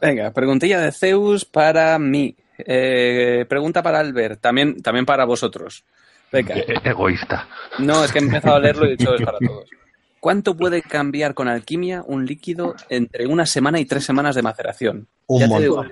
[0.00, 2.34] Venga, preguntilla de Zeus para mí.
[2.58, 5.84] Eh, pregunta para Albert, también, también para vosotros.
[6.32, 6.56] Venga.
[6.56, 7.46] E- egoísta.
[7.78, 9.68] No, es que he empezado a leerlo y he dicho es para todos.
[10.18, 15.06] ¿Cuánto puede cambiar con alquimia un líquido entre una semana y tres semanas de maceración?
[15.26, 15.84] Un ya, te digo,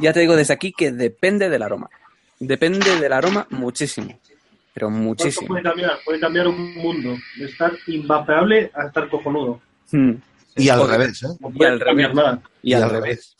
[0.00, 1.88] ya te digo desde aquí que depende del aroma.
[2.40, 4.18] Depende del aroma muchísimo.
[4.72, 5.48] Pero ¿Cuánto muchísimo.
[5.48, 5.90] puede cambiar?
[6.04, 7.16] Puede cambiar un mundo.
[7.38, 9.60] De estar invapeable a estar cojonudo.
[9.92, 10.14] Hmm.
[10.56, 11.28] Y al revés, ¿eh?
[11.54, 12.08] Y al revés.
[12.62, 13.36] Y, al revés.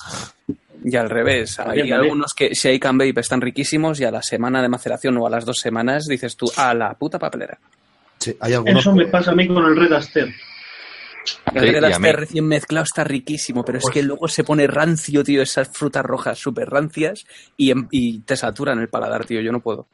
[0.84, 1.58] Y al revés.
[1.58, 2.00] Hay También, también.
[2.10, 5.30] algunos que Shake and Vape están riquísimos y a la semana de maceración o a
[5.30, 7.58] las dos semanas dices tú, a la puta papelera.
[8.18, 10.28] Sí, hay algunos Eso me que- pasa a mí con el Red Aster.
[11.54, 14.66] El Sí, Red Aster recién mezclado está riquísimo, pero es Pues- que luego se pone
[14.66, 17.26] rancio, tío, esas frutas rojas súper rancias
[17.56, 19.40] y, em- y te saturan el paladar, tío.
[19.42, 19.86] Yo no puedo.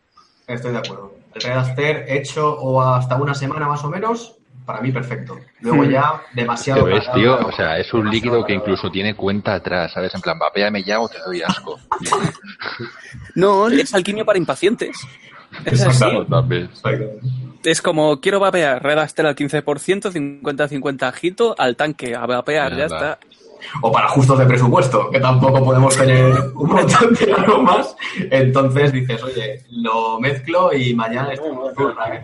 [0.47, 1.15] Estoy de acuerdo.
[1.35, 4.37] El Red Aster hecho o hasta una semana más o menos,
[4.67, 5.39] para mí perfecto.
[5.61, 6.85] Luego ya demasiado.
[6.85, 10.15] Pero ves, cargado, tío, o sea, es un líquido que incluso tiene cuenta atrás, ¿sabes?
[10.15, 11.79] En plan, vapeame ya o te doy asco.
[13.35, 14.97] No, es alquimia para impacientes.
[15.65, 16.07] Es así.
[16.29, 16.71] También.
[17.63, 20.11] Es como, quiero vapear, Red Aster al 15%,
[20.43, 23.19] 50-50 ajito, al tanque, a vapear, ya está.
[23.83, 27.97] O para justos de presupuesto, que tampoco podemos tener un montón de aromas.
[28.31, 31.53] Entonces dices, oye, lo mezclo y mañana estoy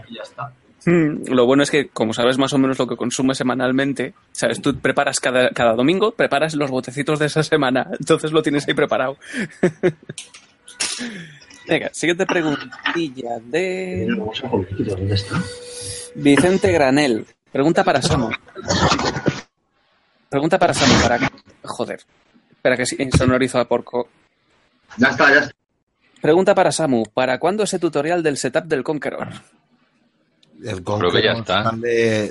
[0.08, 0.52] y ya está.
[0.84, 4.60] Hmm, Lo bueno es que, como sabes más o menos lo que consumes semanalmente, sabes,
[4.60, 8.74] tú preparas cada, cada domingo, preparas los botecitos de esa semana, entonces lo tienes ahí
[8.74, 9.16] preparado.
[11.68, 14.08] Venga, siguiente preguntilla de
[16.16, 17.24] Vicente Granel.
[17.52, 18.30] Pregunta para Samu.
[20.28, 21.30] Pregunta para Samu, para...
[21.62, 22.00] Joder.
[22.50, 24.08] Espera que sí, sonorizo a porco.
[24.96, 25.54] Ya está, ya está.
[26.20, 27.04] Pregunta para Samu.
[27.14, 29.28] ¿Para cuándo ese tutorial del setup del Conqueror?
[30.64, 31.64] El Creo que ya está.
[31.64, 32.30] sale-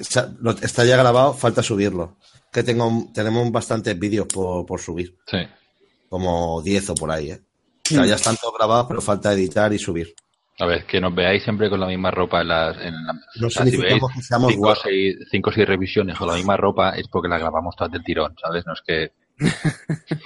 [0.61, 2.17] está ya grabado, falta subirlo.
[2.51, 5.37] Que tengo, tenemos bastantes vídeos por, por subir, Sí.
[6.09, 7.41] como 10 o por ahí, ¿eh?
[7.85, 10.13] O sea, ya están todos grabados, pero falta editar y subir.
[10.59, 12.77] A ver, que nos veáis siempre con la misma ropa en las...
[12.77, 14.83] En la, No o sea, si que seamos cinco o guarros.
[14.83, 18.03] seis, cinco o seis revisiones con la misma ropa es porque la grabamos todas del
[18.03, 18.63] tirón, ¿sabes?
[18.65, 19.11] No es que...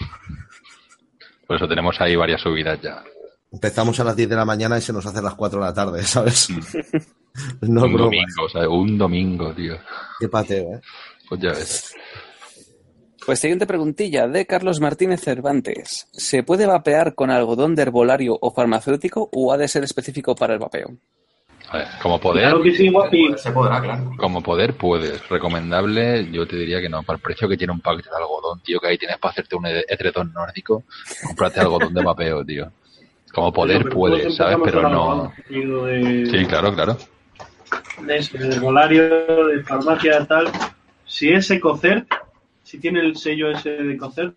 [1.48, 3.04] Por eso tenemos ahí varias subidas ya.
[3.56, 5.66] Empezamos a las 10 de la mañana y se nos hace a las 4 de
[5.66, 6.50] la tarde, ¿sabes?
[6.50, 6.84] no es
[7.62, 7.98] un broma.
[8.06, 8.68] domingo, ¿sabes?
[8.70, 9.78] Un domingo, tío.
[10.20, 10.82] Qué pateo, ¿eh?
[11.30, 11.96] Pues ya ves.
[13.26, 16.08] Pues siguiente preguntilla de Carlos Martínez Cervantes.
[16.12, 20.54] ¿Se puede vapear con algodón de herbolario o farmacéutico o ha de ser específico para
[20.54, 20.90] el vapeo?
[21.70, 23.36] A ver, como poder, Claro que sí, guapi.
[23.38, 24.12] Se podrá, claro.
[24.18, 25.28] como poder puedes.
[25.30, 27.02] Recomendable, yo te diría que no.
[27.04, 29.56] Para el precio que tiene un paquete de algodón, tío, que ahí tienes para hacerte
[29.56, 30.84] un edredón nórdico,
[31.26, 32.72] cómprate algodón de vapeo, tío.
[33.36, 34.58] Como poder Pero todos ¿sabes?
[34.64, 35.34] Pero con no...
[35.50, 36.98] de, Sí, claro, claro.
[38.02, 40.50] de eso, de herbolario, de farmacia, tal.
[41.06, 42.08] Si es Ecocert,
[42.64, 44.36] si tiene el sello ese de Ecocert,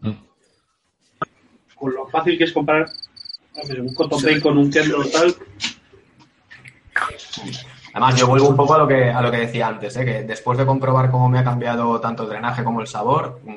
[0.00, 0.12] Mm.
[1.74, 5.34] con lo fácil que es comprar a ver, un cotton bacon, un kendo, tal,
[7.92, 10.04] Además, yo vuelvo un poco a lo que, a lo que decía antes, ¿eh?
[10.04, 13.56] que después de comprobar cómo me ha cambiado tanto el drenaje como el sabor, mm,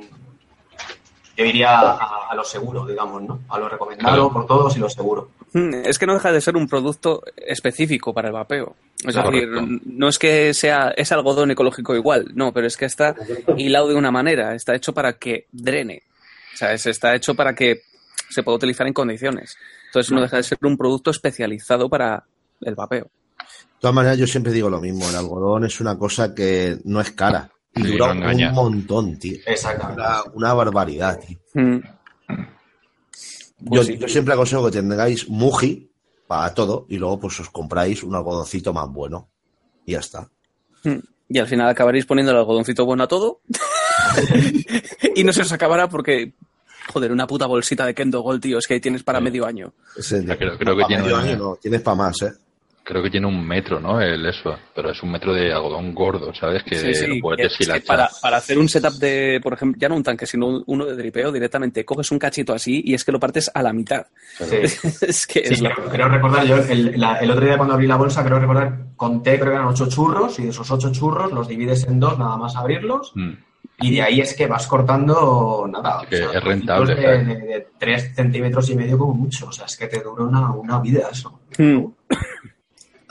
[1.37, 3.39] yo iría a, a lo seguro, digamos, ¿no?
[3.49, 4.31] A lo recomendado Claro.
[4.33, 5.29] por todos y lo seguro.
[5.53, 8.75] Hmm, Es que no deja de ser un producto específico para el vapeo.
[9.03, 9.47] Es decir,
[9.85, 13.15] no es que sea es algodón ecológico igual, no, pero es que está
[13.57, 16.03] hilado de una manera, está hecho para que drene.
[16.53, 17.81] O sea, es- está hecho para que
[18.29, 19.57] se pueda utilizar en condiciones.
[19.87, 22.23] Entonces no deja de ser un producto especializado para
[22.61, 23.05] el vapeo.
[23.37, 25.07] De todas maneras, yo siempre digo lo mismo.
[25.09, 27.51] El algodón es una cosa que no es cara.
[27.75, 29.37] Y Sí, dura un montón, tío.
[29.45, 30.01] Exactamente.
[30.01, 31.37] Una, una barbaridad, tío.
[31.53, 31.81] Yo,
[33.69, 33.97] Pues sí.
[33.97, 35.89] yo siempre aconsejo que tengáis Muji
[36.27, 39.29] para todo y luego pues os compráis un algodoncito más bueno.
[39.85, 40.29] Y ya está.
[40.83, 40.99] Hmm.
[41.29, 43.41] Y al final acabaréis poniendo el algodoncito bueno a todo.
[45.15, 46.33] y no se os acabará porque,
[46.93, 49.73] joder, una puta bolsita de Kendo Gold, tío, es que ahí tienes para medio año.
[49.95, 52.33] Creo- creo que pa' tiene medio año no, tienes para más, ¿eh?
[52.87, 53.99] Creo que tiene un metro, ¿no?
[53.99, 54.55] El eso.
[54.75, 56.61] Pero es un metro de algodón gordo, ¿sabes?
[56.63, 57.87] Que Sí, sí, lo puedes es que deshilachar.
[57.87, 60.85] para, para hacer un setup de, por ejemplo, ya no un tanque, sino un- uno
[60.85, 64.05] de dripeo, directamente coges un cachito así y es que lo partes a la mitad.
[64.37, 64.57] Sí.
[65.01, 67.73] es que Sí, es la- creo, creo recordar, yo el, la- el otro día cuando
[67.73, 70.91] abrí la bolsa, creo recordar, conté, creo que eran ocho churros, y de esos ocho
[70.91, 73.31] churros los divides en dos nada más abrirlos, Mm.
[73.81, 75.97] y de ahí es que vas cortando nada.
[76.01, 79.65] Así que es rentable, De, de- de tres centímetros y medio como mucho, o sea,
[79.65, 81.39] es que te dura una, una vida eso.
[81.57, 81.85] Hmm.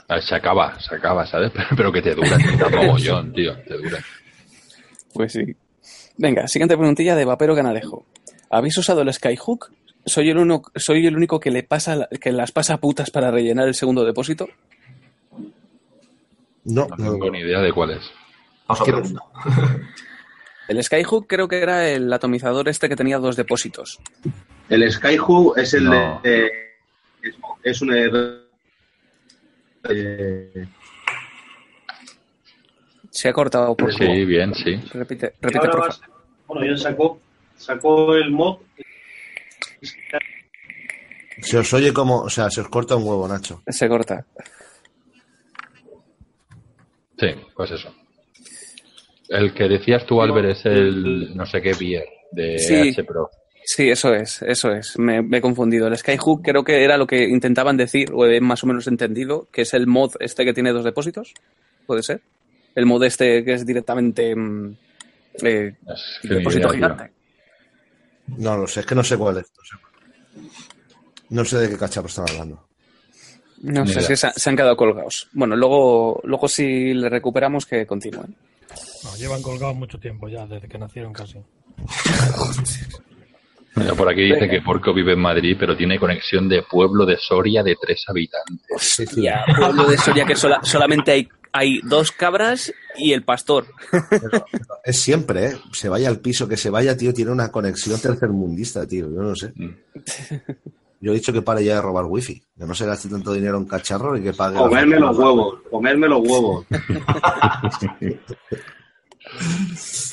[0.07, 1.51] A ver, se acaba, se acaba, ¿sabes?
[1.53, 3.55] Pero, pero que te dura, te dura mogollón, tío.
[3.63, 3.99] Te dura.
[5.13, 5.55] Pues sí.
[6.17, 8.05] Venga, siguiente preguntilla de Vapero Canalejo.
[8.49, 9.71] ¿Habéis usado el Skyhook?
[10.07, 13.67] soy el uno, soy el único que le pasa que las pasa putas para rellenar
[13.67, 14.47] el segundo depósito.
[16.63, 18.03] No, No no, tengo ni idea de cuál es.
[18.67, 19.23] Vamos a ¿Qué preguntar.
[20.67, 23.99] El Skyhook creo que era el atomizador este que tenía dos depósitos.
[24.67, 26.19] El Skyhook es el No.
[26.23, 26.51] de.
[27.21, 27.89] es, es un.
[29.89, 30.65] Eh,
[33.11, 34.75] Se ha cortado por Sí, bien, sí.
[34.93, 36.01] Repite, repite, ahora por vas-
[36.47, 37.19] bueno, ya sacó,
[37.57, 38.57] sacó el mod.
[41.41, 43.61] se os oye como, o sea, se os corta un huevo, Nacho.
[43.67, 44.25] Se corta.
[47.17, 47.93] Sí, pues eso.
[49.29, 52.89] El que decías tú, Albert, es el no sé qué Bier de Sí.
[52.89, 53.29] H Pro.
[53.67, 54.97] Sí, eso es, eso es.
[54.99, 55.87] Me, me he confundido.
[55.87, 59.47] El Skyhook creo que era lo que intentaban decir, o he más o menos entendido,
[59.51, 61.33] que es el mod este que tiene dos depósitos.
[61.87, 62.21] ¿Puede ser?
[62.75, 64.77] El mod este que es directamente mm,
[65.43, 66.73] eh, Es que ni depósito idea, tío.
[66.73, 67.11] gigante.
[68.27, 69.45] No lo sé, es que no sé cuál es.
[69.57, 69.75] No sé,
[71.29, 72.67] no sé de qué cacharro están hablando.
[73.61, 75.27] No Ni sé, es que se, se han quedado colgados.
[75.33, 78.35] Bueno, luego, luego si le recuperamos que continúen.
[79.03, 81.39] No, llevan colgados mucho tiempo ya, desde que nacieron casi.
[83.75, 87.17] Mira, por aquí dice que Porco vive en Madrid, pero tiene conexión de pueblo de
[87.17, 89.03] Soria de tres habitantes.
[89.15, 93.65] Ya, pueblo de Soria que sola- solamente hay, hay dos cabras y el pastor.
[94.83, 95.57] Es siempre, ¿eh?
[95.73, 99.05] Se vaya al piso, que se vaya, tío, tiene una conexión tercermundista, tío.
[99.13, 99.51] Yo no sé.
[99.55, 99.69] Mm.
[101.01, 102.41] Yo he dicho que pare ya de robar wifi.
[102.57, 104.57] Que no se gaste tanto dinero en cacharro y que pague.
[104.57, 106.65] comerme los huevos, comerme los huevos.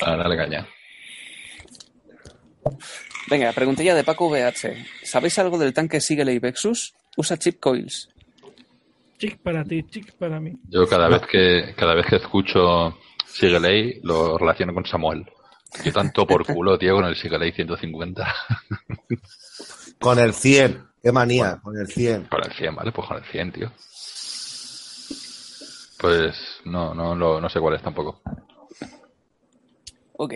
[0.05, 0.67] Ah, dale caña.
[3.29, 4.85] Venga, preguntilla de Paco VH.
[5.03, 6.93] ¿Sabéis algo del tanque Sigelei Vexus?
[7.17, 8.09] Usa chip coils.
[9.17, 10.53] Chic para ti, chic para mí.
[10.69, 15.25] Yo cada vez que cada vez que escucho Sigelei lo relaciono con Samuel.
[15.83, 18.35] Yo tanto por culo, tío, con el Sigelei 150.
[19.99, 20.85] Con el 100.
[21.01, 22.25] Qué manía, con el 100.
[22.25, 22.91] Con el 100, ¿vale?
[22.91, 23.71] Pues con el 100, tío.
[25.99, 26.35] Pues
[26.65, 28.21] no, no, lo- no sé cuál es tampoco.
[30.13, 30.33] Ok.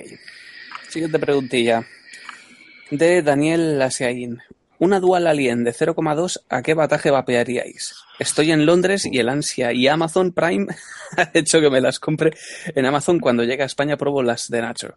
[0.89, 1.85] Siguiente preguntilla.
[2.91, 4.39] De Daniel Lasiain.
[4.80, 7.95] Una dual alien de 0,2, ¿a qué bataje vapearíais?
[8.19, 10.68] Estoy en Londres y el ansia y Amazon Prime
[11.18, 12.31] ha hecho que me las compre
[12.76, 14.95] en Amazon cuando llegue a España pruebo las de Nacho.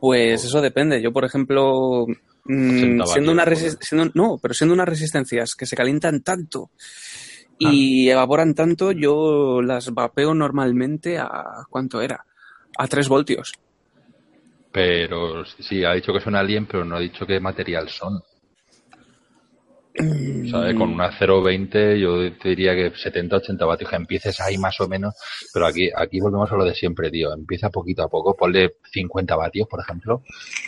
[0.00, 1.00] Pues eso depende.
[1.00, 2.04] Yo, por ejemplo,
[2.44, 3.44] mm, 80 siendo una
[3.80, 6.70] siendo- no, pero siendo unas resistencias que se calientan tanto
[7.58, 12.26] y evaporan tanto, yo las vapeo normalmente a ¿cuánto era?
[12.76, 13.52] A 3 voltios.
[14.74, 18.20] Pero sí, ha dicho que son alien, pero no ha dicho qué material son.
[20.50, 20.74] ¿Sabes?
[20.74, 25.14] Con una 0.20 yo te diría que 70-80 vatios, que empieces ahí más o menos,
[25.52, 27.32] pero aquí, aquí volvemos a lo de siempre, tío.
[27.32, 30.22] Empieza poquito a poco, ponle 50 vatios, por ejemplo,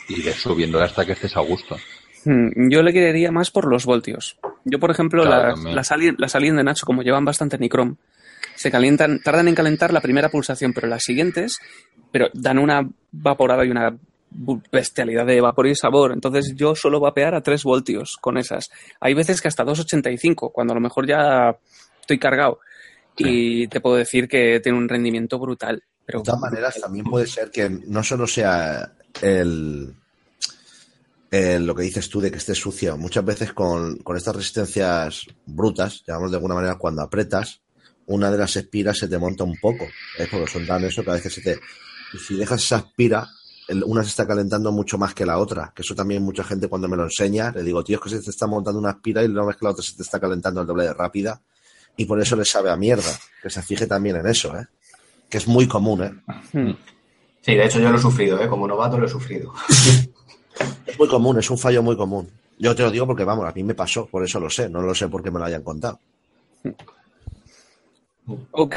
[0.09, 1.77] y ves subiéndole hasta que estés a gusto.
[2.25, 4.39] Hmm, Yo le querería más por los voltios.
[4.65, 7.97] Yo, por ejemplo, Claro, las, alien, las alien de Nacho, como llevan bastante nicrom,
[8.55, 11.59] se calientan, tardan en calentar la primera pulsación, pero las siguientes,
[12.17, 12.81] pero dan una
[13.13, 13.95] vaporada y una
[14.73, 16.13] bestialidad de vapor y sabor.
[16.13, 18.71] Entonces yo suelo vapear a 3 voltios con esas.
[19.01, 21.55] Hay veces que hasta 2,85, cuando a lo mejor ya
[22.01, 22.61] estoy cargado.
[23.19, 25.83] Y te puedo decir que tiene un rendimiento brutal.
[26.07, 29.93] Pero De todas maneras, también puede ser que no solo sea el,
[31.31, 32.97] el- lo que dices tú de que esté sucio.
[32.97, 37.61] Muchas veces con, con estas resistencias brutas, llamamos de alguna manera, cuando apretas,
[38.07, 39.85] una de las espiras se te monta un poco.
[40.19, 40.27] ¿eh?
[40.31, 41.59] Porque son tan eso que a veces se te.
[42.13, 43.29] Y si dejas esa espira,
[43.69, 45.73] el- una se está calentando mucho más que la otra.
[45.75, 48.21] Que eso también mucha gente cuando me lo enseña, le digo, tío, es que se
[48.23, 50.61] te está montando una espira y no ves que la otra se te está calentando
[50.61, 51.41] el doble de rápida.
[51.97, 53.11] Y por eso le sabe a mierda.
[53.43, 54.67] Que se fije también en eso, ¿eh?
[55.29, 56.13] Que es muy común, ¿eh?
[56.53, 56.71] hmm,
[57.43, 58.49] Sí, de hecho yo lo he sufrido, ¿eh?
[58.49, 59.53] Como novato lo he sufrido.
[60.87, 62.31] Es muy común, es un fallo muy común.
[62.59, 64.81] Yo te lo digo porque, vamos, a mí me pasó, por eso lo sé, no
[64.81, 66.01] lo sé porque me lo hayan contado.
[68.51, 68.77] Ok,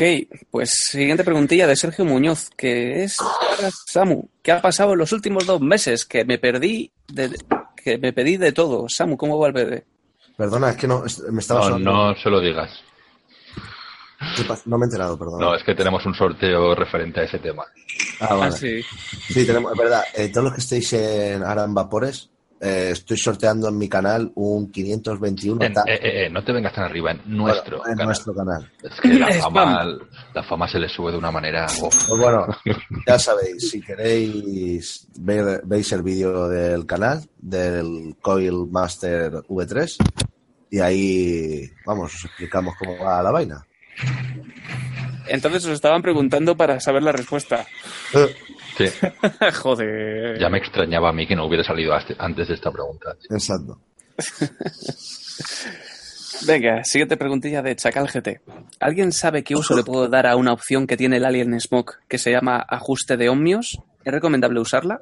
[0.51, 4.27] pues siguiente preguntilla de Sergio Muñoz, que es para Samu.
[4.43, 6.05] ¿Qué ha pasado en los últimos dos meses?
[6.05, 7.35] Que me perdí de,
[7.83, 8.87] que me pedí de todo.
[8.87, 9.85] Samu, ¿cómo va el bebé?
[10.37, 11.91] Perdona, es que no, me estaba No, sonando.
[11.91, 12.69] no se lo digas.
[14.65, 15.39] No me he enterado, perdón.
[15.39, 17.63] No, es que tenemos un sorteo referente a ese tema.
[18.19, 18.53] Ah, vale.
[18.53, 18.81] Ah, sí.
[19.29, 20.03] Sí, tenemos, es verdad.
[20.13, 22.29] Eh, todos los que estéis en Aran Vapores,
[22.61, 26.83] eh, estoy sorteando en mi canal un 521 En- eh, eh, no te vengas tan
[26.85, 28.05] arriba, en nuestro bueno, en canal.
[28.07, 28.71] nuestro canal.
[28.83, 29.85] Es que la fama,
[30.33, 31.67] la fama se le sube de una manera.
[31.79, 32.47] Pues bueno,
[33.07, 39.95] ya sabéis, si queréis ver, veis el vídeo del canal del Coil Master V3
[40.71, 43.65] y ahí, vamos, os explicamos cómo va la vaina.
[45.27, 47.65] Entonces os estaban preguntando para saber la respuesta.
[48.79, 48.85] Sí,
[49.61, 50.39] Joder.
[50.39, 53.13] ya me extrañaba a mí que no hubiera salido antes de esta pregunta.
[53.29, 53.77] Exacto.
[56.47, 58.39] Venga, siguiente preguntilla de Chacal GT.
[58.79, 61.99] ¿Alguien sabe qué uso le puedo dar a una opción que tiene el Alien Smoke
[62.07, 63.77] que se llama ajuste de ohmios?
[64.05, 64.99] ¿Es recomendable usarla?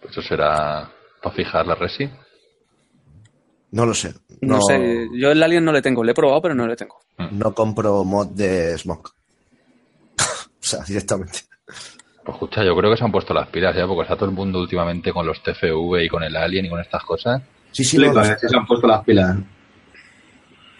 [0.00, 0.90] Pues eso será
[1.22, 2.10] para fijar la resi.
[3.70, 4.12] No lo sé.
[4.42, 6.76] No, No, sé, yo el Alien no le tengo, le he probado, pero no le
[6.76, 7.00] tengo.
[7.30, 9.10] no compro mod de Smoke.
[10.18, 10.22] o
[10.60, 11.40] sea, directamente.
[12.28, 14.34] Pues escucha, yo creo que se han puesto las pilas ya, porque está todo el
[14.34, 17.40] mundo últimamente con los TFV y con el Alien y con estas cosas.
[17.72, 19.38] Sí, sí, no, eh, que se han puesto las pilas.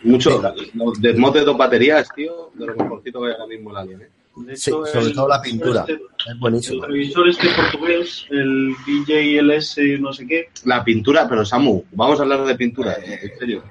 [0.02, 0.42] Mucho.
[0.74, 4.02] Los desmods de dos baterías, tío, de lo mejorcito que hay ahora mismo el Alien.
[4.02, 4.08] ¿eh?
[4.56, 5.80] Sí, hecho, sobre el- todo la pintura.
[5.80, 6.84] este- Es El buenísimo.
[6.84, 12.44] revisor este portugués, el DJLS no sé qué, La pintura, pero Samu, vamos a hablar
[12.44, 13.62] de pintura, en serio.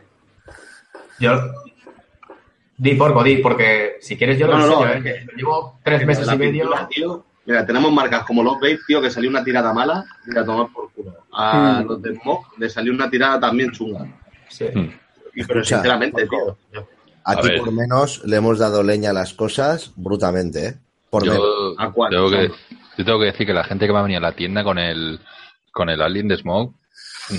[1.20, 1.40] Yo.
[2.76, 5.04] Di, porco, di, porque si quieres yo lo No, no, enseño, no, ¿eh?
[5.28, 6.64] que- Llevo tres meses La y medio.
[6.64, 10.38] pintura, tío, mira, tenemos marcas como los Babe, tío, que salió una tirada mala, y
[10.38, 11.14] a tomar por culo.
[11.34, 11.88] A Mm.
[11.88, 14.06] los de Smog le salió una tirada también chunga.
[14.50, 14.66] Sí.
[14.66, 14.92] Hmm.
[15.34, 16.58] Y pero Escucha, sinceramente, tío.
[17.24, 20.78] Aquí por menos le hemos dado leña a las cosas brutalmente, ¿eh?
[21.10, 21.38] Por menos.
[21.40, 22.12] Yo ¿A cuál?
[22.12, 22.52] tengo, que,
[22.98, 24.78] yo tengo que decir que la gente que va a venir a la tienda con
[24.78, 25.20] el,
[25.72, 26.74] con el Alien de Smoke,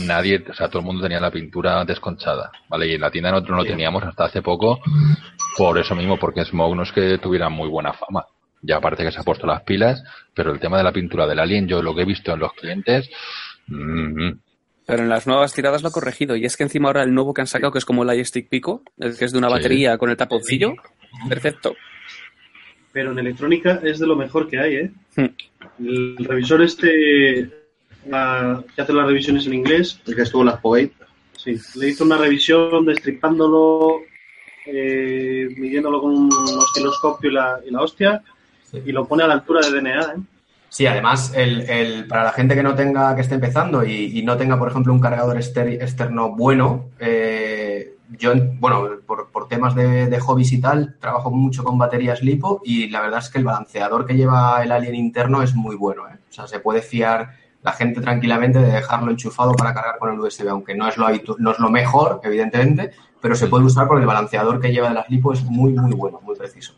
[0.07, 2.87] nadie, o sea, todo el mundo tenía la pintura desconchada, ¿vale?
[2.89, 4.79] Y en la tienda nosotros no lo teníamos hasta hace poco,
[5.57, 8.25] por eso mismo, porque Smoke no es que tuviera muy buena fama.
[8.63, 10.03] Ya parece que se ha puesto las pilas,
[10.35, 12.53] pero el tema de la pintura del Alien, yo lo que he visto en los
[12.55, 13.09] clientes,
[13.69, 14.31] mm,
[14.87, 16.35] Pero en las nuevas tiradas lo ha corregido.
[16.35, 18.49] Y es que encima ahora el nuevo que han sacado, que es como el iStick
[18.49, 19.53] Pico, el que es de una Sí.
[19.55, 20.73] batería con el taponcillo,
[21.29, 21.75] perfecto.
[22.91, 24.91] pero en electrónica es de lo mejor que hay, ¿eh?
[25.15, 25.27] Hmm.
[25.87, 27.51] El revisor este
[28.09, 30.91] la- que hace las revisiones en inglés, El que estuvo en las Poet.
[31.37, 34.01] sí, le hizo una revisión destripándolo,
[34.67, 38.23] eh, midiéndolo con un osciloscopio y la, y la hostia,
[38.71, 38.83] Sí.
[38.85, 40.21] y lo pone a la altura de DNA, ¿eh?
[40.71, 44.23] Sí, además, el, el- para la gente que no tenga, que esté empezando y, y
[44.23, 49.75] no tenga, por ejemplo, un cargador exter- externo bueno, eh, yo, bueno, por, por temas
[49.75, 53.39] de, de hobbies y tal, trabajo mucho con baterías LiPo y la verdad es que
[53.39, 56.07] el balanceador que lleva el Alien interno es muy bueno.
[56.09, 56.19] ¿eh?
[56.29, 57.31] O sea, se puede fiar
[57.63, 61.07] la gente tranquilamente de dejarlo enchufado para cargar con el USB, aunque no es lo,
[61.39, 64.95] no es lo mejor, evidentemente, pero se puede usar porque el balanceador que lleva de
[64.95, 66.75] las LiPo es muy, muy bueno, muy preciso.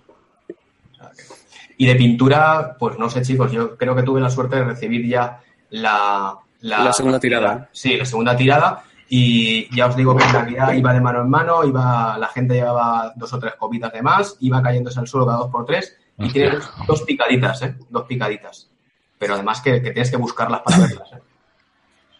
[1.80, 5.08] Y de pintura, pues no sé, chicos, yo creo que tuve la suerte de recibir
[5.08, 5.40] ya
[5.70, 7.70] la, La segunda tirada.
[7.72, 8.84] Sí, la segunda tirada.
[9.08, 12.52] Y ya os digo que en realidad iba de mano en mano, iba, la gente
[12.52, 15.96] llevaba dos o tres copitas de más, iba cayéndose al suelo cada dos por tres
[16.18, 16.42] y Hostia.
[16.42, 17.74] tiene dos, dos picaditas, ¿eh?
[17.88, 18.68] Dos picaditas.
[19.16, 21.22] Pero además que, que tienes que buscarlas para verlas, ¿eh?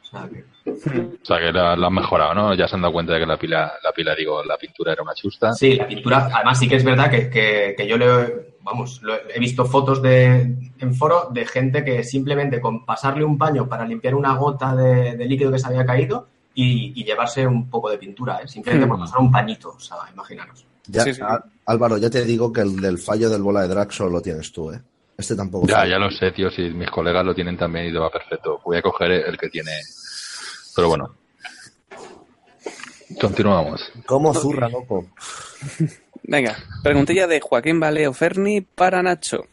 [0.01, 0.47] O sea que...
[0.71, 2.55] o sea que la, la han mejorado, ¿no?
[2.55, 5.03] Ya se han dado cuenta de que la pila, la pila, digo, la pintura era
[5.03, 5.53] una chusta.
[5.53, 9.15] Sí, la pintura, además sí que es verdad que, que- que yo le, vamos, lo-
[9.35, 13.85] he visto fotos de, en foro de gente que simplemente con pasarle un paño para
[13.87, 17.91] limpiar una gota de, de líquido que se había caído y, y llevarse un poco
[17.91, 18.49] de pintura, ¿eh?
[18.49, 19.01] simplemente por Mm.
[19.01, 20.65] pasar un pañito, o sea, imaginaros.
[20.87, 21.21] Ya, Sí, sí.
[21.23, 24.21] Á- Álvaro, ya te digo que el del fallo del bola de drag solo lo
[24.21, 24.81] tienes tú, ¿eh?
[25.17, 25.67] Este tampoco.
[25.67, 28.59] Ya, ya lo sé, tío, si mis colegas lo tienen también y te va perfecto.
[28.65, 29.71] Voy a coger el que tiene.
[30.75, 31.15] Pero bueno.
[33.21, 33.93] Continuamos.
[34.07, 35.11] ¿Cómo zurra, loco?
[36.23, 39.47] Venga, preguntilla de Joaquín Valeo Ferni para Nacho.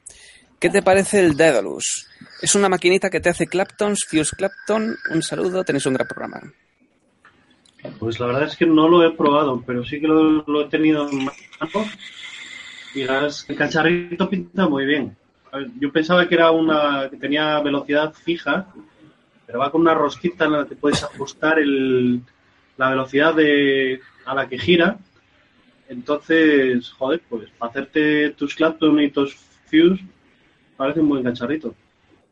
[0.59, 2.07] ¿Qué te parece el Daedalus?
[2.41, 4.95] Es una maquinita que te hace Claptons, Fuse Clapton.
[5.11, 6.41] Un saludo, tenéis un gran programa.
[7.99, 10.69] Pues la verdad es que no lo he probado, pero sí que lo, lo he
[10.69, 11.85] tenido en mano.
[12.93, 15.15] Y el cacharrito pinta muy bien.
[15.79, 18.67] Yo pensaba que era una que tenía velocidad fija,
[19.47, 22.21] pero va con una rosquita en la que puedes ajustar el,
[22.75, 24.99] la velocidad de, a la que gira.
[25.87, 30.03] Entonces, joder, pues para hacerte tus Clapton y tus Fuse
[30.75, 31.73] parece un buen cacharrito.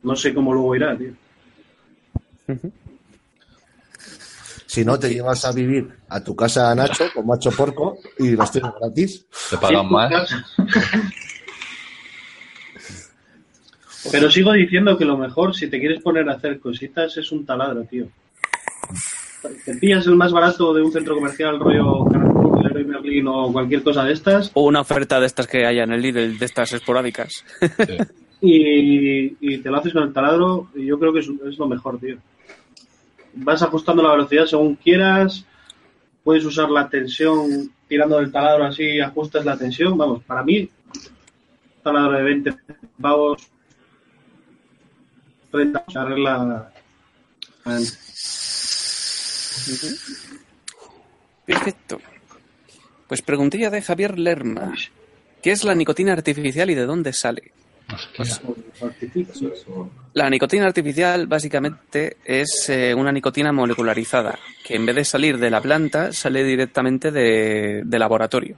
[0.03, 1.13] No sé cómo luego irá, tío.
[4.67, 8.31] Si no, te llevas a vivir a tu casa a Nacho con Macho Porco y
[8.31, 9.25] los tienes gratis.
[9.49, 10.11] ¿Te pagan más?
[14.11, 17.45] Pero sigo diciendo que lo mejor, si te quieres poner a hacer cositas, es un
[17.45, 18.07] taladro, tío.
[19.63, 23.83] Te pillas el más barato de un centro comercial, rollo Carrefour, Leroy Merlin o cualquier
[23.83, 26.73] cosa de estas, O una oferta de estas que haya en el Lidl, de estas
[26.73, 27.45] esporádicas.
[28.41, 31.67] y, y te lo haces con el taladro, y yo creo que es, es lo
[31.67, 32.17] mejor, tío.
[33.35, 35.45] Vas ajustando la velocidad según quieras,
[36.23, 39.97] puedes usar la tensión tirando del taladro así, ajustas la tensión.
[39.97, 40.67] Vamos, para mí,
[41.83, 42.53] taladro de 20
[42.99, 43.47] pavos,
[45.55, 46.71] 30 se arregla.
[51.45, 52.01] Perfecto.
[53.07, 54.73] Pues preguntilla de Javier Lerma.
[55.41, 57.51] ¿Qué es la nicotina artificial y de dónde sale?
[58.17, 58.41] Hostia.
[60.13, 65.51] La nicotina artificial básicamente es eh, una nicotina molecularizada, que en vez de salir de
[65.51, 68.57] la planta, sale directamente de, de laboratorio.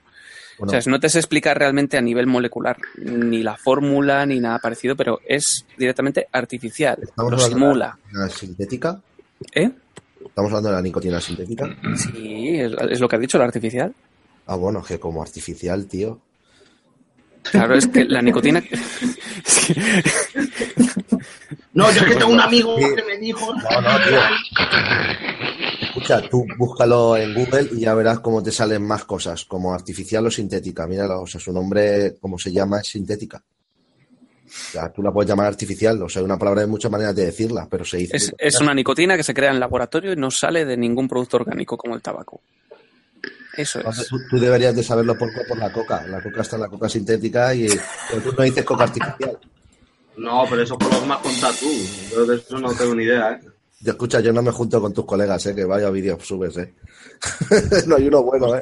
[0.58, 4.40] Bueno, O sea, no te sé explicar realmente a nivel molecular ni la fórmula ni
[4.40, 6.98] nada parecido, pero es directamente artificial.
[7.02, 7.98] estamos Lo simula.
[8.12, 9.00] de la sintética.
[9.54, 9.70] ¿Eh?
[10.26, 11.76] Estamos hablando de la nicotina sintética.
[11.96, 13.94] Sí, es, es lo que ha dicho, la artificial.
[14.48, 16.20] Ah, bueno, que como artificial, tío.
[17.44, 18.62] Claro, es que la nicotina.
[21.74, 23.54] No, yo es que tengo un amigo que me dijo.
[23.54, 24.20] No, no, tío.
[26.08, 30.26] Escucha, tú búscalo en Google y ya verás cómo te salen más cosas, como artificial
[30.26, 30.88] o sintética.
[30.88, 33.44] Míralo, o sea, su nombre, como se llama, es sintética.
[34.46, 37.14] O sea, tú la puedes llamar artificial, o sea, hay una palabra de muchas maneras
[37.14, 38.16] de decirla, pero se dice.
[38.16, 41.38] es, es una nicotina que se crea en laboratorio y no sale de ningún producto
[41.38, 42.42] orgánico como el tabaco.
[43.58, 44.08] Eso es.
[44.08, 46.08] tú, tú deberías de saberlo por, por la coca.
[46.08, 47.68] La coca está en la coca sintética y
[48.10, 49.38] pero tú no dices coca artificial.
[50.16, 51.72] No, pero eso por lo que me has contado tú.
[52.12, 53.57] Yo de eso no tengo ni idea, ¿eh?
[53.80, 56.74] Yo escucha, yo no me junto con tus colegas, eh, que vaya vídeos subes, eh.
[57.88, 58.62] no hay uno bueno, eh.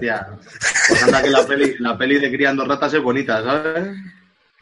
[0.90, 3.96] Pues anda que la peli, la peli de criando ratas es bonita, ¿sabes?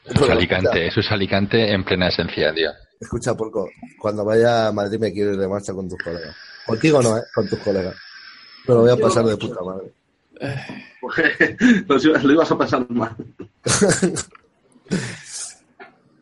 [0.06, 2.70] Eso es Alicante, eso es Alicante en plena esencia, tío.
[3.00, 3.68] Escucha, Porco,
[4.00, 6.36] cuando vaya a Madrid me quiero ir de marcha con tus colegas.
[6.66, 7.24] Contigo no, ¿eh?
[7.34, 7.96] Con tus colegas.
[8.68, 9.92] Me lo voy a pasar de puta madre.
[11.88, 13.16] Pues lo ibas a pasar mal.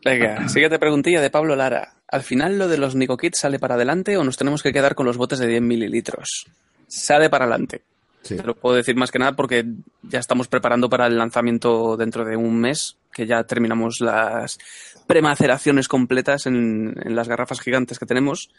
[0.03, 2.00] Venga, siguiente preguntilla de Pablo Lara.
[2.11, 5.05] ¿Al final lo de los Nicokits sale para adelante o nos tenemos que quedar con
[5.05, 6.45] los botes de 10 mililitros?
[6.87, 7.81] Sale para adelante.
[8.21, 8.35] Sí.
[8.35, 9.65] Te lo puedo decir más que nada porque
[10.03, 14.59] ya estamos preparando para el lanzamiento dentro de un mes, que ya terminamos las
[15.07, 18.49] premaceraciones completas en, en las garrafas gigantes que tenemos,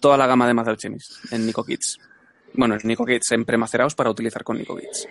[0.00, 1.98] toda la gama de Mazalchemis en Nico Kids.
[2.54, 5.06] Bueno, en Nico Kids, en premacerados para utilizar con Nico Kids.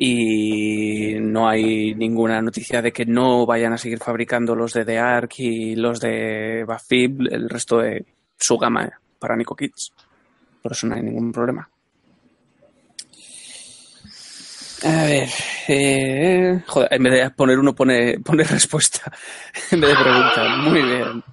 [0.00, 4.98] Y no hay ninguna noticia de que no vayan a seguir fabricando los de The
[4.98, 8.06] Ark y los de Bafib, el resto de
[8.36, 8.88] su gama
[9.18, 9.92] para Nico Kids.
[10.62, 11.68] Por eso no hay ningún problema.
[14.84, 15.28] A ver,
[15.66, 19.10] eh, joder, en vez de poner uno, pone, pone respuesta
[19.72, 20.56] en vez de pregunta.
[20.58, 21.24] Muy bien.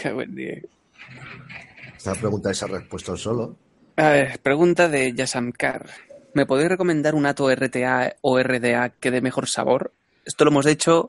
[0.00, 0.56] Qué buen día.
[1.94, 3.56] Esta pregunta esa respuesta solo.
[3.96, 5.90] A ver, pregunta de Yasamkar.
[6.34, 9.92] ¿Me podéis recomendar un Ato RTA o RDA que dé mejor sabor?
[10.24, 11.08] Esto lo hemos hecho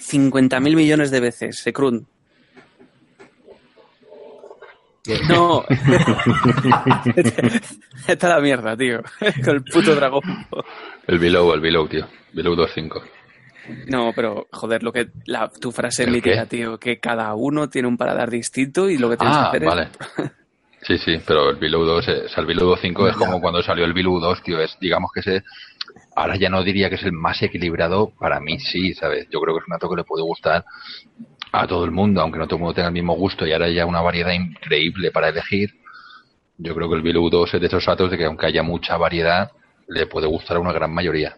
[0.00, 2.06] 50.000 millones de veces, Secrun.
[5.28, 5.64] No.
[8.06, 9.00] Está la mierda, tío.
[9.44, 10.22] Con el puto dragón.
[11.06, 12.06] El Below, el Below, tío.
[12.32, 13.02] Below 2.5.
[13.88, 17.88] No, pero joder, lo que la, tu frase ¿El mítica, tío, que cada uno tiene
[17.88, 19.88] un paladar distinto y lo que tienes que Ah, hacer vale.
[20.82, 23.62] Sí, sí, pero el Below 2, eh, o sea, el Below 2.5 es como cuando
[23.62, 24.60] salió el Below 2, tío.
[24.60, 25.44] Es, digamos que ese,
[26.16, 29.28] ahora ya no diría que es el más equilibrado, para mí sí, ¿sabes?
[29.30, 30.64] Yo creo que es un ato que le puede gustar
[31.52, 33.66] a todo el mundo, aunque no todo el mundo tenga el mismo gusto y ahora
[33.66, 35.70] hay ya una variedad increíble para elegir.
[36.56, 38.96] Yo creo que el Below 2 es de esos atos de que aunque haya mucha
[38.96, 39.50] variedad,
[39.88, 41.34] le puede gustar a una gran mayoría.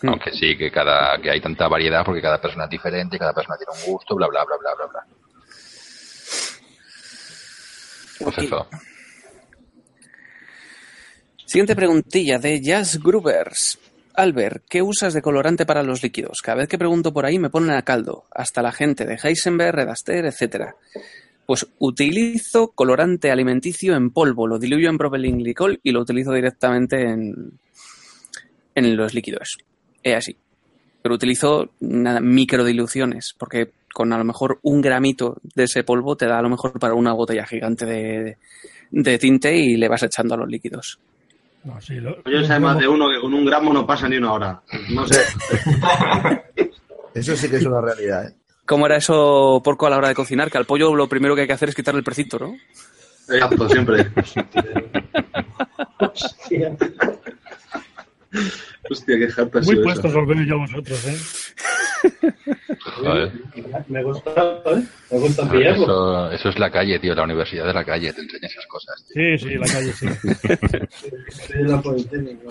[0.00, 0.08] Hmm.
[0.08, 3.56] Aunque sí, que cada que hay tanta variedad porque cada persona es diferente, cada persona
[3.56, 5.21] tiene un gusto, bla, bla, bla, bla, bla, bla.
[8.24, 8.66] Pues eso.
[11.44, 13.78] Siguiente preguntilla de Jazz Groovers.
[14.14, 16.42] Albert, ¿qué usas de colorante para los líquidos?
[16.42, 18.24] Cada vez que pregunto por ahí me ponen a caldo.
[18.30, 20.76] Hasta la gente de Heisenberg, Redaster, etcétera.
[21.46, 27.58] Pues utilizo colorante alimenticio en polvo, lo diluyo en propilenglicol y lo utilizo directamente en,
[28.74, 29.58] en los líquidos.
[30.02, 30.36] Es así.
[31.02, 36.26] Pero utilizo nada, microdiluciones, porque con a lo mejor un gramito de ese polvo te
[36.26, 38.36] da a lo mejor para una botella gigante de,
[38.90, 40.98] de tinte y le vas echando a los líquidos.
[41.64, 44.16] No, sí, lo- Yo sé más de uno que con un gramo no pasa ni
[44.16, 44.62] una hora.
[44.90, 45.20] No sé.
[47.14, 48.34] Eso sí que es una realidad, ¿eh?
[48.64, 50.50] ¿Cómo era eso, porco, a la hora de cocinar?
[50.50, 52.54] Que al pollo lo primero que hay que hacer es quitarle el precito, ¿no?
[53.28, 54.06] Exacto, siempre.
[55.98, 56.76] Hostia.
[58.90, 60.20] Hostia, qué harta Muy puestos eso.
[60.20, 61.18] os veo yo vosotros, ¿eh?
[62.96, 63.32] Joder.
[63.88, 64.30] Me gusta,
[64.66, 64.82] ¿eh?
[65.10, 65.84] Me gusta pillarlo.
[65.84, 69.04] Eso, eso es la calle, tío, la universidad de la calle, te enseña esas cosas.
[69.12, 70.06] Sí, sí, la calle sí.
[71.30, 72.48] Sí, la Politécnica.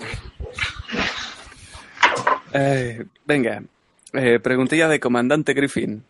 [2.54, 3.62] Eh, venga,
[4.12, 6.02] eh, preguntilla de comandante Griffin.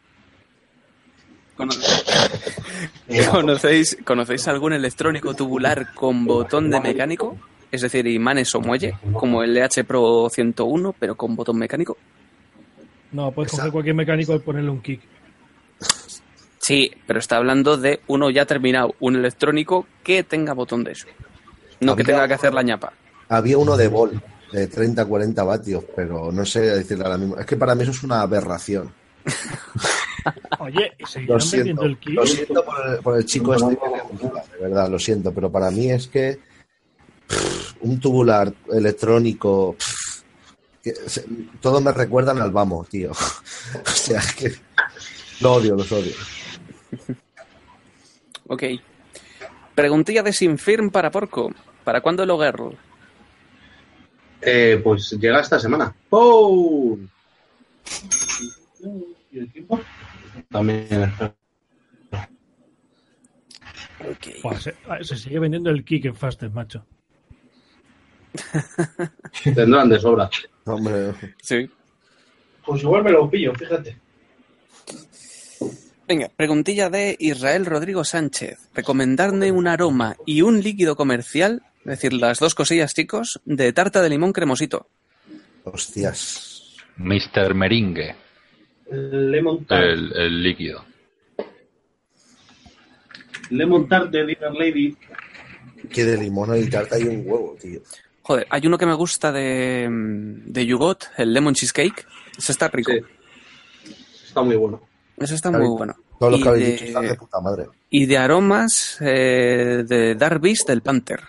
[1.57, 1.73] Cono-
[3.31, 7.39] ¿Conocéis, ¿Conocéis algún electrónico tubular con botón de mecánico?
[7.73, 11.97] Es decir, imanes o muelle, como el EH Pro 101, pero con botón mecánico.
[13.13, 15.01] No, puedes coger cualquier mecánico y ponerle un kick.
[16.59, 21.09] Sí, pero está hablando de uno ya terminado, un electrónico que tenga botón de eso.
[21.81, 22.93] No que tenga que hacer la ñapa.
[23.29, 24.23] Había uno de Bol,
[24.53, 27.37] de 30 40 vatios, pero no sé decirle ahora mismo.
[27.39, 28.93] Es que para mí eso es una aberración.
[30.61, 32.15] Oye, ¿y Lo seguirán siento, el kit?
[32.15, 35.51] lo siento por el, por el chico este que gusta, de verdad, lo siento, pero
[35.51, 36.39] para mí es que
[37.33, 40.23] pff, un tubular electrónico, pff,
[40.83, 41.25] que se-
[41.61, 43.11] todos me recuerdan al vamos, tío.
[43.87, 44.53] o sea, es que
[45.41, 46.15] lo odio, los odio.
[48.49, 48.63] Ok.
[49.75, 51.53] Preguntilla de Sinfirm para Porco.
[51.85, 52.77] ¿Para cuándo el Girl?
[54.41, 55.95] Eh, pues llega esta semana.
[56.11, 56.99] ¡Oh!
[59.31, 59.81] ¿Y el tiempo?
[60.51, 61.13] También.
[64.43, 66.85] Buah, se, se sigue vendiendo el kick en Fastest, macho.
[69.55, 70.29] Tendrán de sobra.
[70.65, 71.69] Hombre, Sí.
[72.65, 73.97] Pues igual me lo pillo, fíjate.
[76.07, 78.69] Venga, preguntilla de Israel Rodrigo Sánchez.
[78.75, 84.03] Recomendarme un aroma y un líquido comercial, es decir, las dos cosillas, chicos, de tarta
[84.03, 84.89] de limón cremosito.
[85.65, 86.77] hostias.
[86.97, 87.55] Mr.
[87.55, 88.15] Meringue,
[88.91, 89.83] El Lemon Tart.
[89.83, 90.85] el, el líquido.
[93.51, 94.97] Lemon Tart de Dinner Lady.
[95.91, 97.81] Que de limón y tarta hay un huevo, tío.
[98.23, 102.07] Joder, hay uno que me gusta de, de Yugot, el Lemon Cheesecake.
[102.39, 102.93] Ese está rico.
[102.93, 103.01] Sí.
[104.29, 104.81] Está muy bueno.
[105.19, 105.95] Ese está muy bueno.
[106.19, 107.67] Todos los Y que habéis de- dicho están de puta madre.
[107.91, 111.21] Y de aromas eh, de Dark Beast del Panther.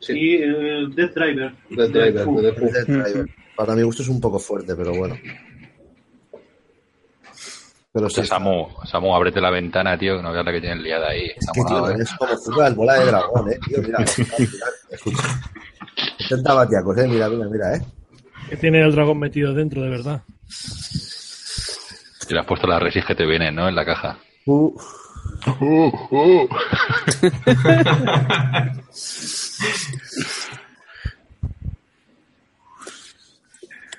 [0.00, 0.12] Sí.
[0.12, 1.54] Y el Death Driver.
[1.70, 2.26] Death Driver.
[2.26, 3.26] Death Driver.
[3.56, 5.16] Para mi gusto es un poco fuerte, pero bueno.
[7.94, 11.10] Pero sí, Samu, Samu, ábrete la ventana, tío, que no veas la que tienes liada
[11.10, 11.26] ahí.
[11.26, 12.02] Es que, tío, Enamorado, ¿eh?
[12.02, 13.78] es como fuga el bola de dragón, eh, tío.
[13.82, 15.22] Mira, mira, escucha.
[16.18, 17.06] 70 batiacos, eh.
[17.06, 17.82] Mira, mira, mira, eh.
[18.50, 20.22] Que tiene el dragón metido dentro, de verdad.
[22.28, 23.68] Y le has puesto las resis que te vienen, ¿no?
[23.68, 24.18] En la caja.
[24.46, 24.76] Uh,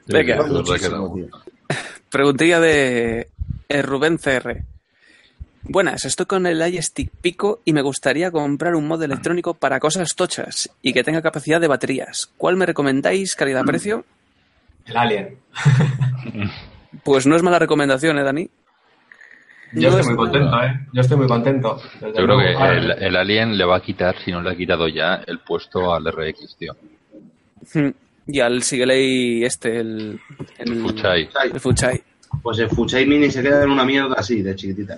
[0.07, 0.35] Venga.
[0.35, 1.29] Sí, sí, muchísimo, es verdad que tío.
[2.09, 3.29] Preguntilla de
[3.69, 4.63] eh, Rubén CR.
[5.63, 10.09] Buenas, estoy con el iStick Pico y me gustaría comprar un modo electrónico para cosas
[10.15, 12.31] tochas y que tenga capacidad de baterías.
[12.37, 14.05] ¿Cuál me recomendáis, calidad-precio?
[14.85, 15.37] El Alien.
[17.03, 18.49] Pues no es mala recomendación, ¿eh, Dani?
[19.73, 20.79] Yo No estoy es muy contento, ¿eh?
[20.93, 21.81] Yo estoy muy contento.
[22.01, 24.87] Yo creo que el, el Alien le va a quitar, si no le ha quitado
[24.87, 26.73] ya, el puesto al RX, tío.
[27.73, 27.89] Hmm.
[28.27, 30.19] Y al Sigelei este, el...
[30.57, 31.29] El, Fuchai.
[31.51, 32.01] el Fuchai.
[32.41, 34.97] Pues el Fuchai Mini se queda en una mierda así, de chiquitita.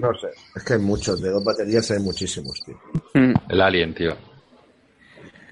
[0.00, 0.28] No sé.
[0.56, 1.20] Es que hay muchos.
[1.20, 2.80] De dos baterías hay muchísimos, tío.
[3.14, 3.32] Hmm.
[3.48, 4.16] El Alien, tío.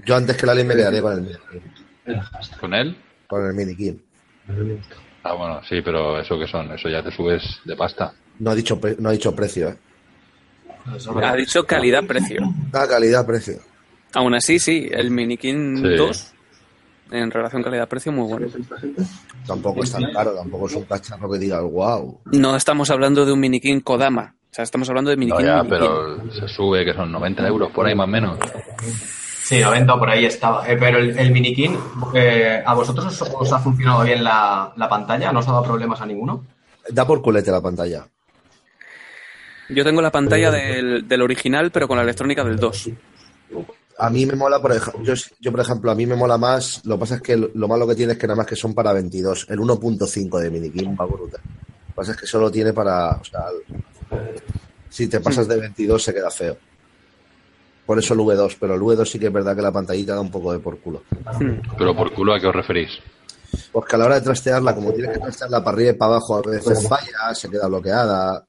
[0.04, 2.20] Yo antes que la ley me quedaría con el Mini King.
[2.60, 2.96] ¿Con él?
[3.26, 3.98] Con el Mini King.
[5.22, 6.72] Ah, bueno, sí, pero ¿eso qué son?
[6.72, 8.12] Eso ya te subes de pasta.
[8.38, 9.76] No ha dicho, pre- no ha dicho precio, eh.
[11.22, 12.40] Ha dicho calidad-precio.
[12.72, 13.58] Ah, calidad, precio.
[14.14, 15.97] Aún así, sí, el Minikin Sí.
[15.97, 16.32] 2,
[17.12, 18.47] en relación calidad-precio, muy bueno.
[19.47, 22.20] Tampoco es tan caro, tampoco es un cacharro que diga, wow.
[22.32, 24.35] No estamos hablando de un Minikin Kodama.
[24.51, 25.47] O sea, estamos hablando de No, Minikin.
[25.47, 25.70] ya, Minikin.
[25.78, 28.39] pero se sube, que son 90 euros por ahí más o menos.
[29.44, 30.68] Sí, 90 por ahí estaba.
[30.70, 31.76] Eh, pero el, el Minikin,
[32.14, 35.32] eh, ¿a vosotros os, os ha funcionado bien la, la pantalla?
[35.32, 36.44] ¿No os ha dado problemas a ninguno?
[36.90, 38.06] Da por culete la pantalla.
[39.70, 42.90] Yo tengo la pantalla del, del original, pero con la electrónica del 2.
[43.98, 46.80] A mí me mola, por ejemplo, yo, yo, por ejemplo, a mí me mola más,
[46.84, 48.56] lo que pasa es que lo, lo malo que tiene es que nada más que
[48.56, 51.40] son para 22, el 1.5 de Minikin va brutal.
[51.42, 53.46] Lo que pasa es que solo tiene para, o sea,
[54.88, 56.56] si te pasas de 22 se queda feo.
[57.86, 60.20] Por eso el V2, pero el V2 sí que es verdad que la pantallita da
[60.20, 61.02] un poco de por culo.
[61.78, 62.98] Pero por culo, ¿a qué os referís?
[63.72, 66.36] Porque a la hora de trastearla, como tienes que trastearla para arriba y para abajo,
[66.36, 68.46] a veces falla, se queda bloqueada.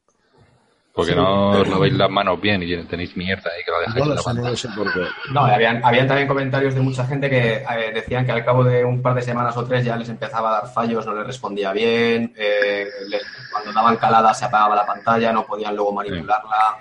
[0.99, 4.03] Porque no os lavéis las manos bien y tenéis mierda ahí que la dejáis No
[4.03, 4.49] en la no pantalla.
[4.49, 4.99] lo sé por qué.
[5.33, 8.83] No, habían, habían también comentarios de mucha gente que eh, decían que al cabo de
[8.85, 11.71] un par de semanas o tres ya les empezaba a dar fallos, no les respondía
[11.73, 16.77] bien, eh, les- cuando daban calada se apagaba la pantalla, no podían luego manipularla.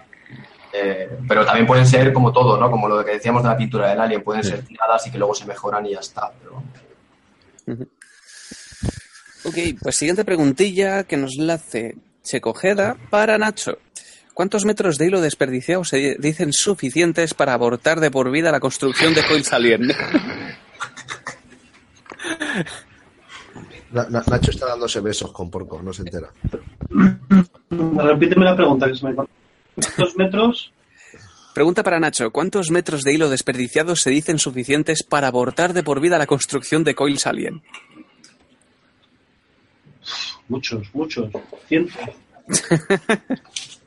[0.73, 2.70] Eh, pero también pueden ser como todo, ¿no?
[2.70, 5.35] Como lo que decíamos de la pintura del alien, pueden ser tiradas y que luego
[5.35, 6.31] se mejoran y ya está.
[6.43, 6.62] Pero...
[9.45, 13.78] Ok, pues siguiente preguntilla que nos la hace Checojeda para Nacho.
[14.39, 19.12] ¿Cuántos metros de hilo desperdiciado se dicen suficientes para abortar de por vida la construcción
[19.12, 19.89] de Coils Alien?
[23.90, 26.28] Na- Na- Nacho está dándose besos con porco, no se entera.
[27.69, 29.15] Repíteme la pregunta que se me.
[29.16, 30.73] ¿Cuántos metros?
[31.52, 32.31] Pregunta para Nacho.
[32.31, 36.85] ¿Cuántos metros de hilo desperdiciado se dicen suficientes para abortar de por vida la construcción
[36.85, 37.60] de Coils Alien?
[40.48, 41.28] Muchos, muchos.
[41.66, 41.97] Cientos.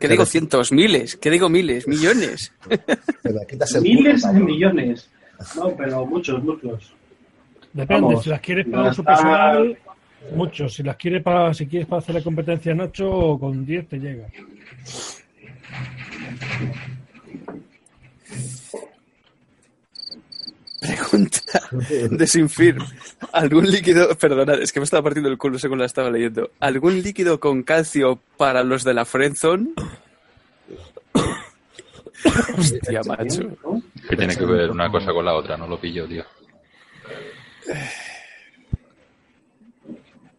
[0.00, 1.16] ¿Qué digo cientos, miles?
[1.16, 2.52] ¿Qué digo miles, millones?
[3.82, 5.10] Miles culo, de millones.
[5.56, 6.92] No, pero muchos, muchos.
[7.72, 9.78] Depende, Vamos, si las quieres para uso gastar- personal,
[10.34, 10.68] mucho.
[10.68, 13.98] Si las quieres para, si quieres para hacer la competencia en 8, con 10 te
[13.98, 14.26] llega.
[20.80, 21.40] Pregunta
[22.10, 22.76] de Sinfir.
[23.32, 26.50] ¿Algún líquido, perdona, es que me estaba partiendo el culo según la estaba leyendo.
[26.58, 29.74] ¿Algún líquido con calcio para los de la Friendzone?
[32.56, 33.42] Hostia, macho.
[34.08, 36.24] Que tiene que ver una cosa con la otra, no lo pillo, tío.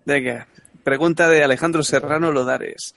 [0.06, 0.48] Venga,
[0.84, 2.96] pregunta de Alejandro Serrano Lodares.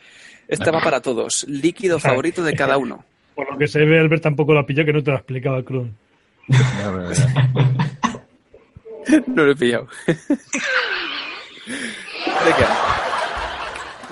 [0.48, 1.44] Esta va para todos.
[1.48, 3.04] Líquido favorito de cada uno.
[3.34, 5.88] Por lo que se ve, Albert tampoco la pilló, que no te lo explicaba Cruz.
[9.26, 9.86] No lo he pillado.
[11.66, 12.68] Venga.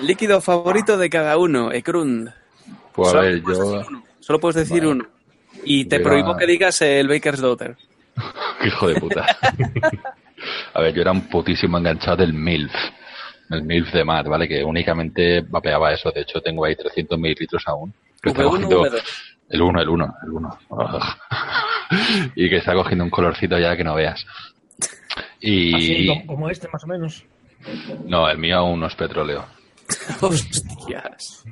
[0.01, 2.31] Líquido favorito de cada uno, Ekrund.
[2.93, 3.65] Pues a Solo ver, puedes yo...
[3.73, 4.05] decir uno.
[4.21, 5.07] Solo puedes decir uno.
[5.65, 7.77] Y te Yo prohíbo era- que digas el Baker's Daughter.
[8.65, 9.25] Hijo de puta.
[10.75, 12.73] A ver, yo era un putísimo enganchado del MILF.
[13.51, 14.49] El MILF de Matt, ¿vale?
[14.49, 16.11] Que únicamente vapeaba eso.
[16.11, 17.93] De hecho, tengo ahí 300 mililitros aún.
[18.23, 19.03] Que está V1 cogiendo- o V2.
[19.51, 20.59] El 1, el 1, el 1.
[22.35, 24.25] y que está cogiendo un colorcito ya que no veas.
[25.41, 25.75] Y...
[25.75, 27.25] Así como, este, más o menos.
[28.07, 29.45] No, el mío aún no es petróleo.
[30.21, 31.45] Hostias.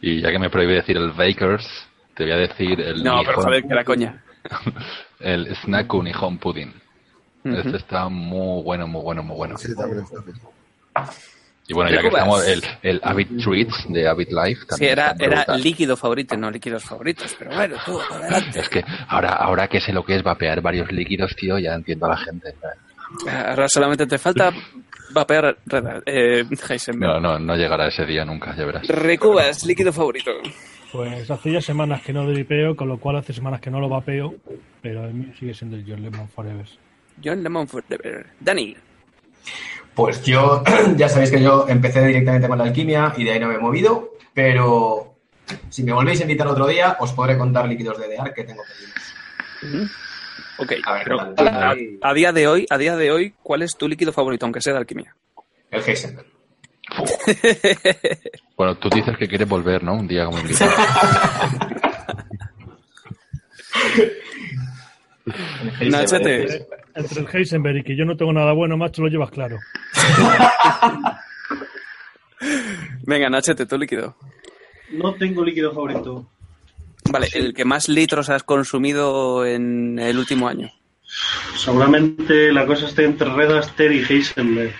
[0.00, 1.68] Y ya que me prohíbe decir el Bakers,
[2.14, 4.22] te voy a decir el No, pero joder, que la coña.
[5.20, 6.72] el Snack Nihon Pudding.
[7.44, 7.56] Ujú.
[7.56, 9.58] Este está muy bueno, muy bueno, muy bueno.
[9.58, 10.36] Sí, también está bien.
[11.70, 14.92] Y bueno, ya que estamos, el, el Avid Treats de Avid Life Sí, también.
[14.92, 15.62] era, está era brutal.
[15.62, 17.36] líquido favorito, no líquidos favoritos.
[17.38, 18.58] Pero bueno, tú, adelante.
[18.58, 22.06] Es que ahora, ahora que sé lo que es vapear varios líquidos, tío, ya entiendo
[22.06, 22.54] a la gente.
[23.28, 24.52] Ahora solamente te falta
[25.12, 25.58] vapear
[26.06, 27.12] eh, Heisenberg.
[27.12, 28.88] No, no, no llegará ese día nunca, ya verás.
[28.88, 30.32] Recubas, líquido favorito.
[30.90, 33.88] Pues hace ya semanas que no dripeo, con lo cual hace semanas que no lo
[33.88, 34.34] vapeo,
[34.82, 36.66] pero el mío sigue siendo el John Lemon Forever.
[37.24, 38.26] John Lemon Forever.
[38.40, 38.76] Dani.
[39.94, 40.62] Pues yo,
[40.96, 43.58] ya sabéis que yo empecé directamente con la alquimia y de ahí no me he
[43.58, 45.14] movido, pero
[45.68, 48.62] si me volvéis a invitar otro día, os podré contar líquidos de DEAR que tengo
[48.62, 49.90] pedidos.
[50.58, 51.74] Ok, A ver, pero ¿qué a,
[52.10, 54.74] a día de hoy, a día de hoy, ¿cuál es tu líquido favorito, aunque sea
[54.74, 55.14] de alquimia?
[55.70, 56.26] El Heisenberg.
[58.56, 59.94] Bueno, tú dices que quieres volver, ¿no?
[59.94, 60.70] Un día como invitado.
[65.80, 66.66] El Heisenberg, Nachete.
[66.94, 69.58] Entre el Heisenberg y que yo no tengo nada bueno, macho, lo llevas claro.
[73.02, 74.16] Venga, Nachete, tu líquido.
[74.92, 76.26] No tengo líquido favorito.
[77.10, 80.70] Vale, el que más litros has consumido en el último año.
[81.56, 84.74] Seguramente la cosa esté entre Red Aster y Heisenberg.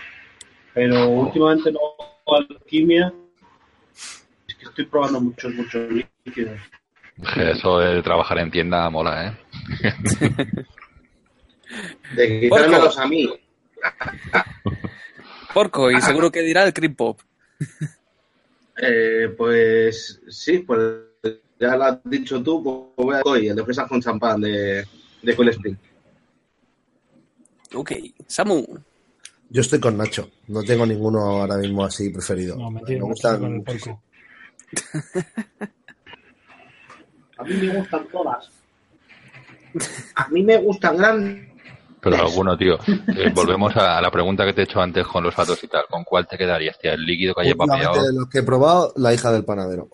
[0.75, 3.13] Pero últimamente no hago alquimia.
[4.49, 6.61] Es que estoy probando muchos, muchos líquidos.
[7.37, 9.95] Eso de trabajar en tienda mola, ¿eh?
[12.15, 13.29] De quitármelos a mí.
[15.55, 17.21] Porco, y seguro que dirá el Cream Pop.
[18.83, 20.81] Eh, pues sí, pues
[21.59, 24.83] ya lo has dicho tú, pues voy a hoy, el de fresas con champán de,
[25.21, 25.77] de Cool Spring.
[27.75, 27.93] Ok,
[28.27, 28.65] Samu.
[29.51, 30.31] Yo estoy con Nacho.
[30.49, 32.57] No tengo ninguno ahora mismo así preferido.
[32.57, 34.03] No, mentira, me gustan con el muchísimo.
[34.71, 35.73] porco.
[37.37, 38.51] A mí me gustan todas.
[40.15, 41.50] A mí me gustan grandes.
[42.01, 42.79] Pero alguno, tío.
[43.21, 45.85] Eh, volvemos a, la pregunta que te he hecho antes con los fatos y tal.
[45.91, 46.93] ¿Con cuál te quedarías, tío?
[46.93, 48.07] ¿El líquido que Últimamente vapeado?
[48.07, 49.89] de los que he probado, la hija del panadero.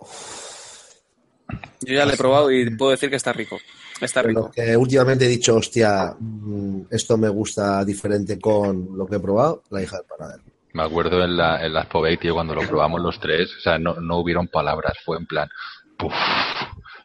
[1.81, 3.59] Yo ya lo he probado y puedo decir que está rico.
[4.01, 4.51] Está rico.
[4.55, 9.63] que últimamente he dicho, hostia, mm, esto me gusta diferente con lo que he probado,
[9.71, 10.43] la hija del panadero.
[10.75, 13.51] Me acuerdo en la, en las Povey, tío, cuando lo probamos los tres.
[13.57, 14.93] O sea, no, no hubieron palabras.
[15.05, 15.49] Fue en plan...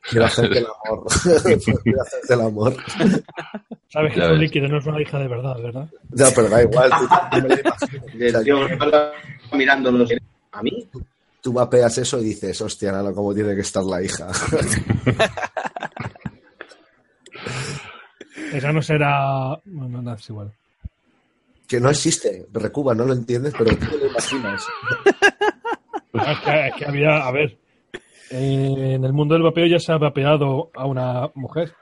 [0.09, 1.05] Quiero hacerte el amor.
[1.83, 2.75] Quiero hacerte el amor.
[3.89, 5.89] Sabes que Ya es un líquido, no es una hija de verdad, ¿verdad?
[6.09, 6.91] No, pero da igual.
[6.91, 7.83] Tú, me lo imaginas.
[8.13, 9.11] O Del sea, tío que está
[9.53, 10.09] mirándonos.
[10.53, 10.87] ¿A mí?
[11.41, 14.27] tú vapeas eso y dices, hostia, nada, cómo tiene que estar la hija.
[18.53, 19.59] Esa no será.
[19.65, 20.51] Bueno, nada, es igual.
[21.67, 22.45] que no existe.
[22.53, 24.63] Recuba, no lo entiendes, pero tú te lo imaginas.
[26.13, 27.57] Es que, es que había, a ver,
[28.31, 31.73] eh, en el mundo del vapeo ya se ha vapeado a una mujer.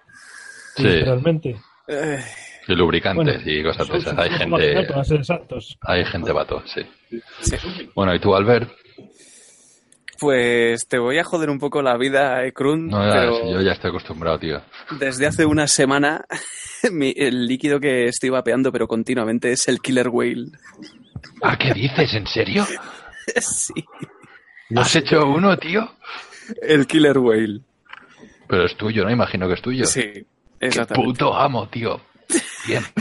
[0.75, 0.83] Sí.
[0.83, 1.55] Literalmente.
[1.87, 2.19] Eh,
[2.67, 4.17] Y lubricantes Bueno, y cosas de esas.
[4.17, 4.79] Hay gente...
[5.15, 5.77] exactos.
[5.81, 6.81] Hay gente vato, sí.
[7.41, 7.55] sí.
[7.95, 8.69] Bueno, ¿y tú, Albert?
[10.19, 13.61] Pues te voy a joder un poco la vida, eh, Krun, No, ya, pero yo
[13.61, 14.61] ya estoy acostumbrado, tío.
[14.99, 16.25] desde hace una semana
[16.91, 20.47] mi- el líquido que estoy vapeando pero continuamente es el Killer Whale.
[21.41, 22.13] Ah, ¿qué dices?
[22.13, 22.65] ¿En serio?
[23.37, 23.73] sí.
[24.69, 25.89] No ¿Has hecho uno, tío?
[26.61, 27.61] El Killer Whale.
[28.47, 29.11] Pero es tuyo, ¿no?
[29.11, 29.85] Imagino que es tuyo.
[29.85, 30.25] Sí, Qué
[30.59, 31.07] exactamente.
[31.07, 32.01] puto amo, tío.
[32.67, 32.83] Bien.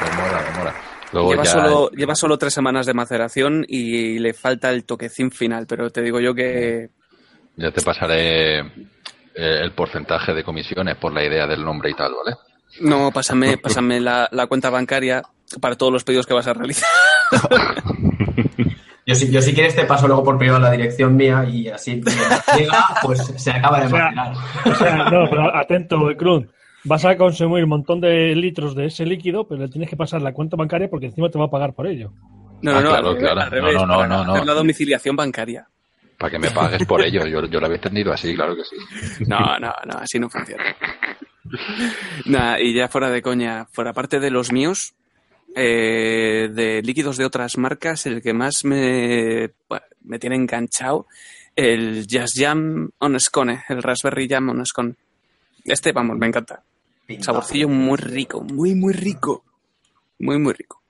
[0.00, 0.74] me mola, me mola.
[1.12, 1.50] Luego Lleva, ya...
[1.50, 6.02] solo, lleva solo tres semanas de maceración y le falta el toquecín final, pero te
[6.02, 6.90] digo yo que
[7.56, 8.64] Ya te pasaré eh,
[9.34, 12.36] el porcentaje de comisiones por la idea del nombre y tal, ¿vale?
[12.80, 15.22] no, pásame, pásame la, la cuenta bancaria
[15.60, 16.88] para todos los pedidos que vas a realizar.
[19.10, 22.00] Yo si, yo si quieres te paso luego por privado la dirección mía y así
[22.56, 24.32] llega, pues se acaba de O sea.
[24.66, 26.48] O sea, no, pero atento, Crun.
[26.84, 30.22] Vas a consumir un montón de litros de ese líquido, pero le tienes que pasar
[30.22, 32.12] la cuenta bancaria porque encima te va a pagar por ello.
[32.62, 33.40] No, Ah, no, claro, claro.
[33.40, 35.66] al revés, No, no, no, la domiciliación bancaria.
[36.16, 37.26] Para que me pagues por ello.
[37.26, 38.76] Yo, yo lo había entendido así, claro que sí.
[39.26, 40.62] No, no, no, así no funciona.
[42.26, 44.94] Nada, y ya fuera de coña, fuera parte de los míos,
[45.54, 51.06] eh, de líquidos de otras marcas, el que más me, bueno, me tiene enganchado,
[51.56, 54.94] el Jazz Jam on Scone, el Raspberry Jam on Scone.
[55.64, 56.62] Este, vamos, me encanta.
[57.20, 59.44] Saborcillo muy rico, muy, muy rico.
[60.20, 60.80] Muy, muy rico.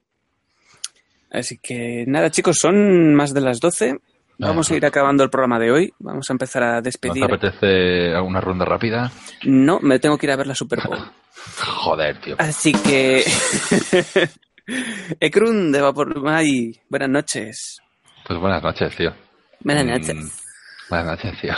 [1.31, 3.99] Así que nada, chicos, son más de las 12.
[4.39, 5.93] Vamos a ir acabando el programa de hoy.
[5.99, 7.25] Vamos a empezar a ¿No te despedir.
[7.25, 9.13] apetece una ronda rápida?
[9.45, 10.99] No, me tengo que ir a ver la Super Bowl.
[11.59, 12.37] Joder, tío.
[12.39, 13.25] Así que.
[15.21, 17.81] Ekrun de Vapormay, buenas noches.
[18.27, 19.13] Pues buenas noches, tío.
[19.61, 20.45] Buenas Mm, noches.
[20.89, 21.55] Buenas noches, tío.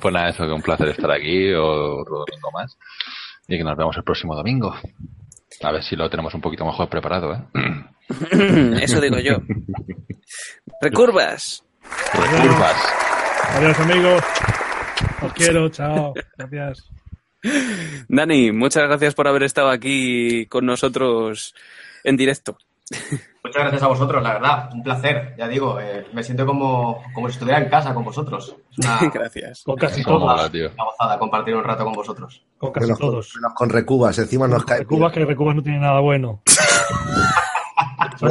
[0.00, 2.76] Pues nada, eso, que un placer estar aquí otro domingo más.
[3.46, 4.74] Y que nos vemos el próximo domingo.
[5.62, 7.42] A ver si lo tenemos un poquito mejor preparado, ¿eh?
[8.82, 9.38] Eso digo yo.
[10.80, 11.64] Recurvas.
[12.12, 12.76] Recurvas.
[13.54, 14.22] Adiós, amigos.
[15.22, 16.12] Os quiero, chao.
[16.36, 16.90] Gracias.
[18.08, 21.54] Dani, muchas gracias por haber estado aquí con nosotros
[22.08, 22.56] en directo.
[23.44, 24.70] Muchas gracias a vosotros, la verdad.
[24.72, 25.34] Un placer.
[25.38, 28.56] Ya digo, eh, me siento como, como si estuviera en casa con vosotros.
[28.78, 29.62] Una, Gracias.
[29.62, 30.50] Con casi todos.
[30.50, 30.70] tío.
[30.74, 32.42] una gozada compartir un rato con vosotros.
[32.56, 33.32] Con casi Menos todos.
[33.36, 34.78] menos con recubas, encima nos cae.
[34.80, 36.42] Recubas que Recubas no tiene nada bueno.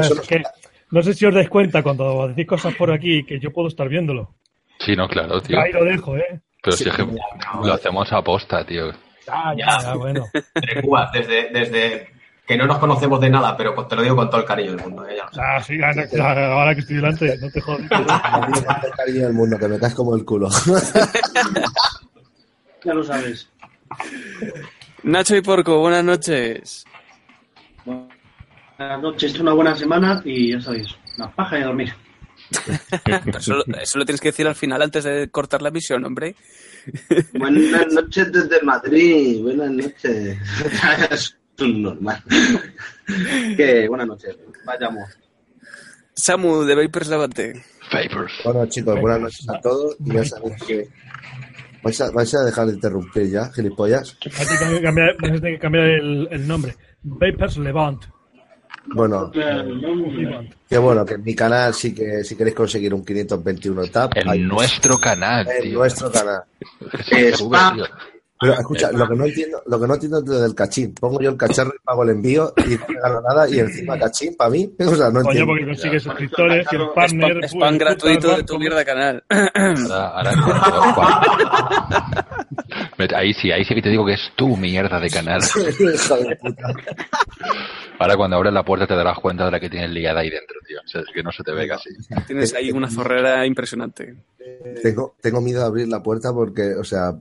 [0.89, 3.89] No sé si os dais cuenta cuando decís cosas por aquí que yo puedo estar
[3.89, 4.35] viéndolo.
[4.79, 5.59] Sí, no, claro, tío.
[5.59, 6.39] Ahí lo dejo, ¿eh?
[6.63, 8.91] Pero si es que lo hacemos a posta, tío.
[9.27, 10.23] Ya, ya, ya, bueno.
[10.33, 12.07] De Cuba, desde, desde
[12.47, 14.81] que no nos conocemos de nada, pero te lo digo con todo el cariño del
[14.81, 15.05] mundo.
[15.07, 15.17] ¿eh?
[15.37, 17.81] Ah, sí, ahora que- ahora que estoy delante, no te jodas.
[17.81, 20.49] Me encanta el cariño del mundo, que me caes como el culo.
[22.85, 23.49] Ya lo sabes.
[25.03, 26.85] Nacho y Porco, buenas noches.
[27.83, 30.87] Buenas noches, una buena semana y ya sabéis,
[31.17, 31.93] la paja y a dormir.
[33.37, 36.35] Eso, lo- eso lo tienes que decir al final antes de cortar la emisión, hombre.
[37.33, 39.41] Buenas noches desde Madrid.
[39.41, 40.37] Buenas noches.
[41.57, 42.23] es normal.
[43.57, 44.35] que buenas noches.
[44.65, 45.09] Vayamos.
[46.13, 47.63] Samu de Vapers Levante.
[47.91, 48.33] Vapors.
[48.43, 49.95] bueno, chicos, buenas noches a todos.
[50.05, 50.87] Y ya sabéis que.
[51.83, 54.17] ¿Vais a, vais a dejar de interrumpir ya, gilipollas?
[54.25, 56.75] Hay que cambiar, cambiar- vais a tener que cambiar el, el nombre.
[57.03, 58.03] Vapers Levant.
[58.89, 60.53] Bueno, Levant.
[60.67, 64.27] que bueno, que en mi canal sí que si queréis conseguir un 521 tap, En
[64.29, 65.77] hay- nuestro canal, en tío.
[65.79, 66.41] nuestro canal.
[67.11, 67.31] Eh,
[68.39, 70.93] Pero escucha, lo que no entiendo, lo que no entiendo es lo del cachín.
[70.93, 73.97] Pongo yo el cacharro y pago el envío y no me gano nada y encima
[73.97, 74.71] cachín para mí.
[74.79, 75.47] O sea, no Coño, entiendo.
[75.47, 77.31] porque consigues suscriptores y el partner.
[77.37, 79.23] Spam, spam gratuito de tu mierda canal.
[79.29, 81.27] Ahora, ahora cuando-
[83.15, 85.41] Ahí sí, ahí sí que te digo que es tu mierda de canal.
[87.99, 90.55] Ahora cuando abres la puerta te darás cuenta de la que tienes liada ahí dentro,
[90.67, 90.79] tío.
[90.83, 91.89] O sea, es que no se te ve casi.
[92.27, 94.15] Tienes ahí una zorrera impresionante.
[94.83, 97.13] Tengo, tengo miedo de abrir la puerta porque, o sea,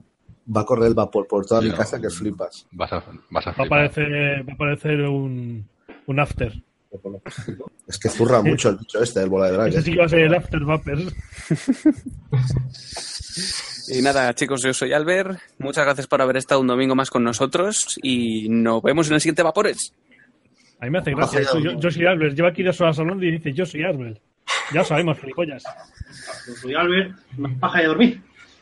[0.55, 2.65] va a correr el vapor por toda mi casa que flipas.
[2.71, 5.67] Vas a, vas a Va a aparecer, va a aparecer un,
[6.05, 6.53] un after.
[7.87, 9.83] Es que zurra mucho el bicho este, el bola de Ese drag.
[9.83, 11.15] sí que va a ser el after vapers.
[13.89, 15.39] Y nada, chicos, yo soy Albert.
[15.59, 19.21] Muchas gracias por haber estado un domingo más con nosotros y nos vemos en el
[19.21, 19.93] siguiente Vapores.
[20.81, 21.39] A mí me hace gracia.
[21.39, 21.57] eso.
[21.59, 22.35] Yo, yo soy Albert.
[22.35, 24.19] Lleva aquí dos horas hablando y dice yo soy Albert.
[24.73, 25.63] Ya lo sabemos, gilipollas.
[26.47, 27.17] Yo soy Albert,
[27.61, 28.21] paja y a dormir.